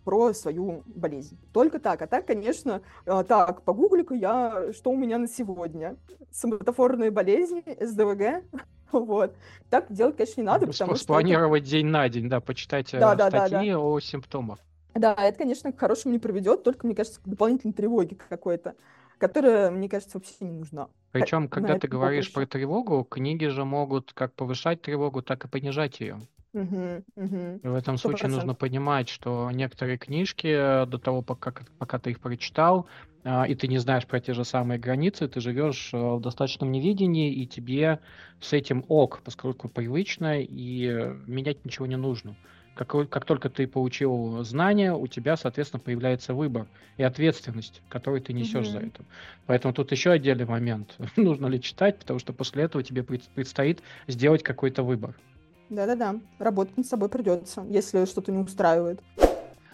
про 0.05 0.35
свою 0.35 0.83
болезнь. 0.87 1.39
Только 1.53 1.79
так. 1.79 2.03
А 2.03 2.07
так, 2.07 2.27
конечно, 2.27 2.83
э, 3.07 3.25
так, 3.27 3.63
погугли-ка 3.63 4.15
я, 4.15 4.73
что 4.73 4.91
у 4.91 4.97
меня 4.97 5.17
на 5.17 5.29
сегодня. 5.29 5.97
Соматофорные 6.31 7.11
болезни, 7.11 7.65
СДВГ, 7.81 8.45
вот. 8.93 9.35
Так 9.71 9.87
делать, 9.91 10.17
конечно, 10.17 10.41
не 10.41 10.47
надо, 10.47 10.67
потому 10.67 10.95
что... 10.97 11.05
Спланировать 11.05 11.65
день 11.65 11.87
на 11.87 12.09
день, 12.09 12.29
да, 12.29 12.41
почитать 12.41 12.93
э, 12.93 13.01
Да, 13.01 13.15
да, 13.15 13.31
да, 13.31 13.47
статьи 13.47 13.75
о 13.75 13.99
симптомах. 14.01 14.59
Да, 14.95 15.15
это, 15.15 15.39
конечно, 15.39 15.73
к 15.73 15.79
хорошему 15.79 16.13
не 16.13 16.19
приведет, 16.19 16.65
только, 16.65 16.87
мне 16.87 16.95
кажется, 16.95 17.21
к 17.21 17.29
дополнительной 17.29 17.73
тревоге 17.73 18.17
какой-то, 18.29 18.75
которая, 19.23 19.71
мне 19.71 19.89
кажется, 19.89 20.19
вообще 20.19 20.35
не 20.41 20.51
нужна. 20.51 20.89
Причем, 21.13 21.47
когда 21.47 21.79
ты 21.79 21.87
говоришь 21.87 22.33
поприще. 22.33 22.49
про 22.49 22.59
тревогу, 22.59 23.05
книги 23.05 23.47
же 23.47 23.65
могут 23.65 24.13
как 24.13 24.35
повышать 24.35 24.83
тревогу, 24.83 25.23
так 25.23 25.45
и 25.45 25.49
понижать 25.49 26.01
ее. 26.01 26.19
Мгм, 26.53 27.05
мгм. 27.15 27.57
И 27.59 27.69
в 27.69 27.75
этом 27.75 27.99
Сто 27.99 28.09
случае 28.09 28.31
нужно 28.31 28.55
понимать, 28.57 29.09
что 29.09 29.49
некоторые 29.53 29.97
книжки 29.97 30.85
до 30.87 30.99
того, 30.99 31.23
пока, 31.23 31.55
пока 31.79 32.01
ты 32.01 32.11
их 32.11 32.21
прочитал, 32.21 32.89
а, 33.23 33.47
и 33.47 33.55
ты 33.55 33.69
не 33.69 33.79
знаешь 33.79 34.07
про 34.09 34.19
те 34.21 34.35
же 34.35 34.45
самые 34.45 34.81
границы, 34.81 35.29
ты 35.29 35.41
живешь 35.41 35.95
э, 35.95 35.97
в 35.97 36.21
достаточном 36.21 36.73
невидении, 36.73 37.33
и 37.33 37.47
тебе 37.47 38.01
с 38.41 38.53
этим 38.53 38.85
ок, 38.89 39.23
поскольку 39.23 39.69
привычно, 39.69 40.41
и 40.41 40.87
э, 40.89 41.15
менять 41.29 41.65
ничего 41.65 41.87
не 41.87 41.97
нужно. 41.97 42.37
Как, 42.75 42.89
как 43.11 43.25
только 43.27 43.51
ты 43.51 43.67
получил 43.67 44.43
знания, 44.45 44.95
у 44.95 45.07
тебя, 45.07 45.37
соответственно, 45.37 45.81
появляется 45.81 46.33
выбор 46.33 46.69
и 46.97 47.03
ответственность, 47.03 47.83
которую 47.89 48.23
ты 48.23 48.33
несешь 48.33 48.69
за 48.71 48.79
Мгм. 48.79 48.89
это. 48.89 49.05
Поэтому 49.47 49.75
тут 49.75 49.93
еще 49.93 50.11
отдельный 50.11 50.47
момент. 50.47 50.97
Нужно 51.17 51.47
ли 51.49 51.61
читать, 51.61 51.99
потому 51.99 52.19
что 52.19 52.33
после 52.33 52.65
этого 52.65 52.83
тебе 52.83 53.03
пред- 53.03 53.29
предстоит 53.35 53.83
сделать 54.07 54.43
какой-то 54.43 54.83
выбор. 54.83 55.15
Да-да-да, 55.69 56.17
работать 56.39 56.77
над 56.77 56.87
собой 56.87 57.09
придется, 57.09 57.65
если 57.69 58.05
что-то 58.07 58.33
не 58.33 58.39
устраивает. 58.39 59.01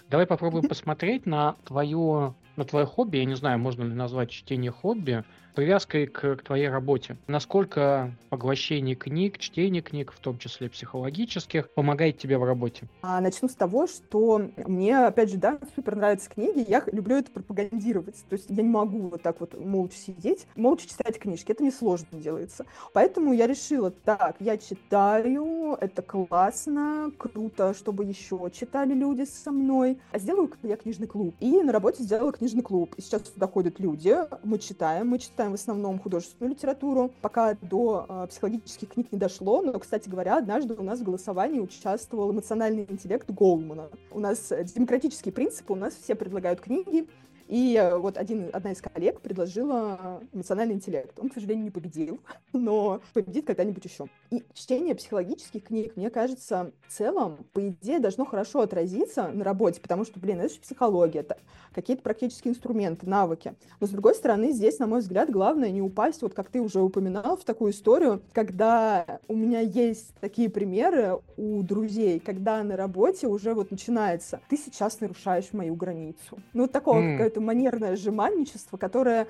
Давай 0.09 0.27
попробуем 0.27 0.67
посмотреть 0.69 1.27
на 1.27 1.57
твою, 1.65 2.35
на 2.59 2.65
твое 2.65 2.85
хобби. 2.85 3.19
Я 3.19 3.25
не 3.25 3.37
знаю, 3.37 3.59
можно 3.59 3.85
ли 3.85 3.95
назвать 3.95 4.31
чтение 4.31 4.73
хобби 4.73 5.25
привязкой 5.59 6.07
к, 6.07 6.37
к 6.37 6.43
твоей 6.45 6.69
работе. 6.69 7.17
Насколько 7.27 8.13
поглощение 8.29 8.95
книг, 8.95 9.39
чтение 9.39 9.83
книг, 9.83 10.13
в 10.13 10.21
том 10.21 10.39
числе 10.39 10.69
психологических, 10.69 11.71
помогает 11.71 12.17
тебе 12.17 12.39
в 12.39 12.45
работе? 12.45 12.87
А 13.03 13.21
начну 13.21 13.49
с 13.49 13.57
того, 13.57 13.89
что 13.89 14.41
мне, 14.57 14.97
опять 14.99 15.33
же, 15.33 15.37
да, 15.37 15.59
супер 15.75 15.97
нравятся 15.97 16.31
книги, 16.31 16.65
я 16.69 16.85
люблю 16.93 17.17
это 17.17 17.33
пропагандировать. 17.33 18.25
То 18.29 18.35
есть 18.37 18.47
я 18.49 18.63
не 18.63 18.69
могу 18.69 19.09
вот 19.09 19.23
так 19.23 19.41
вот 19.41 19.59
молча 19.59 19.97
сидеть, 19.97 20.47
молча 20.55 20.89
читать 20.89 21.19
книжки. 21.19 21.51
Это 21.51 21.65
несложно 21.65 22.07
делается. 22.13 22.65
Поэтому 22.93 23.33
я 23.33 23.49
решила, 23.49 23.91
так, 23.91 24.37
я 24.39 24.59
читаю, 24.59 25.77
это 25.81 26.03
классно, 26.03 27.11
круто, 27.19 27.75
чтобы 27.75 28.05
еще 28.05 28.49
читали 28.55 28.95
люди 28.95 29.25
со 29.25 29.51
мной. 29.51 29.99
А 30.13 30.21
сделаю 30.21 30.53
я 30.63 30.77
книжный 30.77 31.09
клуб. 31.09 31.35
И 31.41 31.63
на 31.63 31.73
работе 31.73 32.05
сделала 32.05 32.31
книжный 32.31 32.48
клуб. 32.63 32.95
И 32.97 33.03
сейчас 33.03 33.23
туда 33.23 33.47
ходят 33.47 33.81
люди, 33.81 34.17
мы 34.45 34.59
читаем, 34.59 35.09
мы 35.09 35.19
читаем 35.19 35.53
в 35.53 35.55
основном 35.55 35.99
художественную 35.99 36.55
литературу. 36.55 37.11
Пока 37.21 37.55
до 37.63 38.07
э, 38.09 38.27
психологических 38.29 38.89
книг 38.89 39.09
не 39.13 39.19
дошло, 39.19 39.63
но, 39.63 39.79
кстати 39.79 40.09
говоря, 40.09 40.39
однажды 40.39 40.75
у 40.75 40.83
нас 40.83 41.01
в 41.01 41.05
голосовании 41.05 41.61
участвовал 41.61 42.33
эмоциональный 42.33 42.87
интеллект 42.89 43.31
Голмана. 43.31 43.89
У 44.11 44.21
нас 44.21 44.53
э, 44.53 44.65
демократические 44.65 45.33
принципы, 45.33 45.73
у 45.73 45.77
нас 45.77 45.95
все 45.95 46.15
предлагают 46.15 46.61
книги, 46.61 47.07
и 47.49 47.77
э, 47.77 47.97
вот 47.97 48.19
один, 48.19 48.51
одна 48.53 48.73
из 48.73 48.81
коллег 48.83 49.21
предложила 49.21 50.21
эмоциональный 50.33 50.75
интеллект. 50.75 51.19
Он, 51.19 51.31
к 51.31 51.35
сожалению, 51.35 51.65
не 51.65 51.71
победил, 51.71 52.21
но 52.53 53.01
победит 53.15 53.47
когда-нибудь 53.47 53.85
еще. 53.85 54.07
И 54.31 54.45
чтение 54.53 54.95
психологических 54.95 55.65
книг, 55.65 55.97
мне 55.97 56.11
кажется, 56.11 56.73
в 56.87 56.93
целом, 56.93 57.47
по 57.55 57.67
идее, 57.67 58.01
должно 58.01 58.27
хорошо 58.27 58.61
отразиться 58.61 59.29
на 59.29 59.45
работе, 59.45 59.81
потому 59.81 60.05
что, 60.05 60.21
блин, 60.21 60.41
это 60.41 60.53
же 60.53 60.61
психология, 60.61 61.21
это 61.21 61.39
какие-то 61.73 62.03
практические 62.03 62.53
инструменты, 62.53 63.09
навыки. 63.09 63.55
Но, 63.81 63.87
с 63.87 63.91
другой 63.91 64.15
стороны, 64.15 64.53
здесь, 64.53 64.79
на 64.79 64.87
мой 64.87 65.01
взгляд, 65.01 65.31
главное 65.31 65.71
не 65.71 65.81
упасть, 65.81 66.21
вот 66.23 66.35
как 66.35 66.51
ты 66.51 66.61
уже 66.61 66.81
упоминал, 66.81 67.37
в 67.37 67.45
такую 67.45 67.73
историю, 67.73 68.23
когда 68.33 69.21
у 69.27 69.35
меня 69.35 69.61
есть 69.61 70.13
такие 70.21 70.51
примеры 70.51 71.19
у 71.37 71.63
друзей, 71.63 72.21
когда 72.21 72.63
на 72.63 72.77
работе 72.77 73.27
уже 73.27 73.55
вот 73.55 73.71
начинается, 73.71 74.41
ты 74.49 74.59
сейчас 74.59 75.01
нарушаешь 75.01 75.53
мою 75.53 75.75
границу. 75.75 76.39
Ну, 76.53 76.63
вот 76.63 76.73
такого 76.73 77.01
М. 77.01 77.17
какое-то 77.39 77.41
манерное 77.41 77.97
сжимальничество, 77.97 78.77
которое 78.77 79.27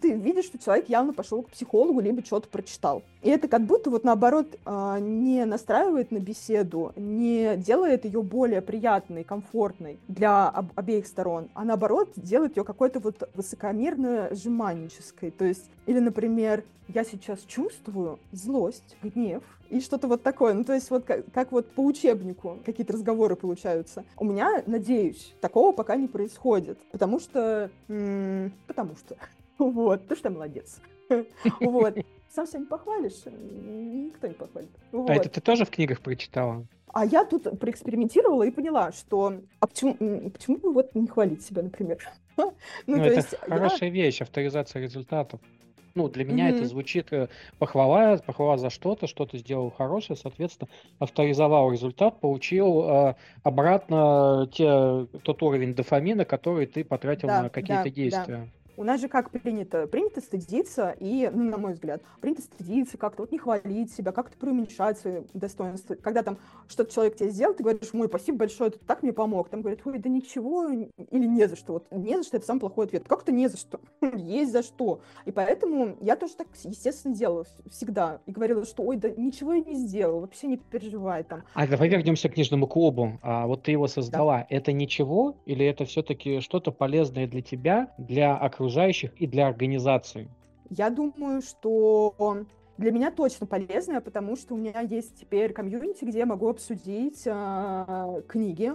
ты 0.00 0.12
видишь, 0.14 0.46
что 0.46 0.58
человек 0.58 0.88
явно 0.88 1.12
пошел 1.12 1.42
к 1.42 1.50
психологу, 1.50 2.00
либо 2.00 2.24
что-то 2.24 2.48
прочитал. 2.48 3.02
И 3.22 3.28
это 3.28 3.48
как 3.48 3.62
будто 3.62 3.90
вот 3.90 4.04
наоборот 4.04 4.46
а, 4.64 4.98
не 4.98 5.44
настраивает 5.44 6.10
на 6.10 6.18
беседу, 6.18 6.92
не 6.96 7.56
делает 7.56 8.04
ее 8.04 8.22
более 8.22 8.62
приятной, 8.62 9.24
комфортной 9.24 9.98
для 10.08 10.48
об- 10.48 10.72
обеих 10.76 11.06
сторон, 11.06 11.48
а 11.54 11.64
наоборот 11.64 12.12
делает 12.16 12.56
ее 12.56 12.64
какой-то 12.64 13.00
вот 13.00 13.28
высокомерно 13.34 14.28
сжиманнической. 14.32 15.30
То 15.30 15.44
есть, 15.44 15.68
или, 15.86 15.98
например, 15.98 16.64
я 16.88 17.04
сейчас 17.04 17.40
чувствую 17.46 18.18
злость, 18.32 18.96
гнев, 19.02 19.42
и 19.70 19.80
что-то 19.80 20.08
вот 20.08 20.22
такое. 20.22 20.52
Ну, 20.52 20.64
то 20.64 20.74
есть 20.74 20.90
вот 20.90 21.04
как, 21.04 21.24
как 21.32 21.52
вот 21.52 21.70
по 21.72 21.80
учебнику 21.80 22.58
какие-то 22.64 22.92
разговоры 22.92 23.36
получаются. 23.36 24.04
У 24.16 24.24
меня, 24.24 24.62
надеюсь, 24.66 25.34
такого 25.40 25.72
пока 25.72 25.96
не 25.96 26.08
происходит, 26.08 26.78
потому 26.90 27.20
что... 27.20 27.70
м, 27.88 28.52
потому 28.66 28.96
что... 28.96 29.16
Вот, 29.58 30.08
ты 30.08 30.16
что 30.16 30.30
молодец. 30.30 30.80
Вот. 31.60 31.94
Сам 32.30 32.46
себя 32.46 32.60
не 32.60 32.66
похвалишь, 32.66 33.24
никто 33.26 34.28
не 34.28 34.34
похвалит. 34.34 34.70
А 34.92 35.14
это 35.14 35.28
ты 35.28 35.40
тоже 35.40 35.64
в 35.64 35.70
книгах 35.70 36.00
прочитала? 36.00 36.64
А 36.92 37.04
я 37.04 37.24
тут 37.24 37.58
проэкспериментировала 37.58 38.44
и 38.44 38.50
поняла, 38.50 38.92
что... 38.92 39.34
А 39.58 39.66
почему, 39.66 40.30
почему 40.30 40.56
бы 40.58 40.72
вот 40.72 40.94
не 40.94 41.06
хвалить 41.06 41.44
себя, 41.44 41.62
например? 41.62 41.98
Ну, 42.36 42.54
Ну, 42.86 42.96
то 42.96 43.02
это 43.02 43.16
есть 43.16 43.32
я... 43.32 43.38
хорошая 43.38 43.90
вещь, 43.90 44.22
авторизация 44.22 44.80
результатов. 44.80 45.40
Ну, 45.94 46.08
для 46.08 46.24
меня 46.24 46.48
это 46.50 46.64
Мгм. 46.64 46.66
звучит 46.66 47.12
э, 47.12 47.28
похвала, 47.58 48.18
похвала 48.18 48.56
за 48.58 48.70
что-то, 48.70 49.06
что-то 49.06 49.38
сделал 49.38 49.70
хорошее, 49.70 50.16
соответственно, 50.16 50.68
авторизовал 50.98 51.72
результат, 51.72 52.20
получил 52.20 52.82
э, 52.88 53.14
обратно 53.42 54.48
те, 54.52 55.06
тот 55.24 55.42
уровень 55.42 55.74
дофамина, 55.74 56.24
который 56.24 56.66
ты 56.66 56.84
потратил 56.84 57.30
Да, 57.30 57.38
на 57.38 57.50
какие-то 57.50 57.88
да, 58.04 58.26
да. 58.26 58.50
У 58.80 58.84
нас 58.84 58.98
же 58.98 59.08
как 59.08 59.30
принято? 59.30 59.86
Принято 59.86 60.22
стыдиться 60.22 60.96
и, 60.98 61.30
ну, 61.30 61.50
на 61.50 61.58
мой 61.58 61.74
взгляд, 61.74 62.02
принято 62.22 62.40
стыдиться, 62.40 62.96
как-то 62.96 63.24
вот 63.24 63.30
не 63.30 63.36
хвалить 63.36 63.92
себя, 63.92 64.10
как-то 64.10 64.38
преуменьшать 64.38 64.98
свои 64.98 65.20
достоинства. 65.34 65.96
Когда 65.96 66.22
там 66.22 66.38
что-то 66.66 66.90
человек 66.90 67.16
тебе 67.16 67.28
сделал, 67.28 67.52
ты 67.52 67.62
говоришь, 67.62 67.92
мой, 67.92 68.08
спасибо 68.08 68.38
большое, 68.38 68.70
ты 68.70 68.78
так 68.78 69.02
мне 69.02 69.12
помог. 69.12 69.50
Там 69.50 69.60
говорят, 69.60 69.80
ой, 69.84 69.98
да 69.98 70.08
ничего, 70.08 70.70
или 70.70 71.26
не 71.26 71.46
за 71.46 71.56
что. 71.56 71.74
Вот 71.74 71.88
не 71.90 72.16
за 72.16 72.22
что, 72.22 72.38
это 72.38 72.46
самый 72.46 72.60
плохой 72.60 72.86
ответ. 72.86 73.04
Как-то 73.06 73.32
не 73.32 73.48
за 73.48 73.58
что. 73.58 73.80
Есть 74.16 74.52
за 74.52 74.62
что. 74.62 75.02
И 75.26 75.30
поэтому 75.30 75.98
я 76.00 76.16
тоже 76.16 76.32
так, 76.36 76.46
естественно, 76.64 77.14
делала 77.14 77.44
всегда. 77.70 78.22
И 78.24 78.32
говорила, 78.32 78.64
что, 78.64 78.82
ой, 78.82 78.96
да 78.96 79.10
ничего 79.10 79.52
я 79.52 79.60
не 79.60 79.74
сделала, 79.74 80.20
вообще 80.20 80.46
не 80.46 80.56
переживай 80.56 81.22
там. 81.22 81.42
А 81.52 81.66
давай 81.66 81.90
вернемся 81.90 82.30
к 82.30 82.32
книжному 82.32 82.66
клубу. 82.66 83.18
А, 83.20 83.46
вот 83.46 83.64
ты 83.64 83.72
его 83.72 83.88
создала. 83.88 84.38
Да. 84.38 84.46
Это 84.48 84.72
ничего 84.72 85.36
или 85.44 85.66
это 85.66 85.84
все-таки 85.84 86.40
что-то 86.40 86.72
полезное 86.72 87.26
для 87.26 87.42
тебя, 87.42 87.92
для 87.98 88.38
окружающих 88.70 89.10
и 89.16 89.26
для 89.26 89.48
организации? 89.48 90.28
Я 90.70 90.90
думаю, 90.90 91.42
что 91.42 92.44
для 92.78 92.92
меня 92.92 93.10
точно 93.10 93.46
полезное, 93.46 94.00
потому 94.00 94.36
что 94.36 94.54
у 94.54 94.56
меня 94.56 94.80
есть 94.80 95.18
теперь 95.18 95.52
комьюнити, 95.52 96.04
где 96.04 96.20
я 96.20 96.26
могу 96.26 96.48
обсудить 96.48 97.22
э, 97.26 98.22
книги, 98.28 98.72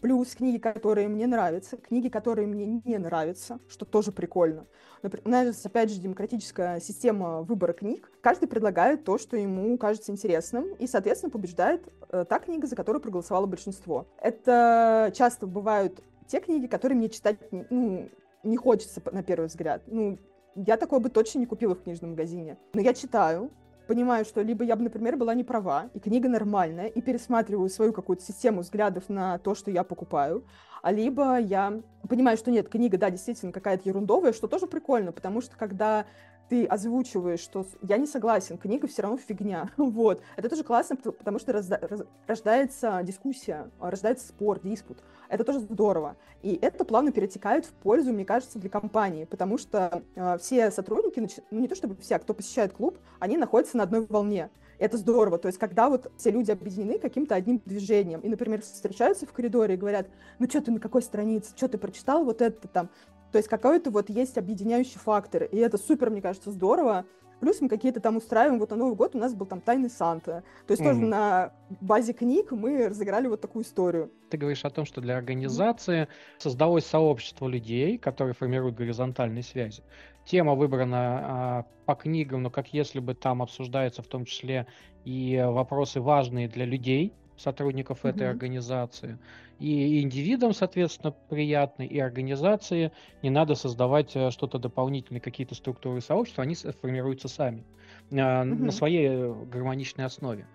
плюс 0.00 0.34
книги, 0.34 0.58
которые 0.58 1.08
мне 1.08 1.26
нравятся, 1.26 1.76
книги, 1.76 2.08
которые 2.08 2.48
мне 2.48 2.66
не 2.84 2.98
нравятся, 2.98 3.60
что 3.68 3.84
тоже 3.84 4.10
прикольно. 4.10 4.66
Например, 5.02 5.26
у 5.26 5.30
нас, 5.30 5.64
опять 5.64 5.90
же, 5.90 6.00
демократическая 6.00 6.80
система 6.80 7.42
выбора 7.42 7.72
книг. 7.72 8.10
Каждый 8.20 8.48
предлагает 8.48 9.04
то, 9.04 9.16
что 9.16 9.36
ему 9.36 9.78
кажется 9.78 10.10
интересным, 10.10 10.74
и, 10.80 10.88
соответственно, 10.88 11.30
побеждает 11.30 11.86
э, 12.10 12.24
та 12.28 12.40
книга, 12.40 12.66
за 12.66 12.74
которую 12.74 13.00
проголосовало 13.00 13.46
большинство. 13.46 14.06
Это 14.20 15.12
часто 15.14 15.46
бывают 15.46 16.02
те 16.26 16.40
книги, 16.40 16.66
которые 16.66 16.98
мне 16.98 17.08
читать 17.08 17.38
ну, 17.70 18.08
не 18.42 18.56
хочется 18.56 19.02
на 19.12 19.22
первый 19.22 19.46
взгляд. 19.46 19.82
Ну, 19.86 20.18
я 20.54 20.76
такое 20.76 21.00
бы 21.00 21.10
точно 21.10 21.40
не 21.40 21.46
купила 21.46 21.74
в 21.74 21.82
книжном 21.82 22.10
магазине. 22.10 22.56
Но 22.72 22.80
я 22.80 22.94
читаю, 22.94 23.50
понимаю, 23.86 24.24
что 24.24 24.42
либо 24.42 24.64
я 24.64 24.76
бы, 24.76 24.84
например, 24.84 25.16
была 25.16 25.34
не 25.34 25.44
права, 25.44 25.90
и 25.94 26.00
книга 26.00 26.28
нормальная, 26.28 26.86
и 26.86 27.00
пересматриваю 27.00 27.68
свою 27.68 27.92
какую-то 27.92 28.22
систему 28.22 28.60
взглядов 28.62 29.08
на 29.08 29.38
то, 29.38 29.54
что 29.54 29.70
я 29.70 29.84
покупаю, 29.84 30.44
а 30.82 30.92
либо 30.92 31.38
я 31.38 31.80
понимаю, 32.08 32.36
что 32.36 32.50
нет, 32.50 32.68
книга, 32.68 32.98
да, 32.98 33.10
действительно 33.10 33.52
какая-то 33.52 33.88
ерундовая, 33.88 34.32
что 34.32 34.48
тоже 34.48 34.66
прикольно, 34.66 35.12
потому 35.12 35.40
что 35.40 35.56
когда 35.56 36.06
ты 36.48 36.64
озвучиваешь, 36.64 37.40
что 37.40 37.66
я 37.82 37.96
не 37.96 38.06
согласен, 38.06 38.58
книга 38.58 38.86
все 38.86 39.02
равно 39.02 39.18
фигня. 39.18 39.70
Вот. 39.76 40.20
Это 40.36 40.48
тоже 40.48 40.64
классно, 40.64 40.96
потому 40.96 41.38
что 41.38 41.52
разда- 41.52 41.86
раз- 41.86 42.06
рождается 42.26 43.00
дискуссия, 43.02 43.70
рождается 43.80 44.28
спор, 44.28 44.60
диспут. 44.62 44.98
Это 45.28 45.44
тоже 45.44 45.60
здорово. 45.60 46.16
И 46.42 46.58
это 46.60 46.84
плавно 46.84 47.12
перетекает 47.12 47.64
в 47.66 47.72
пользу, 47.72 48.12
мне 48.12 48.24
кажется, 48.24 48.58
для 48.58 48.70
компании, 48.70 49.24
потому 49.24 49.58
что 49.58 50.02
э, 50.14 50.38
все 50.38 50.70
сотрудники, 50.70 51.26
ну 51.50 51.60
не 51.60 51.68
то 51.68 51.74
чтобы 51.74 51.96
все, 51.96 52.16
а 52.16 52.18
кто 52.18 52.34
посещает 52.34 52.72
клуб, 52.72 52.98
они 53.18 53.36
находятся 53.36 53.76
на 53.76 53.84
одной 53.84 54.06
волне. 54.06 54.50
Это 54.78 54.98
здорово. 54.98 55.38
То 55.38 55.48
есть, 55.48 55.58
когда 55.58 55.88
вот 55.88 56.10
все 56.18 56.30
люди 56.30 56.50
объединены 56.50 56.98
каким-то 56.98 57.34
одним 57.34 57.62
движением, 57.64 58.20
и, 58.20 58.28
например, 58.28 58.60
встречаются 58.60 59.26
в 59.26 59.32
коридоре 59.32 59.74
и 59.74 59.78
говорят, 59.78 60.06
ну 60.38 60.48
что 60.48 60.60
ты 60.60 60.70
на 60.70 60.80
какой 60.80 61.02
странице, 61.02 61.52
что 61.56 61.68
ты 61.68 61.78
прочитал 61.78 62.24
вот 62.24 62.42
это 62.42 62.68
там, 62.68 62.90
то 63.32 63.38
есть 63.38 63.48
какой-то 63.48 63.90
вот 63.90 64.10
есть 64.10 64.38
объединяющий 64.38 64.98
фактор, 64.98 65.44
и 65.44 65.56
это 65.58 65.78
супер, 65.78 66.10
мне 66.10 66.22
кажется, 66.22 66.50
здорово. 66.50 67.04
Плюс 67.40 67.60
мы 67.60 67.68
какие-то 67.68 68.00
там 68.00 68.16
устраиваем, 68.16 68.58
вот 68.58 68.70
на 68.70 68.76
Новый 68.76 68.96
год 68.96 69.14
у 69.14 69.18
нас 69.18 69.34
был 69.34 69.44
там 69.44 69.60
«Тайный 69.60 69.90
Санта». 69.90 70.42
То 70.66 70.72
есть 70.72 70.82
mm-hmm. 70.82 70.86
тоже 70.86 71.00
на 71.00 71.52
базе 71.82 72.14
книг 72.14 72.50
мы 72.52 72.88
разыграли 72.88 73.26
вот 73.26 73.42
такую 73.42 73.64
историю. 73.64 74.10
Ты 74.30 74.38
говоришь 74.38 74.64
о 74.64 74.70
том, 74.70 74.86
что 74.86 75.02
для 75.02 75.18
организации 75.18 76.04
mm-hmm. 76.04 76.38
создалось 76.38 76.86
сообщество 76.86 77.46
людей, 77.46 77.98
которые 77.98 78.32
формируют 78.32 78.76
горизонтальные 78.76 79.42
связи. 79.42 79.82
Тема 80.24 80.54
выбрана 80.54 80.98
а, 80.98 81.66
по 81.84 81.94
книгам, 81.94 82.42
но 82.42 82.50
как 82.50 82.72
если 82.72 83.00
бы 83.00 83.14
там 83.14 83.42
обсуждаются 83.42 84.02
в 84.02 84.06
том 84.06 84.24
числе 84.24 84.66
и 85.04 85.40
вопросы 85.46 86.00
важные 86.00 86.48
для 86.48 86.64
людей, 86.64 87.12
сотрудников 87.36 88.04
mm-hmm. 88.04 88.10
этой 88.10 88.30
организации. 88.30 89.18
И 89.58 90.02
индивидам, 90.02 90.52
соответственно, 90.52 91.12
приятно, 91.12 91.82
и 91.82 91.98
организации 91.98 92.92
не 93.22 93.30
надо 93.30 93.54
создавать 93.54 94.14
э, 94.14 94.30
что-то 94.30 94.58
дополнительное, 94.58 95.20
какие-то 95.20 95.54
структуры 95.54 96.00
сообщества, 96.00 96.42
они 96.42 96.54
формируются 96.54 97.28
сами 97.28 97.64
mm-hmm. 98.10 98.44
на 98.44 98.72
своей 98.72 99.08
э, 99.08 99.44
гармоничной 99.46 100.04
основе. 100.04 100.46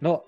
Но 0.00 0.24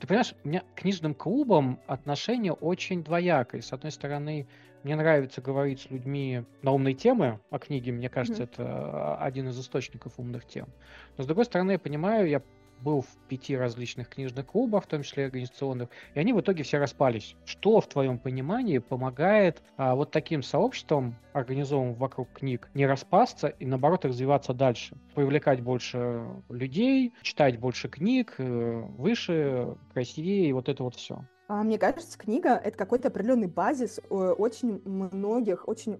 ты 0.00 0.06
понимаешь, 0.06 0.34
у 0.44 0.48
меня 0.48 0.60
к 0.60 0.80
книжным 0.80 1.14
клубам 1.14 1.80
отношение 1.86 2.52
очень 2.52 3.02
двоякое. 3.02 3.60
С 3.60 3.72
одной 3.72 3.90
стороны, 3.90 4.46
мне 4.84 4.94
нравится 4.94 5.40
говорить 5.40 5.80
с 5.80 5.90
людьми 5.90 6.44
на 6.62 6.72
умные 6.72 6.94
темы 6.94 7.40
о 7.50 7.58
книге, 7.58 7.92
мне 7.92 8.08
кажется, 8.08 8.44
mm-hmm. 8.44 8.52
это 8.52 9.16
один 9.16 9.48
из 9.48 9.58
источников 9.58 10.14
умных 10.18 10.46
тем. 10.46 10.68
Но 11.16 11.24
с 11.24 11.26
другой 11.26 11.44
стороны, 11.44 11.72
я 11.72 11.78
понимаю, 11.78 12.28
я 12.28 12.42
был 12.80 13.02
в 13.02 13.08
пяти 13.28 13.56
различных 13.56 14.08
книжных 14.08 14.46
клубах, 14.46 14.84
в 14.84 14.86
том 14.86 15.02
числе 15.02 15.26
организационных, 15.26 15.88
и 16.14 16.20
они 16.20 16.32
в 16.32 16.40
итоге 16.40 16.62
все 16.62 16.78
распались. 16.78 17.36
Что 17.44 17.80
в 17.80 17.88
твоем 17.88 18.18
понимании 18.18 18.78
помогает 18.78 19.62
а, 19.76 19.94
вот 19.94 20.10
таким 20.10 20.42
сообществам, 20.42 21.16
организованным 21.32 21.94
вокруг 21.94 22.32
книг, 22.32 22.68
не 22.74 22.86
распасться 22.86 23.48
и 23.48 23.66
наоборот 23.66 24.04
развиваться 24.04 24.52
дальше? 24.52 24.96
Привлекать 25.14 25.60
больше 25.60 26.24
людей, 26.48 27.12
читать 27.22 27.58
больше 27.58 27.88
книг, 27.88 28.34
э, 28.38 28.82
выше, 28.96 29.76
красивее 29.92 30.48
и 30.48 30.52
вот 30.52 30.68
это 30.68 30.82
вот 30.82 30.94
все. 30.94 31.24
А, 31.50 31.62
мне 31.62 31.78
кажется, 31.78 32.18
книга— 32.18 32.60
это 32.64 32.76
какой-то 32.76 33.08
определенный 33.08 33.46
базис 33.46 33.98
э, 33.98 34.14
очень 34.14 34.82
многих, 34.84 35.66
очень 35.66 35.96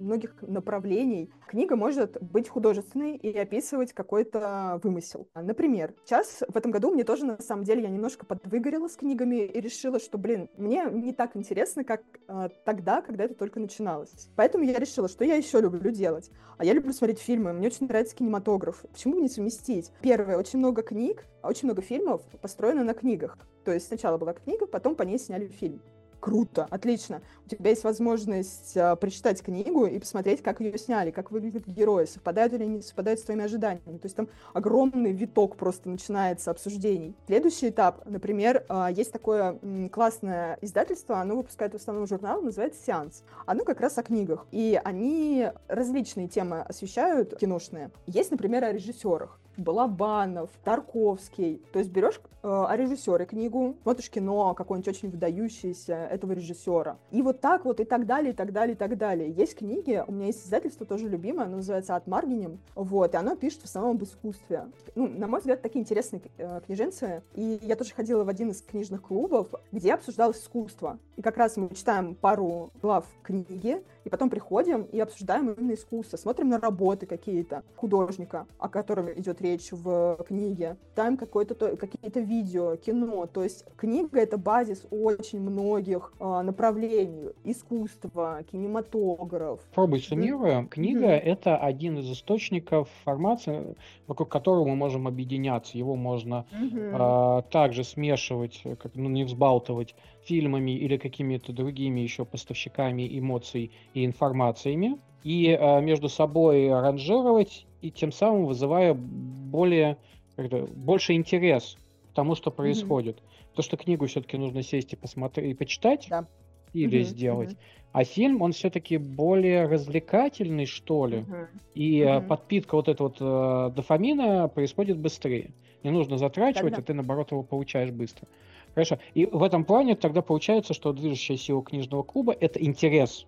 многих 0.00 0.34
направлений. 0.40 1.30
Книга 1.46 1.76
может 1.76 2.16
быть 2.22 2.48
художественной 2.48 3.16
и 3.16 3.36
описывать 3.36 3.92
какой-то 3.92 4.80
вымысел. 4.82 5.28
Например, 5.34 5.92
сейчас 6.06 6.42
в 6.48 6.56
этом 6.56 6.70
году 6.70 6.90
мне 6.90 7.04
тоже, 7.04 7.26
на 7.26 7.42
самом 7.42 7.64
деле, 7.64 7.82
я 7.82 7.90
немножко 7.90 8.24
подвыгорела 8.24 8.88
с 8.88 8.96
книгами 8.96 9.44
и 9.44 9.60
решила, 9.60 10.00
что, 10.00 10.16
блин, 10.16 10.48
мне 10.56 10.86
не 10.90 11.12
так 11.12 11.36
интересно, 11.36 11.84
как 11.84 12.00
э, 12.26 12.48
тогда, 12.64 13.02
когда 13.02 13.24
это 13.24 13.34
только 13.34 13.60
начиналось. 13.60 14.30
Поэтому 14.34 14.64
я 14.64 14.78
решила, 14.78 15.08
что 15.08 15.26
я 15.26 15.34
еще 15.34 15.60
люблю 15.60 15.90
делать. 15.90 16.30
А 16.56 16.64
я 16.64 16.72
люблю 16.72 16.94
смотреть 16.94 17.18
фильмы, 17.18 17.52
мне 17.52 17.66
очень 17.66 17.86
нравится 17.86 18.16
кинематограф. 18.16 18.82
Почему 18.90 19.16
бы 19.16 19.20
не 19.20 19.28
совместить? 19.28 19.92
Первое, 20.00 20.38
очень 20.38 20.58
много 20.58 20.80
книг, 20.80 21.26
очень 21.42 21.66
много 21.66 21.82
фильмов 21.82 22.22
построено 22.40 22.82
на 22.82 22.94
книгах. 22.94 23.36
То 23.64 23.72
есть 23.72 23.88
сначала 23.88 24.18
была 24.18 24.34
книга, 24.34 24.66
потом 24.66 24.94
по 24.94 25.02
ней 25.02 25.18
сняли 25.18 25.46
фильм. 25.48 25.80
Круто, 26.24 26.66
отлично. 26.70 27.20
У 27.44 27.50
тебя 27.50 27.68
есть 27.68 27.84
возможность 27.84 28.74
э, 28.78 28.96
прочитать 28.96 29.42
книгу 29.42 29.84
и 29.84 29.98
посмотреть, 29.98 30.42
как 30.42 30.58
ее 30.58 30.78
сняли, 30.78 31.10
как 31.10 31.30
выглядят 31.30 31.66
герои, 31.66 32.06
совпадают 32.06 32.54
или 32.54 32.64
не 32.64 32.80
совпадают 32.80 33.20
с 33.20 33.24
твоими 33.24 33.44
ожиданиями. 33.44 33.98
То 33.98 34.06
есть 34.06 34.16
там 34.16 34.30
огромный 34.54 35.12
виток 35.12 35.56
просто 35.56 35.90
начинается 35.90 36.50
обсуждений. 36.50 37.14
Следующий 37.26 37.68
этап, 37.68 38.06
например, 38.06 38.64
э, 38.66 38.86
есть 38.96 39.12
такое 39.12 39.58
м, 39.60 39.90
классное 39.90 40.56
издательство, 40.62 41.20
оно 41.20 41.36
выпускает 41.36 41.72
в 41.72 41.76
основном 41.76 42.06
журнал, 42.06 42.40
называется 42.40 42.82
«Сеанс». 42.82 43.22
Оно 43.44 43.64
как 43.64 43.82
раз 43.82 43.98
о 43.98 44.02
книгах. 44.02 44.46
И 44.50 44.80
они 44.82 45.50
различные 45.68 46.28
темы 46.28 46.62
освещают 46.62 47.36
киношные. 47.36 47.90
Есть, 48.06 48.30
например, 48.30 48.64
о 48.64 48.72
режиссерах. 48.72 49.38
Балабанов, 49.56 50.50
Тарковский. 50.64 51.62
То 51.72 51.78
есть 51.78 51.90
берешь 51.90 52.20
э, 52.42 52.48
о 52.48 52.76
режиссере 52.76 53.26
книгу, 53.26 53.76
смотришь 53.82 54.10
кино 54.10 54.54
какое-нибудь 54.54 54.88
очень 54.88 55.10
выдающееся 55.10 55.94
этого 55.94 56.32
режиссера. 56.32 56.98
И 57.10 57.22
вот 57.22 57.40
так 57.40 57.64
вот, 57.64 57.80
и 57.80 57.84
так 57.84 58.06
далее, 58.06 58.32
и 58.32 58.36
так 58.36 58.52
далее, 58.52 58.74
и 58.74 58.78
так 58.78 58.96
далее. 58.96 59.30
Есть 59.30 59.56
книги, 59.56 60.02
у 60.06 60.12
меня 60.12 60.26
есть 60.26 60.44
издательство 60.44 60.86
тоже 60.86 61.08
любимое, 61.08 61.46
оно 61.46 61.56
называется 61.56 61.96
«От 61.96 62.06
Маргинем», 62.06 62.58
вот, 62.74 63.14
и 63.14 63.16
оно 63.16 63.36
пишет 63.36 63.62
в 63.62 63.64
основном 63.64 63.96
об 63.96 64.02
искусстве. 64.02 64.66
Ну, 64.94 65.08
на 65.08 65.26
мой 65.26 65.40
взгляд, 65.40 65.62
такие 65.62 65.80
интересные 65.80 66.22
э, 66.38 66.60
книженцы. 66.66 67.22
И 67.34 67.58
я 67.62 67.76
тоже 67.76 67.94
ходила 67.94 68.24
в 68.24 68.28
один 68.28 68.50
из 68.50 68.62
книжных 68.62 69.02
клубов, 69.02 69.48
где 69.72 69.94
обсуждалось 69.94 70.40
искусство. 70.40 70.98
И 71.16 71.22
как 71.22 71.36
раз 71.36 71.56
мы 71.56 71.68
читаем 71.74 72.14
пару 72.14 72.70
глав 72.82 73.06
книги, 73.22 73.82
и 74.04 74.08
потом 74.08 74.30
приходим 74.30 74.82
и 74.82 75.00
обсуждаем 75.00 75.50
именно 75.50 75.74
искусство, 75.74 76.16
смотрим 76.16 76.48
на 76.48 76.58
работы 76.58 77.06
какие-то 77.06 77.62
художника, 77.76 78.46
о 78.58 78.68
котором 78.68 79.10
идет 79.12 79.40
речь 79.44 79.70
в 79.70 80.24
книге, 80.26 80.76
ставим 80.92 81.16
какое-то 81.16 81.54
какие-то 81.76 82.20
видео, 82.20 82.76
кино, 82.76 83.26
то 83.26 83.44
есть 83.44 83.64
книга 83.76 84.18
это 84.18 84.38
базис 84.38 84.86
очень 84.90 85.40
многих 85.40 86.12
э, 86.18 86.42
направлений, 86.42 87.30
искусство, 87.44 88.40
кинематограф. 88.50 89.60
Пробуй 89.74 90.00
суммируя, 90.00 90.64
книга 90.64 91.06
mm-hmm. 91.06 91.20
это 91.20 91.56
один 91.56 91.98
из 91.98 92.10
источников 92.10 92.88
информации, 93.00 93.76
вокруг 94.06 94.28
которого 94.28 94.66
мы 94.66 94.76
можем 94.76 95.06
объединяться, 95.06 95.78
его 95.78 95.94
можно 95.94 96.46
mm-hmm. 96.52 97.40
э, 97.40 97.42
также 97.50 97.84
смешивать, 97.84 98.62
как, 98.80 98.94
ну 98.94 99.08
не 99.08 99.24
взбалтывать 99.24 99.94
фильмами 100.24 100.72
или 100.72 100.96
какими-то 100.96 101.52
другими 101.52 102.00
еще 102.00 102.24
поставщиками 102.24 103.18
эмоций 103.18 103.70
и 103.92 104.04
информациями, 104.04 104.98
и 105.22 105.48
э, 105.48 105.80
между 105.80 106.08
собой 106.08 106.68
ранжировать, 106.68 107.66
и 107.84 107.90
тем 107.90 108.12
самым 108.12 108.46
вызывая 108.46 108.94
более, 108.94 109.98
больше 110.36 111.12
интерес 111.12 111.76
к 112.10 112.14
тому, 112.14 112.34
что 112.34 112.50
происходит. 112.50 113.18
Mm-hmm. 113.18 113.56
То, 113.56 113.62
что 113.62 113.76
книгу 113.76 114.06
все-таки 114.06 114.38
нужно 114.38 114.62
сесть 114.62 114.94
и 114.94 114.96
посмотреть 114.96 115.50
и 115.50 115.54
почитать. 115.54 116.06
Да. 116.08 116.26
стиле 116.70 117.00
mm-hmm. 117.00 117.04
сделать. 117.04 117.50
Mm-hmm. 117.50 117.90
А 117.92 118.04
фильм, 118.04 118.40
он 118.40 118.52
все-таки 118.52 118.96
более 118.96 119.66
развлекательный, 119.66 120.64
что 120.64 121.06
ли. 121.06 121.18
Mm-hmm. 121.18 121.46
И 121.74 122.00
mm-hmm. 122.00 122.26
подпитка 122.26 122.74
вот 122.74 122.88
этого 122.88 123.08
вот 123.08 123.16
э, 123.20 123.74
дофамина 123.76 124.48
происходит 124.48 124.96
быстрее. 124.96 125.50
Не 125.82 125.90
нужно 125.90 126.16
затрачивать, 126.16 126.72
Тогда. 126.72 126.78
а 126.78 126.86
ты, 126.86 126.94
наоборот, 126.94 127.32
его 127.32 127.42
получаешь 127.42 127.90
быстро. 127.90 128.26
Хорошо. 128.72 128.98
И 129.12 129.26
в 129.26 129.42
этом 129.42 129.66
плане 129.66 129.94
тогда 129.94 130.22
получается, 130.22 130.72
что 130.72 130.94
движущая 130.94 131.36
сила 131.36 131.62
книжного 131.62 132.02
клуба— 132.02 132.34
это 132.40 132.64
интерес. 132.64 133.26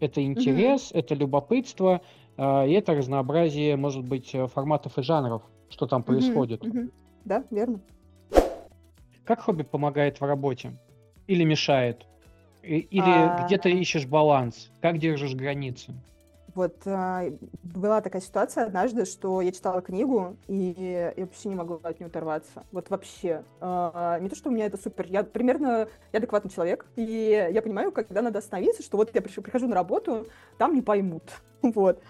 Это 0.00 0.22
интерес, 0.22 0.92
mm-hmm. 0.92 0.98
это 0.98 1.14
любопытство, 1.14 2.02
и 2.38 2.72
это 2.72 2.94
разнообразие, 2.94 3.76
может 3.76 4.04
быть, 4.04 4.34
э, 4.34 4.46
форматов 4.46 4.98
и 4.98 5.02
жанров, 5.02 5.42
что 5.68 5.86
там 5.86 6.02
происходит. 6.02 6.62
Mm-hmm. 6.62 6.92
Да, 7.24 7.44
верно. 7.50 7.80
Как 9.24 9.40
хобби 9.40 9.62
помогает 9.62 10.20
в 10.20 10.24
работе? 10.24 10.72
Или 11.26 11.44
мешает? 11.44 12.06
Или 12.62 13.02
а... 13.04 13.46
где 13.46 13.58
ты 13.58 13.70
ищешь 13.70 14.06
баланс? 14.06 14.70
Как 14.80 14.98
держишь 14.98 15.34
границы? 15.34 15.94
Вот 16.54 16.74
а, 16.86 17.24
была 17.62 18.00
такая 18.00 18.22
ситуация 18.22 18.64
однажды, 18.64 19.04
что 19.04 19.42
я 19.42 19.52
читала 19.52 19.82
книгу, 19.82 20.36
и 20.48 21.12
я 21.16 21.24
вообще 21.24 21.50
не 21.50 21.54
могла 21.54 21.78
от 21.82 22.00
нее 22.00 22.06
оторваться. 22.06 22.64
Вот 22.72 22.88
вообще. 22.88 23.44
А, 23.60 24.18
не 24.20 24.30
то, 24.30 24.36
что 24.36 24.48
у 24.48 24.52
меня 24.52 24.64
это 24.64 24.78
супер. 24.78 25.06
Я 25.06 25.22
примерно 25.22 25.88
я 26.12 26.18
адекватный 26.18 26.50
человек, 26.50 26.86
и 26.96 27.50
я 27.52 27.60
понимаю, 27.60 27.92
когда 27.92 28.22
надо 28.22 28.38
остановиться, 28.38 28.82
что 28.82 28.96
вот 28.96 29.14
я 29.14 29.20
прихожу 29.20 29.68
на 29.68 29.74
работу, 29.74 30.26
там 30.58 30.74
не 30.74 30.82
поймут. 30.82 31.24
Вот 31.62 32.00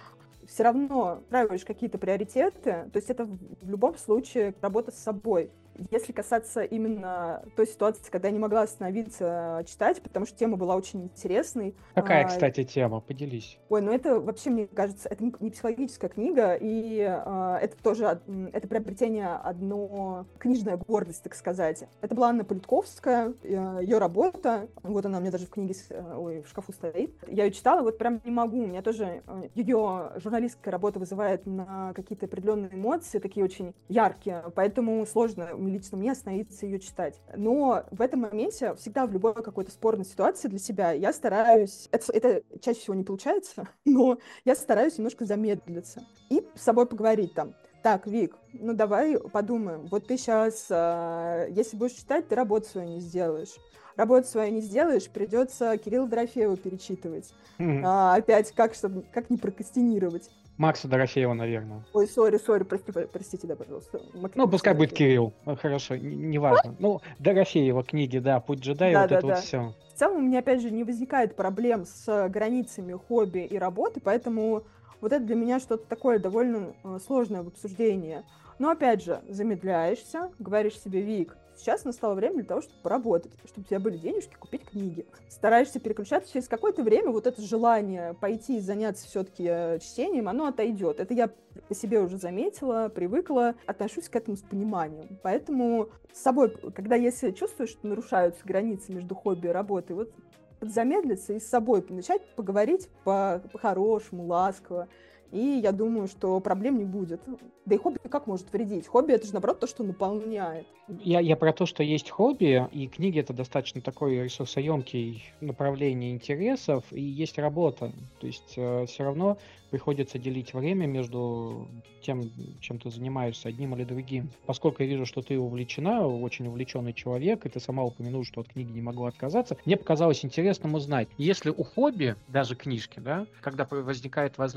все 0.46 0.62
равно 0.64 1.20
устраиваешь 1.22 1.64
какие-то 1.64 1.98
приоритеты, 1.98 2.88
то 2.92 2.96
есть 2.96 3.11
это 3.11 3.24
в 3.24 3.70
любом 3.70 3.96
случае 3.96 4.54
работа 4.61 4.92
с 4.92 4.98
собой. 4.98 5.50
Если 5.90 6.12
касаться 6.12 6.62
именно 6.62 7.42
той 7.56 7.66
ситуации, 7.66 8.10
когда 8.10 8.28
я 8.28 8.32
не 8.32 8.38
могла 8.38 8.62
остановиться 8.62 9.62
читать, 9.66 10.02
потому 10.02 10.26
что 10.26 10.36
тема 10.36 10.56
была 10.56 10.76
очень 10.76 11.04
интересной. 11.04 11.74
Какая, 11.94 12.24
а, 12.24 12.28
кстати, 12.28 12.64
тема? 12.64 13.00
Поделись. 13.00 13.58
Ой, 13.68 13.82
ну 13.82 13.92
это 13.92 14.20
вообще, 14.20 14.50
мне 14.50 14.66
кажется, 14.66 15.08
это 15.08 15.24
не 15.40 15.50
психологическая 15.50 16.10
книга, 16.10 16.54
и 16.54 17.00
а, 17.02 17.58
это 17.60 17.76
тоже, 17.82 18.20
это 18.52 18.68
приобретение 18.68 19.28
одно, 19.28 20.26
книжная 20.38 20.76
гордость, 20.76 21.22
так 21.22 21.34
сказать. 21.34 21.84
Это 22.00 22.14
была 22.14 22.28
Анна 22.28 22.44
Политковская, 22.44 23.34
э, 23.42 23.78
ее 23.82 23.98
работа, 23.98 24.68
вот 24.82 25.04
она 25.06 25.18
у 25.18 25.20
меня 25.20 25.30
даже 25.30 25.46
в 25.46 25.50
книге, 25.50 25.74
э, 25.90 26.14
ой, 26.16 26.42
в 26.42 26.48
шкафу 26.48 26.72
стоит. 26.72 27.14
Я 27.26 27.44
ее 27.44 27.52
читала, 27.52 27.82
вот 27.82 27.98
прям 27.98 28.20
не 28.24 28.30
могу, 28.30 28.62
у 28.62 28.66
меня 28.66 28.82
тоже 28.82 29.22
э, 29.26 29.48
ее 29.54 30.12
журналистская 30.16 30.72
работа 30.72 30.98
вызывает 30.98 31.46
на 31.46 31.92
какие-то 31.94 32.26
определенные 32.26 32.74
эмоции, 32.74 33.18
такие 33.18 33.44
очень 33.44 33.74
яркие, 33.88 34.44
поэтому 34.54 35.04
сложно 35.06 35.50
лично 35.66 35.98
мне 35.98 36.12
остановиться 36.12 36.66
ее 36.66 36.79
читать. 36.79 37.20
Но 37.37 37.85
в 37.90 38.00
этом 38.00 38.20
моменте 38.20 38.74
всегда 38.74 39.07
в 39.07 39.12
любой 39.12 39.35
какой-то 39.35 39.70
спорной 39.70 40.05
ситуации 40.05 40.48
для 40.48 40.59
себя 40.59 40.92
я 40.92 41.12
стараюсь, 41.12 41.88
это, 41.92 42.12
это 42.12 42.42
чаще 42.61 42.81
всего 42.81 42.94
не 42.94 43.05
получается, 43.05 43.68
но 43.85 44.18
я 44.44 44.55
стараюсь 44.55 44.98
немножко 44.98 45.24
замедлиться 45.24 46.05
и 46.31 46.46
с 46.55 46.62
собой 46.62 46.87
поговорить 46.87 47.35
там. 47.35 47.55
Так, 47.83 48.07
Вик, 48.07 48.37
ну 48.52 48.72
давай 48.72 49.16
подумаем. 49.16 49.87
Вот 49.90 50.09
ты 50.09 50.18
сейчас, 50.18 50.66
э, 50.70 51.46
если 51.50 51.76
будешь 51.76 51.92
читать, 51.92 52.26
ты 52.26 52.35
работу 52.35 52.66
свою 52.66 52.88
не 52.88 53.00
сделаешь. 53.00 53.55
Работу 53.96 54.26
свою 54.26 54.52
не 54.52 54.61
сделаешь, 54.61 55.09
придется 55.09 55.76
Кирилла 55.79 56.09
Дорофеева 56.09 56.57
перечитывать. 56.57 57.33
Mm-hmm. 57.59 57.83
А, 57.85 58.16
опять, 58.16 58.52
как, 58.52 58.74
чтобы, 58.74 59.05
как 59.12 59.31
не 59.31 59.38
прокрастинировать. 59.38 60.31
Макса 60.58 60.88
Дорофеева, 60.88 61.34
наверное. 61.34 61.84
Ой, 61.92 62.08
сори, 62.08 62.38
сори, 62.38 62.64
прости, 62.64 62.90
простите, 62.90 63.46
да, 63.46 63.56
пожалуйста. 63.56 64.00
Мак... 64.14 64.32
Ну, 64.34 64.48
пускай 64.48 64.74
будет 64.74 64.92
Кирилл. 64.92 65.32
Ну, 65.44 65.56
хорошо, 65.56 65.96
неважно. 65.96 66.70
Не 66.70 66.76
ну, 66.78 67.00
Дорофеева 67.18 67.84
книги, 67.84 68.18
да, 68.18 68.40
Путь 68.40 68.60
джедая, 68.60 68.92
да, 68.94 69.00
вот 69.02 69.10
да, 69.10 69.16
это 69.18 69.26
да. 69.26 69.34
вот 69.34 69.44
все. 69.44 69.74
В 69.94 69.98
целом 69.98 70.16
у 70.18 70.20
меня, 70.22 70.38
опять 70.38 70.62
же, 70.62 70.70
не 70.70 70.84
возникает 70.84 71.36
проблем 71.36 71.84
с 71.84 72.28
границами 72.28 72.94
хобби 72.94 73.40
и 73.40 73.58
работы, 73.58 74.00
поэтому 74.02 74.62
вот 75.00 75.12
это 75.12 75.24
для 75.24 75.36
меня 75.36 75.60
что-то 75.60 75.86
такое 75.86 76.18
довольно 76.18 76.74
э, 76.84 76.98
сложное 77.04 77.42
в 77.42 77.48
обсуждении. 77.48 78.22
Но 78.58 78.70
опять 78.70 79.04
же, 79.04 79.20
замедляешься, 79.28 80.30
говоришь 80.38 80.80
себе, 80.80 81.02
Вик, 81.02 81.36
сейчас 81.56 81.84
настало 81.84 82.14
время 82.14 82.36
для 82.36 82.44
того, 82.44 82.60
чтобы 82.60 82.80
поработать, 82.82 83.32
чтобы 83.44 83.62
у 83.62 83.68
тебя 83.68 83.80
были 83.80 83.96
денежки 83.96 84.34
купить 84.38 84.64
книги. 84.64 85.06
Стараешься 85.28 85.80
переключаться, 85.80 86.32
через 86.32 86.48
какое-то 86.48 86.82
время 86.82 87.10
вот 87.10 87.26
это 87.26 87.40
желание 87.42 88.14
пойти 88.14 88.58
и 88.58 88.60
заняться 88.60 89.06
все-таки 89.06 89.44
э, 89.46 89.78
чтением, 89.80 90.28
оно 90.28 90.46
отойдет. 90.46 91.00
Это 91.00 91.14
я 91.14 91.30
по 91.68 91.74
себе 91.74 92.00
уже 92.00 92.18
заметила, 92.18 92.88
привыкла, 92.88 93.54
отношусь 93.66 94.08
к 94.08 94.16
этому 94.16 94.36
с 94.36 94.42
пониманием. 94.42 95.18
Поэтому 95.22 95.88
с 96.12 96.22
собой, 96.22 96.50
когда 96.74 96.96
если 96.96 97.30
чувствуешь, 97.30 97.70
что 97.70 97.86
нарушаются 97.86 98.40
границы 98.44 98.92
между 98.92 99.14
хобби 99.14 99.48
и 99.48 99.50
работой, 99.50 99.96
вот 99.96 100.12
замедлиться 100.60 101.34
и 101.34 101.40
с 101.40 101.48
собой 101.48 101.84
начать 101.88 102.22
поговорить 102.34 102.88
по-хорошему, 103.04 104.26
ласково, 104.26 104.88
и 105.32 105.60
я 105.62 105.72
думаю, 105.72 106.08
что 106.08 106.38
проблем 106.40 106.78
не 106.78 106.84
будет. 106.84 107.20
Да 107.64 107.74
и 107.74 107.78
хобби 107.78 107.98
как 108.08 108.26
может 108.26 108.52
вредить? 108.52 108.86
Хобби 108.86 109.12
это 109.12 109.26
же 109.26 109.32
наоборот 109.32 109.60
то, 109.60 109.66
что 109.66 109.82
наполняет. 109.82 110.66
Я, 110.88 111.18
я 111.20 111.36
про 111.36 111.52
то, 111.52 111.66
что 111.66 111.82
есть 111.82 112.10
хобби, 112.10 112.64
и 112.72 112.86
книги 112.86 113.18
это 113.18 113.32
достаточно 113.32 113.80
такой 113.80 114.22
ресурсоемкий 114.22 115.24
направление 115.40 116.12
интересов, 116.12 116.84
и 116.92 117.00
есть 117.00 117.38
работа. 117.38 117.92
То 118.20 118.26
есть 118.26 118.54
э, 118.56 118.86
все 118.86 119.02
равно 119.02 119.36
приходится 119.70 120.18
делить 120.18 120.54
время 120.54 120.86
между 120.86 121.66
тем, 122.02 122.30
чем 122.60 122.78
ты 122.78 122.90
занимаешься, 122.90 123.48
одним 123.48 123.74
или 123.74 123.82
другим. 123.82 124.30
Поскольку 124.46 124.82
я 124.82 124.88
вижу, 124.88 125.06
что 125.06 125.22
ты 125.22 125.38
увлечена, 125.38 126.06
очень 126.06 126.46
увлеченный 126.46 126.92
человек, 126.92 127.44
и 127.44 127.48
ты 127.48 127.58
сама 127.58 127.82
упомянула, 127.82 128.24
что 128.24 128.40
от 128.40 128.48
книги 128.48 128.70
не 128.70 128.80
могла 128.80 129.08
отказаться, 129.08 129.56
мне 129.64 129.76
показалось 129.76 130.24
интересным 130.24 130.74
узнать, 130.74 131.08
если 131.18 131.50
у 131.50 131.64
хобби, 131.64 132.14
даже 132.28 132.54
книжки, 132.54 133.00
да, 133.00 133.26
когда 133.40 133.66
возникает 133.68 134.38
воз 134.38 134.56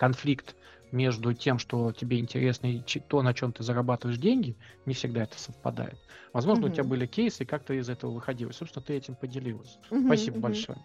конфликт 0.00 0.56
между 0.92 1.34
тем, 1.34 1.58
что 1.58 1.92
тебе 1.92 2.18
интересно, 2.18 2.66
и 2.66 2.80
то, 2.80 3.20
на 3.20 3.34
чем 3.34 3.52
ты 3.52 3.62
зарабатываешь 3.62 4.18
деньги, 4.18 4.56
не 4.86 4.94
всегда 4.94 5.24
это 5.24 5.38
совпадает. 5.38 5.98
Возможно, 6.32 6.64
mm-hmm. 6.64 6.70
у 6.70 6.72
тебя 6.72 6.84
были 6.84 7.06
кейсы, 7.06 7.42
и 7.42 7.46
как 7.46 7.64
ты 7.64 7.76
из 7.76 7.90
этого 7.90 8.10
выходила. 8.10 8.50
Собственно, 8.50 8.82
ты 8.82 8.94
этим 8.94 9.14
поделилась. 9.14 9.78
Mm-hmm, 9.90 10.06
Спасибо 10.06 10.36
mm-hmm. 10.38 10.40
большое. 10.40 10.78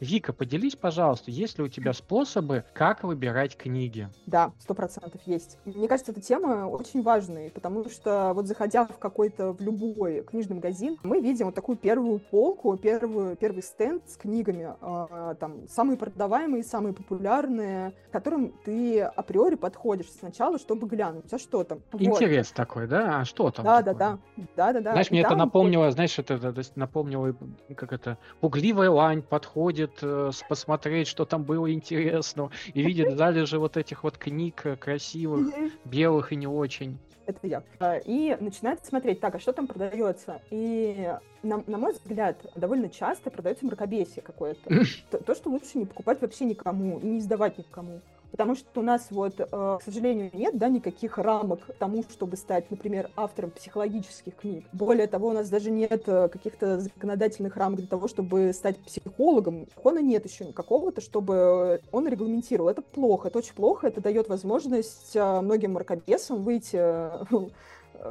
Вика, 0.00 0.32
поделись, 0.32 0.76
пожалуйста, 0.76 1.30
есть 1.30 1.58
ли 1.58 1.64
у 1.64 1.68
тебя 1.68 1.92
способы, 1.92 2.64
как 2.74 3.02
выбирать 3.02 3.56
книги? 3.56 4.08
Да, 4.26 4.52
сто 4.58 4.74
процентов 4.74 5.20
есть. 5.24 5.58
Мне 5.64 5.88
кажется, 5.88 6.12
эта 6.12 6.20
тема 6.20 6.66
очень 6.66 7.02
важная, 7.02 7.50
потому 7.50 7.88
что 7.88 8.32
вот 8.34 8.46
заходя 8.46 8.86
в 8.86 8.98
какой-то, 8.98 9.52
в 9.52 9.60
любой 9.60 10.22
книжный 10.22 10.56
магазин, 10.56 10.98
мы 11.02 11.20
видим 11.20 11.46
вот 11.46 11.54
такую 11.54 11.78
первую 11.78 12.18
полку, 12.18 12.76
первую, 12.76 13.36
первый 13.36 13.62
стенд 13.62 14.02
с 14.06 14.16
книгами, 14.16 14.74
э, 14.80 15.34
там, 15.36 15.66
самые 15.68 15.96
продаваемые, 15.96 16.62
самые 16.62 16.92
популярные, 16.92 17.92
к 18.08 18.12
которым 18.12 18.52
ты 18.64 19.00
априори 19.00 19.54
подходишь 19.54 20.10
сначала, 20.10 20.58
чтобы 20.58 20.88
глянуть, 20.88 21.32
а 21.32 21.38
что 21.38 21.64
там? 21.64 21.80
Интерес 21.98 22.48
вот. 22.48 22.56
такой, 22.56 22.86
да? 22.86 23.20
А 23.20 23.24
что 23.24 23.50
там? 23.50 23.64
Да, 23.64 23.82
такое? 23.82 23.94
да, 23.94 24.10
да, 24.12 24.18
да, 24.56 24.72
да, 24.72 24.80
да. 24.80 24.92
Знаешь, 24.92 25.10
мне 25.10 25.22
это 25.22 25.36
напомнило, 25.36 25.90
знаешь, 25.90 26.18
это, 26.18 26.34
это 26.34 26.62
напомнило, 26.74 27.34
как 27.74 27.92
это, 27.92 28.18
пугливая 28.40 28.90
лань 28.90 29.22
подходит 29.22 29.85
ходит 29.86 29.98
э, 30.02 30.30
посмотреть, 30.48 31.08
что 31.08 31.24
там 31.24 31.44
было 31.44 31.72
интересного, 31.72 32.50
и 32.72 32.82
видит 32.82 33.16
залежи 33.16 33.58
вот 33.58 33.76
этих 33.76 34.04
вот 34.04 34.18
книг 34.18 34.62
э, 34.64 34.76
красивых, 34.76 35.54
белых 35.84 36.32
и 36.32 36.36
не 36.36 36.46
очень. 36.46 36.98
Это 37.26 37.44
я. 37.46 37.62
А, 37.80 37.96
и 37.96 38.36
начинает 38.38 38.84
смотреть, 38.84 39.20
так, 39.20 39.34
а 39.34 39.40
что 39.40 39.52
там 39.52 39.66
продается? 39.66 40.40
И, 40.50 41.12
на, 41.42 41.62
на 41.66 41.76
мой 41.76 41.92
взгляд, 41.92 42.36
довольно 42.54 42.88
часто 42.88 43.30
продается 43.30 43.66
мракобесие 43.66 44.22
какое-то. 44.22 44.70
то, 45.10 45.18
то, 45.18 45.34
что 45.34 45.50
лучше 45.50 45.78
не 45.78 45.86
покупать 45.86 46.20
вообще 46.20 46.44
никому 46.44 47.00
и 47.00 47.06
не 47.06 47.20
сдавать 47.20 47.58
никому. 47.58 48.00
Потому 48.36 48.54
что 48.54 48.80
у 48.80 48.82
нас 48.82 49.06
вот, 49.10 49.40
э, 49.40 49.44
к 49.46 49.80
сожалению, 49.82 50.30
нет 50.34 50.58
да, 50.58 50.68
никаких 50.68 51.16
рамок 51.16 51.60
тому, 51.78 52.04
чтобы 52.10 52.36
стать, 52.36 52.70
например, 52.70 53.08
автором 53.16 53.50
психологических 53.50 54.36
книг. 54.36 54.66
Более 54.74 55.06
того, 55.06 55.28
у 55.28 55.32
нас 55.32 55.48
даже 55.48 55.70
нет 55.70 56.02
э, 56.06 56.28
каких-то 56.28 56.78
законодательных 56.78 57.56
рамок 57.56 57.78
для 57.78 57.88
того, 57.88 58.08
чтобы 58.08 58.52
стать 58.52 58.76
психологом. 58.76 59.66
Закона 59.74 60.00
нет 60.00 60.26
еще 60.26 60.44
никакого-то, 60.44 61.00
чтобы 61.00 61.80
он 61.92 62.06
регламентировал. 62.08 62.68
Это 62.68 62.82
плохо, 62.82 63.28
это 63.28 63.38
очень 63.38 63.54
плохо. 63.54 63.86
Это 63.86 64.02
дает 64.02 64.28
возможность 64.28 65.16
э, 65.16 65.40
многим 65.40 65.72
мракобесам 65.72 66.42
выйти 66.42 66.76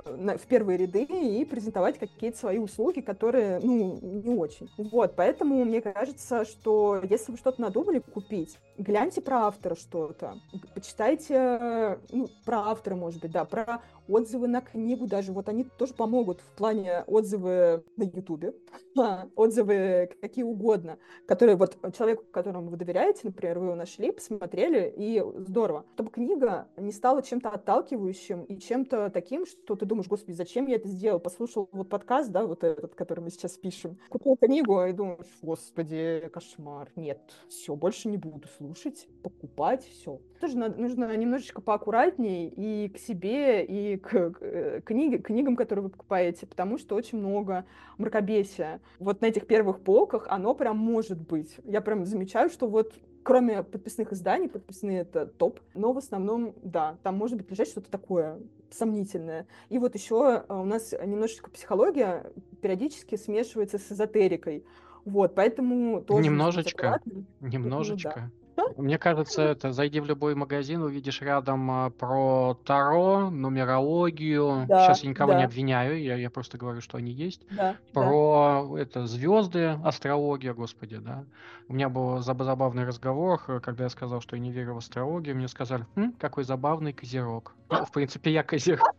в 0.03 0.47
первые 0.47 0.77
ряды 0.77 1.03
и 1.03 1.45
презентовать 1.45 1.97
какие-то 1.99 2.37
свои 2.37 2.57
услуги, 2.57 3.01
которые, 3.01 3.59
ну, 3.59 3.99
не 4.01 4.35
очень. 4.35 4.69
Вот, 4.77 5.15
поэтому 5.15 5.63
мне 5.63 5.81
кажется, 5.81 6.45
что 6.45 7.01
если 7.09 7.31
вы 7.31 7.37
что-то 7.37 7.61
надумали 7.61 7.99
купить, 7.99 8.57
гляньте 8.77 9.21
про 9.21 9.47
автора 9.47 9.75
что-то, 9.75 10.37
почитайте, 10.73 11.99
ну, 12.11 12.29
про 12.45 12.69
автора, 12.69 12.95
может 12.95 13.21
быть, 13.21 13.31
да, 13.31 13.45
про 13.45 13.81
отзывы 14.07 14.47
на 14.47 14.61
книгу 14.61 15.07
даже, 15.07 15.31
вот 15.31 15.49
они 15.49 15.63
тоже 15.63 15.93
помогут 15.93 16.41
в 16.41 16.55
плане 16.55 17.03
отзывы 17.07 17.83
на 17.97 18.03
Ютубе, 18.03 18.53
отзывы 19.35 20.09
какие 20.21 20.43
угодно, 20.43 20.97
которые 21.25 21.55
вот 21.55 21.77
человеку, 21.97 22.23
которому 22.31 22.69
вы 22.69 22.77
доверяете, 22.77 23.21
например, 23.23 23.59
вы 23.59 23.65
его 23.65 23.75
нашли, 23.75 24.11
посмотрели, 24.11 24.93
и 24.95 25.23
здорово. 25.37 25.85
Чтобы 25.93 26.11
книга 26.11 26.67
не 26.77 26.91
стала 26.91 27.21
чем-то 27.21 27.49
отталкивающим 27.49 28.43
и 28.43 28.59
чем-то 28.59 29.09
таким, 29.09 29.45
что 29.45 29.75
ты 29.75 29.85
думаешь, 29.85 30.07
господи, 30.07 30.35
зачем 30.35 30.67
я 30.67 30.75
это 30.75 30.87
сделал? 30.87 31.19
Послушал 31.19 31.69
вот 31.71 31.89
подкаст, 31.89 32.31
да, 32.31 32.45
вот 32.45 32.63
этот, 32.63 32.95
который 32.95 33.21
мы 33.21 33.29
сейчас 33.29 33.57
пишем, 33.57 33.97
купил 34.09 34.37
книгу 34.37 34.83
и 34.83 34.93
думаешь, 34.93 35.27
господи, 35.41 36.29
кошмар, 36.31 36.89
нет, 36.95 37.19
все, 37.49 37.75
больше 37.75 38.07
не 38.09 38.17
буду 38.17 38.47
слушать, 38.57 39.07
покупать, 39.23 39.85
все. 39.85 40.19
Тоже 40.39 40.57
надо, 40.57 40.79
нужно 40.79 41.15
немножечко 41.15 41.61
поаккуратнее 41.61 42.49
и 42.49 42.89
к 42.89 42.97
себе, 42.97 43.63
и 43.63 43.94
к, 43.97 44.31
к 44.31 44.37
э, 44.41 44.81
книге, 44.83 45.19
книгам, 45.19 45.55
которые 45.55 45.83
вы 45.83 45.89
покупаете, 45.89 46.45
потому 46.45 46.77
что 46.77 46.95
очень 46.95 47.17
много 47.17 47.65
мракобесия. 47.97 48.81
Вот 48.99 49.21
на 49.21 49.27
этих 49.27 49.47
первых 49.47 49.79
полках 49.79 50.27
оно 50.29 50.53
прям 50.53 50.77
может 50.77 51.19
быть. 51.19 51.57
Я 51.63 51.81
прям 51.81 52.05
замечаю, 52.05 52.49
что 52.49 52.67
вот 52.67 52.93
кроме 53.25 53.63
подписных 53.63 54.13
изданий, 54.13 54.47
подписные 54.47 55.01
это 55.01 55.25
топ, 55.25 55.59
но 55.73 55.93
в 55.93 55.97
основном, 55.97 56.53
да, 56.61 56.97
там 57.01 57.15
может 57.15 57.37
быть 57.37 57.49
лежать 57.49 57.67
что-то 57.67 57.89
такое 57.89 58.39
сомнительное. 58.69 59.47
И 59.69 59.79
вот 59.79 59.95
еще 59.95 60.43
э, 60.47 60.53
у 60.53 60.63
нас 60.63 60.93
немножечко 60.93 61.49
психология 61.49 62.31
периодически 62.61 63.15
смешивается 63.15 63.79
с 63.79 63.91
эзотерикой. 63.91 64.63
Вот, 65.05 65.35
поэтому 65.35 66.01
тоже... 66.01 66.23
Немножечко, 66.23 66.99
немножечко. 67.41 68.13
Ну, 68.15 68.21
да. 68.21 68.44
Мне 68.77 68.97
кажется, 68.97 69.41
это 69.41 69.71
зайди 69.71 69.99
в 69.99 70.05
любой 70.05 70.35
магазин, 70.35 70.81
увидишь 70.81 71.21
рядом 71.21 71.69
а, 71.71 71.89
про 71.89 72.57
Таро, 72.65 73.29
нумерологию. 73.29 74.65
Да, 74.67 74.85
Сейчас 74.85 75.03
я 75.03 75.09
никого 75.09 75.33
да. 75.33 75.39
не 75.39 75.45
обвиняю, 75.45 76.01
я, 76.01 76.15
я 76.15 76.29
просто 76.29 76.57
говорю, 76.57 76.81
что 76.81 76.97
они 76.97 77.11
есть. 77.11 77.45
Да, 77.51 77.75
про 77.93 78.67
да. 78.69 78.81
это 78.81 79.07
звезды, 79.07 79.77
астрология, 79.83 80.53
господи, 80.53 80.97
да. 80.97 81.25
У 81.67 81.73
меня 81.73 81.89
был 81.89 82.19
забавный 82.19 82.85
разговор, 82.85 83.41
когда 83.61 83.85
я 83.85 83.89
сказал, 83.89 84.21
что 84.21 84.35
я 84.35 84.41
не 84.41 84.51
верю 84.51 84.75
в 84.75 84.77
астрологию, 84.77 85.35
мне 85.35 85.47
сказали, 85.47 85.85
хм, 85.95 86.13
какой 86.19 86.43
забавный 86.43 86.93
козерог. 86.93 87.53
Ну, 87.69 87.85
в 87.85 87.91
принципе, 87.91 88.31
я 88.31 88.43
козерог. 88.43 88.93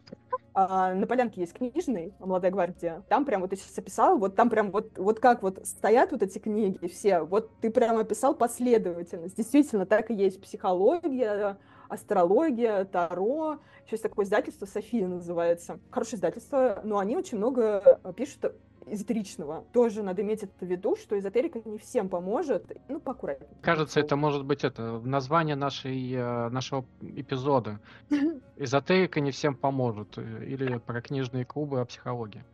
А, 0.59 0.95
на 0.95 1.07
Полянке 1.07 1.43
есть 1.43 1.53
книжный, 1.53 2.15
«Молодая 2.19 2.51
гвардия». 2.51 3.03
Там 3.11 3.27
прям 3.27 3.43
вот 3.43 3.51
ты 3.51 3.57
сейчас 3.57 3.77
описал, 3.77 4.17
вот 4.17 4.37
там 4.37 4.49
прям 4.49 4.71
вот, 4.71 4.97
вот 4.97 5.21
как 5.21 5.43
вот 5.43 5.61
стоят 5.67 6.13
вот 6.13 6.23
эти 6.23 6.39
книги 6.39 6.87
все, 6.87 7.21
вот 7.21 7.51
ты 7.61 7.69
прям 7.69 7.99
описал 7.99 8.35
последовательность. 8.35 9.37
Действительно, 9.37 9.85
так 9.85 10.11
и 10.11 10.15
есть 10.15 10.41
психология, 10.41 11.59
астрология, 11.91 12.87
таро. 12.87 13.59
Еще 13.85 13.97
есть 13.97 14.03
такое 14.03 14.25
издательство, 14.25 14.65
София 14.65 15.07
называется. 15.07 15.79
Хорошее 15.91 16.17
издательство, 16.17 16.81
но 16.85 17.01
они 17.01 17.19
очень 17.19 17.37
много 17.37 18.01
пишут 18.17 18.55
эзотеричного. 18.87 19.65
Тоже 19.73 20.03
надо 20.03 20.23
иметь 20.23 20.43
это 20.43 20.53
в 20.65 20.69
виду, 20.69 20.97
что 20.97 21.19
эзотерика 21.19 21.61
не 21.65 21.79
всем 21.79 22.09
поможет. 22.09 22.77
Ну, 22.89 23.01
поаккуратнее. 23.01 23.51
Кажется, 23.63 24.01
это 24.01 24.17
может 24.17 24.45
быть 24.45 24.65
это 24.65 25.01
название 25.01 25.57
нашей, 25.57 26.13
э, 26.13 26.49
нашего 26.49 26.85
эпизода. 27.01 27.81
Эзотерика 28.57 29.21
не 29.21 29.31
всем 29.31 29.55
поможет. 29.55 30.17
Э, 30.17 30.45
или 30.45 30.79
про 30.79 31.01
книжные 31.01 31.45
клубы 31.45 31.81
о 31.81 31.85
психологии. 31.85 32.45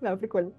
Да, 0.00 0.16
прикольно. 0.16 0.52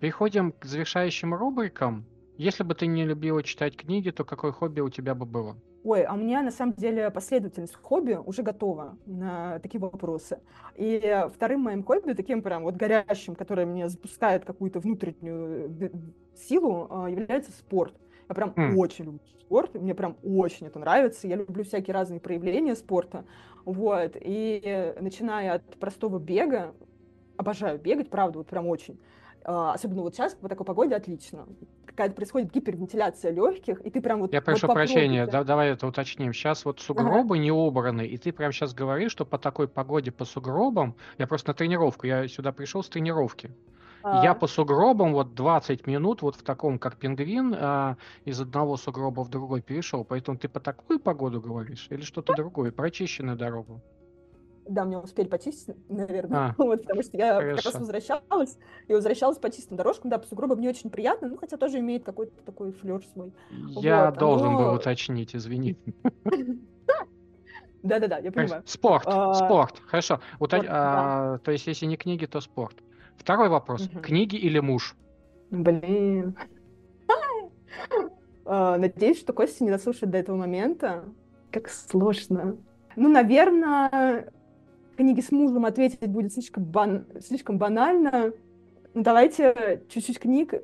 Переходим 0.00 0.52
к 0.52 0.64
завершающим 0.64 1.34
рубрикам. 1.34 2.04
Если 2.36 2.64
бы 2.64 2.74
ты 2.74 2.86
не 2.86 3.04
любила 3.04 3.42
читать 3.42 3.76
книги, 3.76 4.10
то 4.10 4.24
какое 4.24 4.52
хобби 4.52 4.80
у 4.80 4.90
тебя 4.90 5.14
бы 5.14 5.24
было? 5.24 5.56
Ой, 5.84 6.02
а 6.02 6.14
у 6.14 6.16
меня 6.16 6.40
на 6.42 6.50
самом 6.50 6.72
деле 6.72 7.10
последовательность 7.10 7.74
хобби 7.74 8.14
уже 8.14 8.42
готова 8.42 8.96
на 9.04 9.58
такие 9.58 9.78
вопросы. 9.78 10.40
И 10.76 11.26
вторым 11.34 11.60
моим 11.60 11.84
хобби, 11.84 12.14
таким 12.14 12.40
прям 12.40 12.62
вот 12.62 12.76
горящим, 12.76 13.34
которое 13.34 13.66
мне 13.66 13.90
запускает 13.90 14.46
какую-то 14.46 14.80
внутреннюю 14.80 15.76
э, 15.78 15.90
силу, 16.34 16.86
а, 16.88 17.10
является 17.10 17.52
спорт. 17.52 17.94
Я 18.30 18.34
прям 18.34 18.50
mm. 18.56 18.76
очень 18.76 19.04
люблю 19.04 19.20
спорт, 19.38 19.74
мне 19.74 19.94
прям 19.94 20.16
очень 20.22 20.68
это 20.68 20.78
нравится. 20.78 21.28
Я 21.28 21.36
люблю 21.36 21.64
всякие 21.64 21.92
разные 21.92 22.18
проявления 22.18 22.76
спорта. 22.76 23.26
Вот. 23.66 24.16
И 24.18 24.94
начиная 24.98 25.56
от 25.56 25.76
простого 25.76 26.18
бега, 26.18 26.74
обожаю 27.36 27.78
бегать, 27.78 28.08
правда, 28.08 28.38
вот 28.38 28.46
прям 28.46 28.66
очень. 28.68 28.98
Особенно 29.42 30.00
вот 30.00 30.14
сейчас 30.14 30.34
по 30.34 30.48
такой 30.48 30.64
погоде 30.64 30.94
отлично. 30.94 31.46
Какая-то 31.94 32.16
происходит 32.16 32.52
гипервентиляция 32.52 33.30
легких, 33.30 33.80
и 33.80 33.90
ты 33.90 34.00
прям 34.00 34.20
вот... 34.20 34.32
Я 34.32 34.42
прошу 34.42 34.66
вот 34.66 34.74
прощения, 34.74 35.26
да, 35.28 35.44
давай 35.44 35.70
это 35.70 35.86
уточним. 35.86 36.32
Сейчас 36.32 36.64
вот 36.64 36.80
сугробы 36.80 37.36
ага. 37.36 37.44
не 37.44 37.52
убраны, 37.52 38.04
и 38.04 38.18
ты 38.18 38.32
прям 38.32 38.50
сейчас 38.50 38.74
говоришь, 38.74 39.12
что 39.12 39.24
по 39.24 39.38
такой 39.38 39.68
погоде 39.68 40.10
по 40.10 40.24
сугробам, 40.24 40.96
я 41.18 41.28
просто 41.28 41.50
на 41.50 41.54
тренировку, 41.54 42.08
я 42.08 42.26
сюда 42.26 42.50
пришел 42.50 42.82
с 42.82 42.88
тренировки. 42.88 43.52
Я 44.04 44.34
по 44.34 44.46
сугробам 44.46 45.14
вот 45.14 45.34
20 45.34 45.86
минут 45.86 46.20
вот 46.20 46.36
в 46.36 46.42
таком, 46.42 46.78
как 46.78 46.96
пингвин, 46.96 47.54
а, 47.56 47.96
из 48.26 48.38
одного 48.38 48.76
сугроба 48.76 49.22
в 49.22 49.30
другой 49.30 49.62
перешел. 49.62 50.04
Поэтому 50.04 50.36
ты 50.36 50.46
по 50.46 50.60
такую 50.60 51.00
погоду 51.00 51.40
говоришь 51.40 51.86
или 51.88 52.02
что-то 52.02 52.34
другое, 52.34 52.70
прочищенную 52.70 53.38
дорогу? 53.38 53.80
Да, 54.66 54.84
мне 54.84 54.98
успели 54.98 55.28
почистить, 55.28 55.76
наверное, 55.90 56.38
а, 56.38 56.54
вот, 56.58 56.82
потому 56.82 57.02
что 57.02 57.16
я 57.16 57.34
хорошо. 57.34 57.56
как 57.56 57.64
раз 57.64 57.74
возвращалась, 57.74 58.58
и 58.88 58.94
возвращалась 58.94 59.38
по 59.38 59.50
чистым 59.50 59.76
дорожкам, 59.76 60.10
да, 60.10 60.18
по 60.18 60.26
сугробам 60.26 60.60
не 60.60 60.68
очень 60.68 60.90
приятно, 60.90 61.28
ну, 61.28 61.36
хотя 61.36 61.56
тоже 61.56 61.80
имеет 61.80 62.04
какой-то 62.04 62.32
такой 62.44 62.72
флер 62.72 63.04
свой. 63.12 63.32
Я 63.50 64.10
вот, 64.10 64.18
должен 64.18 64.52
но... 64.52 64.58
был 64.58 64.74
уточнить, 64.74 65.36
извини. 65.36 65.76
Да-да-да, 67.82 68.18
я 68.18 68.32
понимаю. 68.32 68.62
Спорт, 68.64 69.04
а, 69.06 69.34
спорт, 69.34 69.82
хорошо. 69.86 70.20
А, 70.40 71.38
то 71.38 71.52
есть, 71.52 71.66
если 71.66 71.84
не 71.84 71.98
книги, 71.98 72.24
то 72.24 72.40
спорт. 72.40 72.76
Второй 73.18 73.50
вопрос. 73.50 73.90
Книги 74.02 74.36
или 74.36 74.58
муж? 74.60 74.96
Блин. 75.50 76.34
Надеюсь, 78.46 79.20
что 79.20 79.34
Костя 79.34 79.64
не 79.64 79.70
дослушает 79.70 80.10
до 80.10 80.18
этого 80.18 80.36
момента. 80.36 81.04
Как 81.50 81.68
сложно. 81.68 82.56
Ну, 82.96 83.08
наверное, 83.10 84.32
книги 84.94 85.20
с 85.20 85.30
мужем 85.30 85.64
ответить 85.64 86.06
будет 86.06 86.32
слишком, 86.32 86.64
бан... 86.64 87.06
слишком 87.20 87.58
банально. 87.58 88.32
Ну, 88.94 89.02
давайте 89.02 89.82
чуть-чуть 89.88 90.18
книг, 90.18 90.54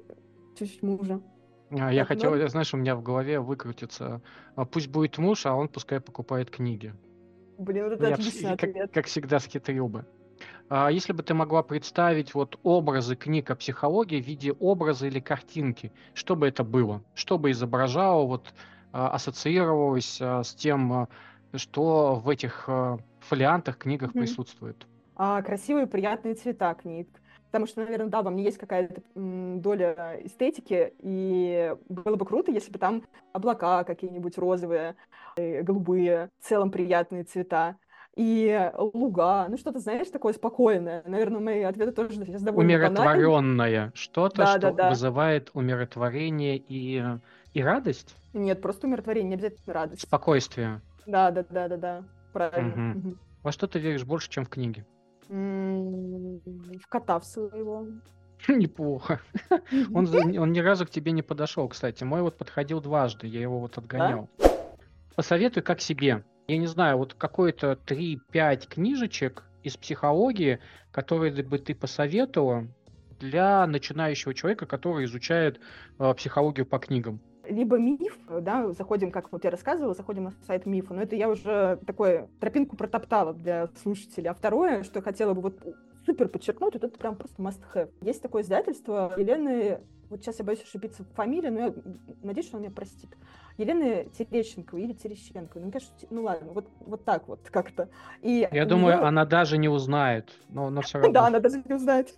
чуть-чуть 0.59 0.83
мужа. 0.83 1.21
А, 1.71 1.93
я 1.93 2.01
так, 2.01 2.09
хотел, 2.09 2.35
ну... 2.35 2.49
знаешь, 2.49 2.73
у 2.75 2.77
меня 2.77 2.97
в 2.97 3.03
голове 3.03 3.41
выкрутится. 3.41 4.23
А 4.57 4.65
пусть 4.65 4.89
будет 4.89 5.19
муж, 5.19 5.47
а 5.47 5.55
он 5.55 5.69
пускай 5.69 6.01
покупает 6.01 6.51
книги. 6.51 6.95
Блин, 7.59 7.85
вот 7.85 7.93
это 7.93 8.09
я 8.09 8.15
отличный 8.15 8.53
ответ. 8.53 8.75
Как, 8.75 8.93
как 8.93 9.07
всегда, 9.07 9.39
схитрил 9.39 9.89
бы. 9.89 10.07
А 10.69 10.89
если 10.91 11.13
бы 11.13 11.23
ты 11.23 11.35
могла 11.35 11.63
представить 11.63 12.35
вот 12.35 12.59
образы 12.63 13.17
книг 13.17 13.51
о 13.51 13.57
психологии 13.57 14.23
в 14.23 14.27
виде 14.27 14.53
образа 14.53 15.07
или 15.07 15.21
картинки, 15.21 15.93
что 16.15 16.37
бы 16.37 16.49
это 16.49 16.65
было? 16.65 17.03
Что 17.15 17.39
бы 17.39 17.51
изображало, 17.51 18.25
вот 18.25 18.55
а, 18.93 19.11
ассоциировалось 19.11 20.19
а, 20.21 20.43
с 20.43 20.55
тем, 20.55 21.09
что 21.55 22.15
в 22.15 22.29
этих 22.29 22.69
фолиантах, 23.31 23.79
книгах 23.79 24.11
mm-hmm. 24.11 24.21
присутствует. 24.21 24.87
А, 25.17 25.41
красивые, 25.43 25.87
приятные 25.87 26.35
цвета 26.35 26.75
книг. 26.75 27.09
Потому 27.51 27.67
что, 27.67 27.81
наверное, 27.81 28.09
да, 28.09 28.23
во 28.23 28.31
мне 28.31 28.45
есть 28.45 28.59
какая-то 28.59 29.03
доля 29.15 30.21
эстетики, 30.23 30.95
и 30.99 31.75
было 31.89 32.15
бы 32.15 32.25
круто, 32.25 32.53
если 32.53 32.71
бы 32.71 32.79
там 32.79 33.03
облака 33.33 33.83
какие-нибудь 33.83 34.39
розовые, 34.39 34.95
э, 35.37 35.63
голубые, 35.63 36.31
в 36.39 36.47
целом 36.47 36.71
приятные 36.71 37.25
цвета 37.25 37.77
и 38.17 38.71
луга, 38.77 39.47
ну 39.49 39.57
что-то, 39.57 39.81
знаешь, 39.81 40.09
такое 40.09 40.33
спокойное. 40.33 41.03
Наверное, 41.07 41.41
мои 41.41 41.63
ответы 41.63 41.93
тоже 41.93 42.15
сейчас 42.15 42.43
довольно 42.43 42.73
Умиротворенное. 42.73 43.93
Что-то, 43.95 44.37
да, 44.37 44.47
что 44.47 44.61
да, 44.61 44.71
да. 44.71 44.89
вызывает 44.91 45.51
умиротворение 45.55 46.57
и, 46.57 47.03
и 47.53 47.63
радость? 47.63 48.15
Нет, 48.33 48.63
просто 48.63 48.87
умиротворение, 48.87 49.31
не 49.31 49.35
обязательно 49.35 49.75
радость. 49.75 50.03
Спокойствие. 50.03 50.81
Да, 51.07 51.31
да, 51.31 51.45
да, 51.49 51.69
да, 51.69 51.77
да. 51.77 52.05
Правильно. 52.33 52.97
Угу. 52.97 53.17
Во 53.43 53.53
что 53.53 53.67
ты 53.67 53.79
веришь 53.79 54.05
больше, 54.05 54.31
чем 54.31 54.45
в 54.45 54.49
книги? 54.49 54.85
В 55.29 56.87
кота 56.89 57.19
в 57.19 57.25
своего. 57.25 57.87
Неплохо. 58.49 59.21
Он, 59.93 60.09
он 60.39 60.53
ни 60.53 60.61
разу 60.61 60.87
к 60.87 60.91
тебе 60.91 61.13
не 61.13 61.23
подошел, 61.23 61.69
кстати. 61.69 62.05
Мой 62.05 62.23
вот 62.23 62.37
подходил 62.37 62.81
дважды, 62.81 63.27
я 63.27 63.41
его 63.41 63.61
вот 63.61 63.79
отгонял. 63.79 64.29
Да? 64.39 64.51
Посоветуй 65.15 65.63
как 65.63 65.81
себе. 65.81 66.25
Я 66.49 66.59
не 66.59 66.67
знаю, 66.67 66.99
вот 66.99 67.15
какой-то 67.15 67.79
3-5 67.87 68.69
книжечек 68.69 69.45
из 69.63 69.77
психологии, 69.77 70.59
которые 70.91 71.33
бы 71.45 71.59
ты 71.59 71.75
посоветовала 71.75 72.67
для 73.21 73.67
начинающего 73.67 74.35
человека, 74.35 74.67
который 74.67 75.05
изучает 75.05 75.61
э, 75.99 76.15
психологию 76.15 76.67
по 76.67 76.79
книгам 76.79 77.21
либо 77.51 77.79
миф, 77.79 78.19
да, 78.29 78.73
заходим, 78.73 79.11
как 79.11 79.33
вот 79.33 79.45
я 79.45 79.51
рассказывала, 79.51 79.95
заходим 79.95 80.25
на 80.25 80.33
сайт 80.47 80.67
мифа, 80.67 80.95
но 80.95 81.03
это 81.03 81.17
я 81.17 81.29
уже 81.29 81.79
такое 81.87 82.29
тропинку 82.41 82.77
протоптала 82.77 83.35
для 83.35 83.69
слушателей. 83.83 84.31
А 84.31 84.35
второе, 84.35 84.83
что 84.85 84.99
я 84.99 85.03
хотела 85.03 85.35
бы 85.35 85.43
вот 85.43 85.61
супер 86.07 86.29
подчеркнуть, 86.29 86.75
вот 86.75 86.85
это 86.85 86.99
прям 86.99 87.17
просто 87.17 87.43
must 87.43 87.61
have. 87.75 87.91
Есть 88.01 88.23
такое 88.23 88.43
издательство 88.43 89.13
Елены 89.17 89.81
вот 90.11 90.23
сейчас 90.23 90.41
я 90.41 90.45
боюсь 90.45 90.63
ошибиться 90.63 91.05
в 91.05 91.15
фамилии, 91.15 91.49
но 91.49 91.61
я 91.61 91.75
надеюсь, 92.25 92.49
что 92.49 92.57
он 92.57 92.65
меня 92.65 92.73
простит. 92.73 93.17
Елена 93.57 94.05
Терещенко 94.07 94.77
или 94.77 94.93
Терещенко. 94.93 95.61
Ну, 95.61 95.71
конечно, 95.71 95.95
ну 96.11 96.23
ладно, 96.25 96.53
вот, 96.53 96.67
вот 96.81 97.05
так 97.05 97.29
вот 97.29 97.49
как-то. 97.49 97.89
И 98.21 98.49
я 98.51 98.67
думаю, 98.67 98.97
нее... 98.97 99.07
она 99.07 99.25
даже 99.25 99.57
не 99.57 99.69
узнает, 99.69 100.33
но, 100.49 100.69
но 100.69 100.83
все 100.83 100.99
равно. 100.99 101.13
Да, 101.13 101.27
она 101.29 101.39
даже 101.39 101.63
не 101.65 101.75
узнает. 101.75 102.13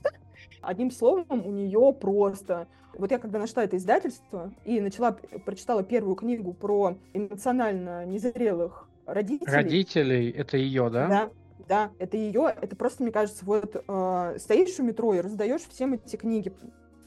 Одним 0.63 0.91
словом, 0.91 1.27
у 1.47 1.51
нее 1.51 1.93
просто... 1.93 2.67
Вот 2.99 3.11
я 3.11 3.19
когда 3.19 3.39
нашла 3.39 3.65
это 3.65 3.77
издательство 3.77 4.53
и 4.65 4.81
начала, 4.81 5.13
прочитала 5.45 5.83
первую 5.83 6.17
книгу 6.17 6.53
про 6.53 6.97
эмоционально 7.13 8.05
незрелых 8.05 8.89
родителей. 9.07 9.51
Родителей, 9.51 10.31
это 10.31 10.57
ее, 10.57 10.91
да? 10.91 11.09
Да, 11.09 11.31
да, 11.69 11.91
это 11.99 12.17
ее, 12.17 12.55
это 12.61 12.77
просто, 12.77 13.03
мне 13.03 13.13
кажется, 13.13 13.45
вот 13.45 13.83
э, 13.87 14.37
стоишь 14.39 14.79
у 14.79 14.83
метро 14.83 15.15
и 15.15 15.21
раздаешь 15.21 15.63
всем 15.63 15.95
эти 15.95 16.17
книги, 16.17 16.53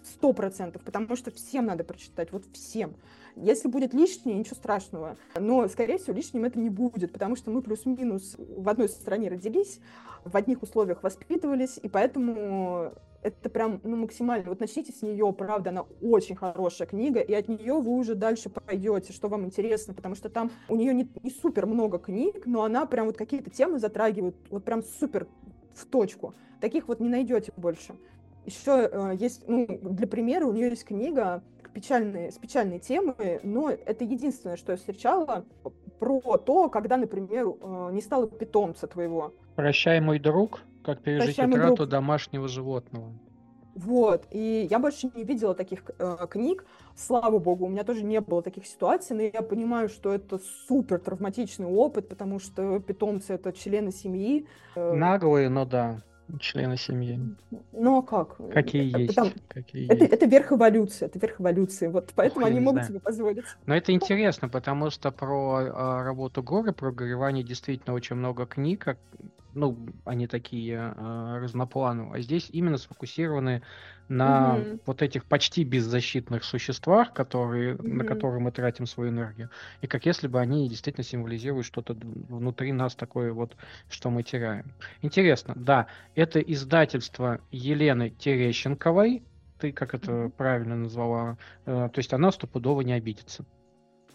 сто 0.03 0.33
процентов, 0.33 0.81
потому 0.83 1.15
что 1.15 1.31
всем 1.31 1.65
надо 1.65 1.83
прочитать, 1.83 2.31
вот 2.31 2.45
всем. 2.53 2.95
Если 3.35 3.67
будет 3.67 3.93
лишнее, 3.93 4.37
ничего 4.37 4.55
страшного. 4.55 5.17
Но, 5.37 5.67
скорее 5.67 5.97
всего, 5.97 6.13
лишним 6.13 6.45
это 6.45 6.57
не 6.59 6.69
будет, 6.69 7.11
потому 7.11 7.35
что 7.35 7.51
мы 7.51 7.61
плюс-минус 7.61 8.35
в 8.37 8.69
одной 8.69 8.87
стране 8.87 9.29
родились, 9.29 9.79
в 10.23 10.35
одних 10.37 10.63
условиях 10.63 11.03
воспитывались, 11.03 11.79
и 11.81 11.89
поэтому 11.89 12.93
это 13.25 13.49
прям 13.49 13.81
ну, 13.83 13.95
максимально. 13.97 14.49
Вот 14.49 14.59
начните 14.59 14.93
с 14.93 15.01
нее, 15.01 15.33
правда, 15.33 15.71
она 15.71 15.85
очень 16.01 16.35
хорошая 16.35 16.87
книга, 16.87 17.19
и 17.21 17.33
от 17.33 17.47
нее 17.47 17.73
вы 17.73 17.97
уже 17.97 18.13
дальше 18.13 18.49
пойдете, 18.49 19.13
что 19.13 19.29
вам 19.29 19.45
интересно, 19.45 19.95
потому 19.95 20.13
что 20.13 20.29
там 20.29 20.51
у 20.69 20.75
нее 20.75 20.93
не, 20.93 21.09
не 21.23 21.31
супер 21.31 21.65
много 21.65 21.97
книг, 21.97 22.43
но 22.45 22.63
она 22.63 22.85
прям 22.85 23.07
вот 23.07 23.17
какие-то 23.17 23.49
темы 23.49 23.79
затрагивает, 23.79 24.35
вот 24.51 24.63
прям 24.63 24.83
супер 24.83 25.27
в 25.73 25.85
точку. 25.85 26.35
Таких 26.61 26.87
вот 26.87 26.99
не 26.99 27.09
найдете 27.09 27.51
больше. 27.57 27.95
Еще 28.45 28.89
э, 28.91 29.15
есть, 29.19 29.47
ну, 29.47 29.65
для 29.81 30.05
примера, 30.05 30.45
у 30.45 30.53
нее 30.53 30.69
есть 30.69 30.85
книга 30.85 31.43
печальные, 31.73 32.31
с 32.31 32.37
печальной 32.37 32.79
темой, 32.79 33.39
но 33.41 33.71
это 33.71 34.03
единственное, 34.03 34.55
что 34.55 34.71
я 34.71 34.77
встречала 34.77 35.45
про 35.99 36.37
то, 36.37 36.69
когда, 36.69 36.95
например, 36.95 37.47
э, 37.47 37.89
не 37.91 38.01
стало 38.01 38.27
питомца 38.27 38.85
твоего. 38.85 39.33
Прощай, 39.55 39.99
мой 39.99 40.19
друг, 40.19 40.61
как 40.85 41.01
пережить 41.01 41.35
Прощай, 41.35 41.51
утрату 41.51 41.75
друг. 41.77 41.89
домашнего 41.89 42.47
животного. 42.47 43.11
Вот, 43.75 44.25
и 44.31 44.67
я 44.69 44.79
больше 44.79 45.11
не 45.13 45.25
видела 45.25 45.53
таких 45.53 45.83
э, 45.99 46.27
книг, 46.29 46.65
слава 46.95 47.39
богу, 47.39 47.65
у 47.65 47.69
меня 47.69 47.83
тоже 47.83 48.05
не 48.05 48.21
было 48.21 48.41
таких 48.41 48.65
ситуаций, 48.65 49.17
но 49.17 49.23
я 49.23 49.41
понимаю, 49.41 49.89
что 49.89 50.13
это 50.13 50.39
супер 50.67 50.99
травматичный 50.99 51.67
опыт, 51.67 52.07
потому 52.07 52.39
что 52.39 52.79
питомцы 52.79 53.33
это 53.33 53.51
члены 53.51 53.91
семьи. 53.91 54.47
Э, 54.75 54.93
Наглые, 54.93 55.49
но 55.49 55.65
да 55.65 56.01
члены 56.39 56.77
семьи. 56.77 57.19
Ну 57.71 57.99
а 57.99 58.01
как? 58.01 58.37
Какие 58.51 58.89
это, 58.89 58.99
есть. 58.99 59.15
Там, 59.15 59.29
какие 59.47 59.85
это, 59.85 60.03
есть. 60.03 60.13
это 60.13 60.25
верх 60.25 60.51
эволюции, 60.51 61.05
это 61.05 61.19
верх 61.19 61.39
эволюции. 61.39 61.87
Вот 61.87 62.11
поэтому 62.15 62.45
Ох, 62.45 62.51
они 62.51 62.59
могут 62.59 62.83
знаю. 62.83 62.87
себе 62.87 62.99
позволить. 62.99 63.45
Но 63.65 63.75
это 63.75 63.91
интересно, 63.91 64.49
потому 64.49 64.89
что 64.89 65.11
про 65.11 65.57
а, 65.57 66.03
работу 66.03 66.43
горы, 66.43 66.73
про 66.73 66.91
горевание 66.91 67.43
действительно 67.43 67.93
очень 67.93 68.15
много 68.15 68.45
книг, 68.45 68.97
ну, 69.55 69.77
они 70.03 70.27
такие 70.27 70.93
э, 70.95 71.37
разноплановые, 71.41 72.19
а 72.19 72.21
здесь 72.21 72.49
именно 72.51 72.77
сфокусированы 72.77 73.63
на 74.07 74.55
угу. 74.55 74.79
вот 74.85 75.01
этих 75.01 75.25
почти 75.25 75.63
беззащитных 75.63 76.43
существах, 76.43 77.13
которые, 77.13 77.75
угу. 77.75 77.87
на 77.87 78.03
которые 78.03 78.39
мы 78.41 78.51
тратим 78.51 78.85
свою 78.85 79.09
энергию, 79.11 79.49
и 79.81 79.87
как 79.87 80.05
если 80.05 80.27
бы 80.27 80.39
они 80.39 80.69
действительно 80.69 81.03
символизируют 81.03 81.65
что-то 81.65 81.93
внутри 81.93 82.71
нас 82.71 82.95
такое 82.95 83.33
вот, 83.33 83.55
что 83.89 84.09
мы 84.09 84.23
теряем. 84.23 84.65
Интересно, 85.01 85.53
да, 85.55 85.87
это 86.15 86.39
издательство 86.39 87.39
Елены 87.51 88.09
Терещенковой, 88.09 89.23
ты 89.59 89.71
как 89.71 89.93
это 89.93 90.31
правильно 90.35 90.75
назвала, 90.75 91.37
э, 91.65 91.89
то 91.91 91.99
есть 91.99 92.13
она 92.13 92.31
стопудово 92.31 92.81
не 92.81 92.93
обидится. 92.93 93.45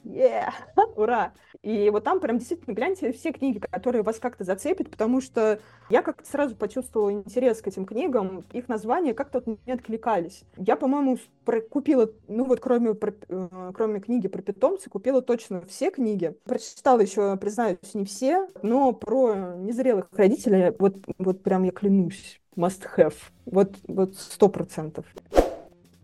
Yeah! 0.04 0.52
Ура! 0.96 1.32
И 1.62 1.90
вот 1.90 2.04
там 2.04 2.20
прям 2.20 2.38
действительно 2.38 2.74
гляньте 2.74 3.12
все 3.12 3.32
книги, 3.32 3.58
которые 3.58 4.02
вас 4.02 4.18
как-то 4.18 4.44
зацепят, 4.44 4.90
потому 4.90 5.20
что 5.20 5.60
я 5.90 6.02
как-то 6.02 6.28
сразу 6.28 6.56
почувствовала 6.56 7.12
интерес 7.12 7.60
к 7.60 7.68
этим 7.68 7.84
книгам, 7.84 8.44
их 8.52 8.68
названия 8.68 9.12
как-то 9.12 9.42
не 9.66 9.72
откликались. 9.72 10.44
Я, 10.56 10.76
по-моему, 10.76 11.18
купила, 11.68 12.10
ну 12.28 12.44
вот 12.44 12.60
кроме, 12.60 12.92
э, 12.92 13.70
кроме 13.74 14.00
книги 14.00 14.28
про 14.28 14.40
питомца, 14.40 14.88
купила 14.88 15.20
точно 15.20 15.60
все 15.62 15.90
книги. 15.90 16.34
Прочитала 16.44 17.00
еще, 17.00 17.36
признаюсь, 17.36 17.78
не 17.94 18.04
все, 18.04 18.48
но 18.62 18.92
про 18.92 19.54
незрелых 19.56 20.08
родителей, 20.12 20.74
вот, 20.78 20.96
вот 21.18 21.42
прям 21.42 21.64
я 21.64 21.72
клянусь, 21.72 22.40
must 22.56 22.88
have. 22.96 23.14
Вот, 23.44 23.76
вот 23.86 24.16
сто 24.16 24.48
процентов. 24.48 25.04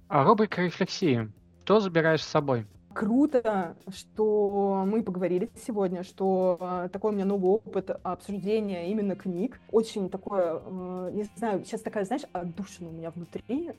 А 0.09 0.25
рубрика 0.25 0.63
рефлексии. 0.63 1.31
Что 1.65 1.81
забираешь 1.81 2.23
с 2.23 2.29
собой? 2.29 2.67
Круто, 2.97 3.77
что 3.95 4.85
мы 4.87 5.03
поговорили 5.03 5.51
сегодня, 5.67 6.03
что 6.03 6.57
э, 6.59 6.89
такой 6.91 7.13
у 7.13 7.15
меня 7.15 7.27
новый 7.27 7.51
опыт 7.51 7.91
обсуждения 8.03 8.91
именно 8.91 9.15
книг. 9.15 9.61
Очень 9.71 10.09
такое, 10.09 10.63
э, 10.65 11.11
не 11.13 11.25
знаю, 11.37 11.63
сейчас 11.67 11.83
такая, 11.83 12.07
знаешь, 12.07 12.23
отдушина 12.33 12.89
у 12.89 12.93
меня 12.93 13.11
внутри. 13.11 13.73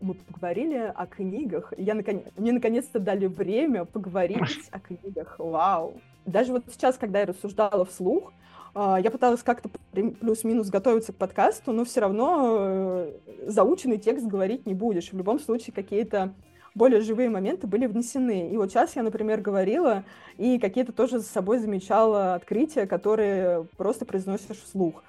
Мы 0.00 0.14
поговорили 0.14 0.90
о 0.94 1.06
книгах. 1.06 1.74
Я 1.76 1.92
наконец, 1.92 2.24
мне 2.38 2.52
наконец-то 2.52 2.98
дали 2.98 3.26
время 3.26 3.84
поговорить 3.84 4.70
о 4.70 4.80
книгах. 4.80 5.38
Вау! 5.38 6.00
Даже 6.24 6.52
вот 6.52 6.64
сейчас, 6.72 6.96
когда 6.96 7.20
я 7.20 7.26
рассуждала 7.26 7.84
вслух, 7.84 8.32
э, 8.74 8.96
я 9.04 9.10
пыталась 9.10 9.42
как-то 9.42 9.68
плюс-минус 9.92 10.70
готовиться 10.70 11.12
к 11.12 11.16
подкасту, 11.16 11.72
но 11.72 11.84
все 11.84 12.00
равно 12.00 13.06
заученный 13.46 13.98
текст 13.98 14.24
говорить 14.24 14.64
не 14.64 14.72
будешь. 14.72 15.12
В 15.12 15.16
любом 15.18 15.40
случае 15.40 15.74
какие-то 15.74 16.32
более 16.74 17.00
живые 17.00 17.30
моменты 17.30 17.66
были 17.66 17.86
внесены. 17.86 18.50
И 18.50 18.56
вот 18.56 18.70
сейчас 18.70 18.96
я, 18.96 19.02
например, 19.02 19.40
говорила 19.40 20.04
и 20.38 20.58
какие-то 20.58 20.92
тоже 20.92 21.18
за 21.18 21.26
собой 21.26 21.58
замечала 21.58 22.34
открытия, 22.34 22.86
которые 22.86 23.66
просто 23.76 24.04
произносишь 24.04 24.62
вслух. 24.62 25.02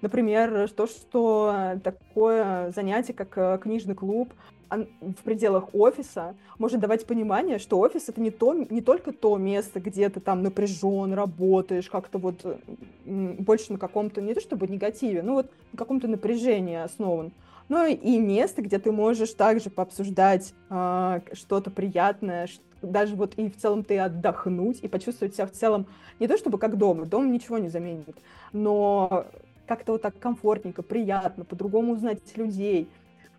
Например, 0.00 0.68
то, 0.68 0.86
что 0.86 1.80
такое 1.82 2.70
занятие, 2.72 3.14
как 3.14 3.38
э, 3.38 3.58
книжный 3.62 3.94
клуб, 3.94 4.34
в 5.00 5.22
пределах 5.22 5.74
офиса 5.74 6.34
может 6.58 6.80
давать 6.80 7.06
понимание, 7.06 7.58
что 7.58 7.78
офис 7.78 8.08
это 8.08 8.20
не, 8.20 8.30
то, 8.30 8.52
не 8.54 8.80
только 8.80 9.12
то 9.12 9.36
место, 9.36 9.80
где 9.80 10.08
ты 10.08 10.20
там 10.20 10.42
напряжен, 10.42 11.12
работаешь, 11.12 11.88
как-то 11.88 12.18
вот 12.18 12.44
больше 13.04 13.72
на 13.72 13.78
каком-то, 13.78 14.20
не 14.20 14.34
то 14.34 14.40
чтобы 14.40 14.66
негативе, 14.66 15.22
но 15.22 15.34
вот 15.34 15.50
на 15.72 15.78
каком-то 15.78 16.08
напряжении 16.08 16.76
основан, 16.76 17.32
ну 17.68 17.86
и 17.86 18.18
место, 18.18 18.62
где 18.62 18.78
ты 18.78 18.92
можешь 18.92 19.32
также 19.34 19.70
пообсуждать 19.70 20.54
э, 20.70 21.20
что-то 21.32 21.70
приятное, 21.70 22.48
даже 22.82 23.16
вот 23.16 23.34
и 23.36 23.48
в 23.48 23.56
целом 23.56 23.84
ты 23.84 23.98
отдохнуть 23.98 24.80
и 24.80 24.88
почувствовать 24.88 25.34
себя 25.34 25.46
в 25.46 25.52
целом 25.52 25.86
не 26.20 26.28
то 26.28 26.36
чтобы 26.36 26.58
как 26.58 26.76
дома, 26.76 27.06
дом 27.06 27.32
ничего 27.32 27.58
не 27.58 27.68
заменит, 27.68 28.16
но 28.52 29.26
как-то 29.66 29.92
вот 29.92 30.02
так 30.02 30.18
комфортненько, 30.18 30.82
приятно, 30.82 31.44
по-другому 31.44 31.92
узнать 31.92 32.20
людей, 32.36 32.88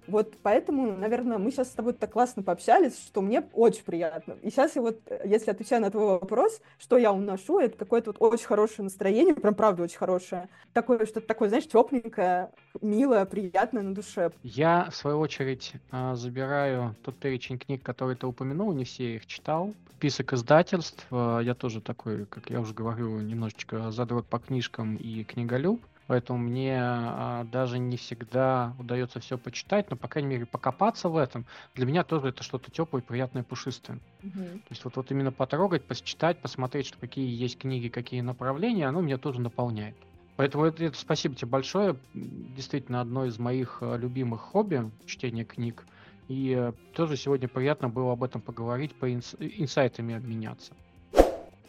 вот 0.08 0.34
поэтому, 0.43 0.95
наверное, 0.95 1.38
мы 1.38 1.51
сейчас 1.51 1.70
с 1.70 1.74
тобой 1.74 1.93
так 1.93 2.12
классно 2.12 2.43
пообщались, 2.43 2.97
что 2.97 3.22
мне 3.22 3.43
очень 3.53 3.84
приятно. 3.84 4.36
И 4.41 4.49
сейчас 4.49 4.76
я 4.76 4.82
вот, 4.82 4.99
э, 5.08 5.22
если 5.26 5.51
отвечаю 5.51 5.82
на 5.82 5.91
твой 5.91 6.06
вопрос, 6.06 6.62
что 6.78 6.97
я 6.97 7.12
уношу, 7.12 7.60
это 7.60 7.78
какое-то 7.78 8.12
вот 8.12 8.34
очень 8.34 8.45
хорошее 8.45 8.84
настроение, 8.84 9.36
прям 9.36 9.56
правда 9.56 9.84
очень 9.84 9.97
хорошее. 9.97 10.49
Такое, 10.74 11.06
что-то 11.06 11.28
такое, 11.28 11.49
знаешь, 11.49 11.68
тепленькое, 11.68 12.51
милое, 12.82 13.26
приятное 13.26 13.84
на 13.84 13.95
душе. 13.95 14.32
Я, 14.43 14.89
в 14.91 14.95
свою 14.95 15.20
очередь, 15.20 15.74
а, 15.91 16.16
забираю 16.16 16.95
тот 17.03 17.16
перечень 17.16 17.58
книг, 17.58 17.82
которые 17.84 18.16
ты 18.16 18.28
упомянул, 18.28 18.72
не 18.74 18.86
все 18.86 19.16
их 19.16 19.26
читал. 19.26 19.74
Список 19.97 20.34
издательств. 20.34 21.06
А, 21.12 21.39
я 21.39 21.56
тоже 21.56 21.82
такой, 21.82 22.26
как 22.26 22.49
я 22.49 22.60
уже 22.60 22.74
говорю, 22.74 23.20
немножечко 23.20 23.91
задрот 23.91 24.26
по 24.26 24.39
книжкам 24.39 24.95
и 24.97 25.24
книголюб. 25.24 25.82
Поэтому 26.08 26.39
мне 26.39 26.78
а, 26.80 27.43
даже 27.45 27.80
не 27.80 27.97
всегда 27.97 28.76
удается 28.78 29.20
все 29.20 29.38
почитать, 29.38 29.89
но, 29.89 29.97
по 29.97 30.08
крайней 30.08 30.30
мере, 30.30 30.45
покопаться 30.45 31.10
в 31.10 31.18
этом, 31.18 31.47
для 31.74 31.86
меня 31.86 32.03
тоже 32.03 32.30
это 32.30 32.43
что-то 32.43 32.70
теплое, 32.72 33.01
приятное, 33.01 33.43
пушистое. 33.43 33.99
Mm-hmm. 34.24 34.60
То 34.60 34.68
есть 34.70 34.86
вот, 34.86 34.95
вот 34.97 35.12
именно 35.12 35.32
потрогать, 35.32 35.88
почитать, 35.88 36.41
посмотреть, 36.41 36.88
что 36.88 36.99
какие 36.99 37.28
есть 37.28 37.58
книги, 37.58 37.89
какие 37.89 38.22
направления, 38.22 38.88
оно 38.88 39.01
меня 39.01 39.18
тоже 39.18 39.41
наполняет. 39.41 39.97
Поэтому 40.36 40.66
это, 40.66 40.84
это 40.84 40.97
спасибо 40.97 41.36
тебе 41.36 41.49
большое. 41.49 41.99
Действительно, 42.14 43.01
одно 43.01 43.26
из 43.26 43.39
моих 43.39 43.80
а, 43.82 43.95
любимых 43.95 44.41
хобби— 44.41 44.91
чтение 45.06 45.45
книг. 45.45 45.88
И 46.28 46.56
э, 46.58 46.74
тоже 46.91 47.18
сегодня 47.18 47.47
приятно 47.47 47.88
было 47.88 48.14
об 48.14 48.24
этом 48.24 48.41
поговорить, 48.41 48.95
по 48.95 49.12
инс- 49.12 49.36
инсайтами 49.39 50.16
обменяться. 50.16 50.76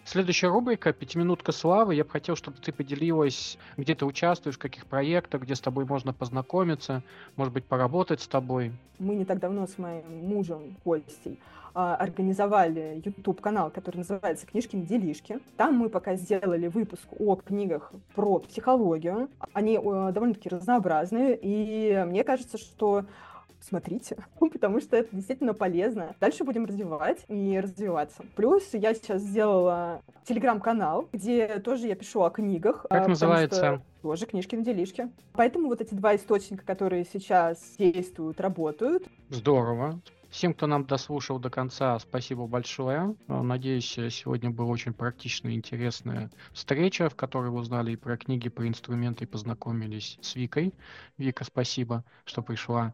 Следующая 0.07 0.46
рубрика 0.46 0.92
«Пятиминутка 0.92 1.50
славы». 1.50 1.96
Я 1.96 2.04
бы 2.04 2.11
хотел, 2.11 2.36
чтобы 2.36 2.59
ты 2.59 2.72
поделилась, 2.72 3.59
где 3.76 3.96
ты 3.96 4.07
участвуешь, 4.07 4.54
в 4.54 4.61
каких 4.61 4.86
проектах, 4.86 5.42
где 5.42 5.57
с 5.57 5.61
тобой 5.61 5.84
можно 5.84 6.12
познакомиться, 6.12 7.02
может 7.34 7.52
быть, 7.52 7.64
поработать 7.64 8.20
с 8.20 8.28
тобой. 8.28 8.70
Мы 9.00 9.16
не 9.16 9.24
так 9.24 9.40
давно 9.40 9.66
с 9.66 9.78
моим 9.78 10.04
мужем 10.28 10.76
Костей 10.84 11.40
а, 11.74 11.96
организовали 11.96 13.02
YouTube-канал, 13.04 13.70
который 13.70 13.96
называется 13.96 14.46
«Книжки-делишки». 14.46 15.40
Там 15.57 15.74
мы 15.74 15.88
пока 15.88 16.14
сделали 16.14 16.68
выпуск 16.68 17.09
о 17.18 17.34
книгах 17.34 17.92
про 18.14 18.38
психологию. 18.38 19.28
Они 19.54 19.76
довольно-таки 19.76 20.48
разнообразные, 20.48 21.36
и 21.42 22.04
мне 22.07 22.22
кажется, 22.22 22.59
что 22.59 23.07
смотрите, 23.66 24.16
потому 24.40 24.80
что 24.80 24.96
это 24.96 25.14
действительно 25.14 25.54
полезно. 25.54 26.14
Дальше 26.20 26.44
будем 26.44 26.64
развивать 26.64 27.24
и 27.28 27.58
развиваться. 27.62 28.24
Плюс 28.34 28.62
я 28.72 28.94
сейчас 28.94 29.22
сделала 29.22 30.02
телеграм-канал, 30.24 31.08
где 31.12 31.58
тоже 31.58 31.88
я 31.88 31.94
пишу 31.94 32.22
о 32.22 32.30
книгах. 32.30 32.86
Как 32.88 33.08
называется? 33.08 33.82
Тоже 34.02 34.26
книжки 34.26 34.54
на 34.54 34.62
делишке. 34.62 35.10
Поэтому 35.32 35.68
вот 35.68 35.80
эти 35.80 35.94
два 35.94 36.14
источника, 36.14 36.64
которые 36.64 37.04
сейчас 37.04 37.58
действуют, 37.76 38.40
работают. 38.40 39.04
Здорово. 39.30 40.00
Всем, 40.30 40.52
кто 40.54 40.66
нам 40.66 40.84
дослушал 40.84 41.38
до 41.38 41.50
конца, 41.50 41.98
спасибо 41.98 42.46
большое. 42.46 43.14
Э, 43.28 43.40
надеюсь, 43.40 43.90
сегодня 44.10 44.50
была 44.50 44.68
очень 44.68 44.92
практичная 44.92 45.52
и 45.52 45.54
интересная 45.54 46.30
встреча, 46.52 47.08
в 47.08 47.14
которой 47.14 47.50
вы 47.50 47.60
узнали 47.60 47.92
и 47.92 47.96
про 47.96 48.16
книги, 48.16 48.48
про 48.48 48.66
инструменты, 48.66 49.24
и 49.24 49.26
познакомились 49.26 50.18
с 50.20 50.34
Викой. 50.34 50.74
Вика, 51.16 51.44
спасибо, 51.44 52.04
что 52.24 52.42
пришла. 52.42 52.92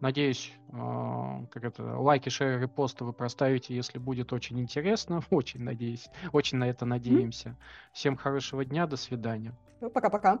Надеюсь, 0.00 0.52
э, 0.68 1.46
как 1.50 1.64
это, 1.64 1.98
лайки, 1.98 2.28
шеры, 2.28 2.60
репосты 2.60 3.04
вы 3.04 3.12
проставите, 3.12 3.74
если 3.74 3.98
будет 3.98 4.32
очень 4.32 4.60
интересно. 4.60 5.22
Очень 5.30 5.62
надеюсь, 5.62 6.08
очень 6.32 6.58
на 6.58 6.64
это 6.64 6.84
надеемся. 6.84 7.56
Всем 7.92 8.16
хорошего 8.16 8.64
дня, 8.64 8.86
до 8.86 8.96
свидания. 8.96 9.54
Пока-пока. 9.80 10.40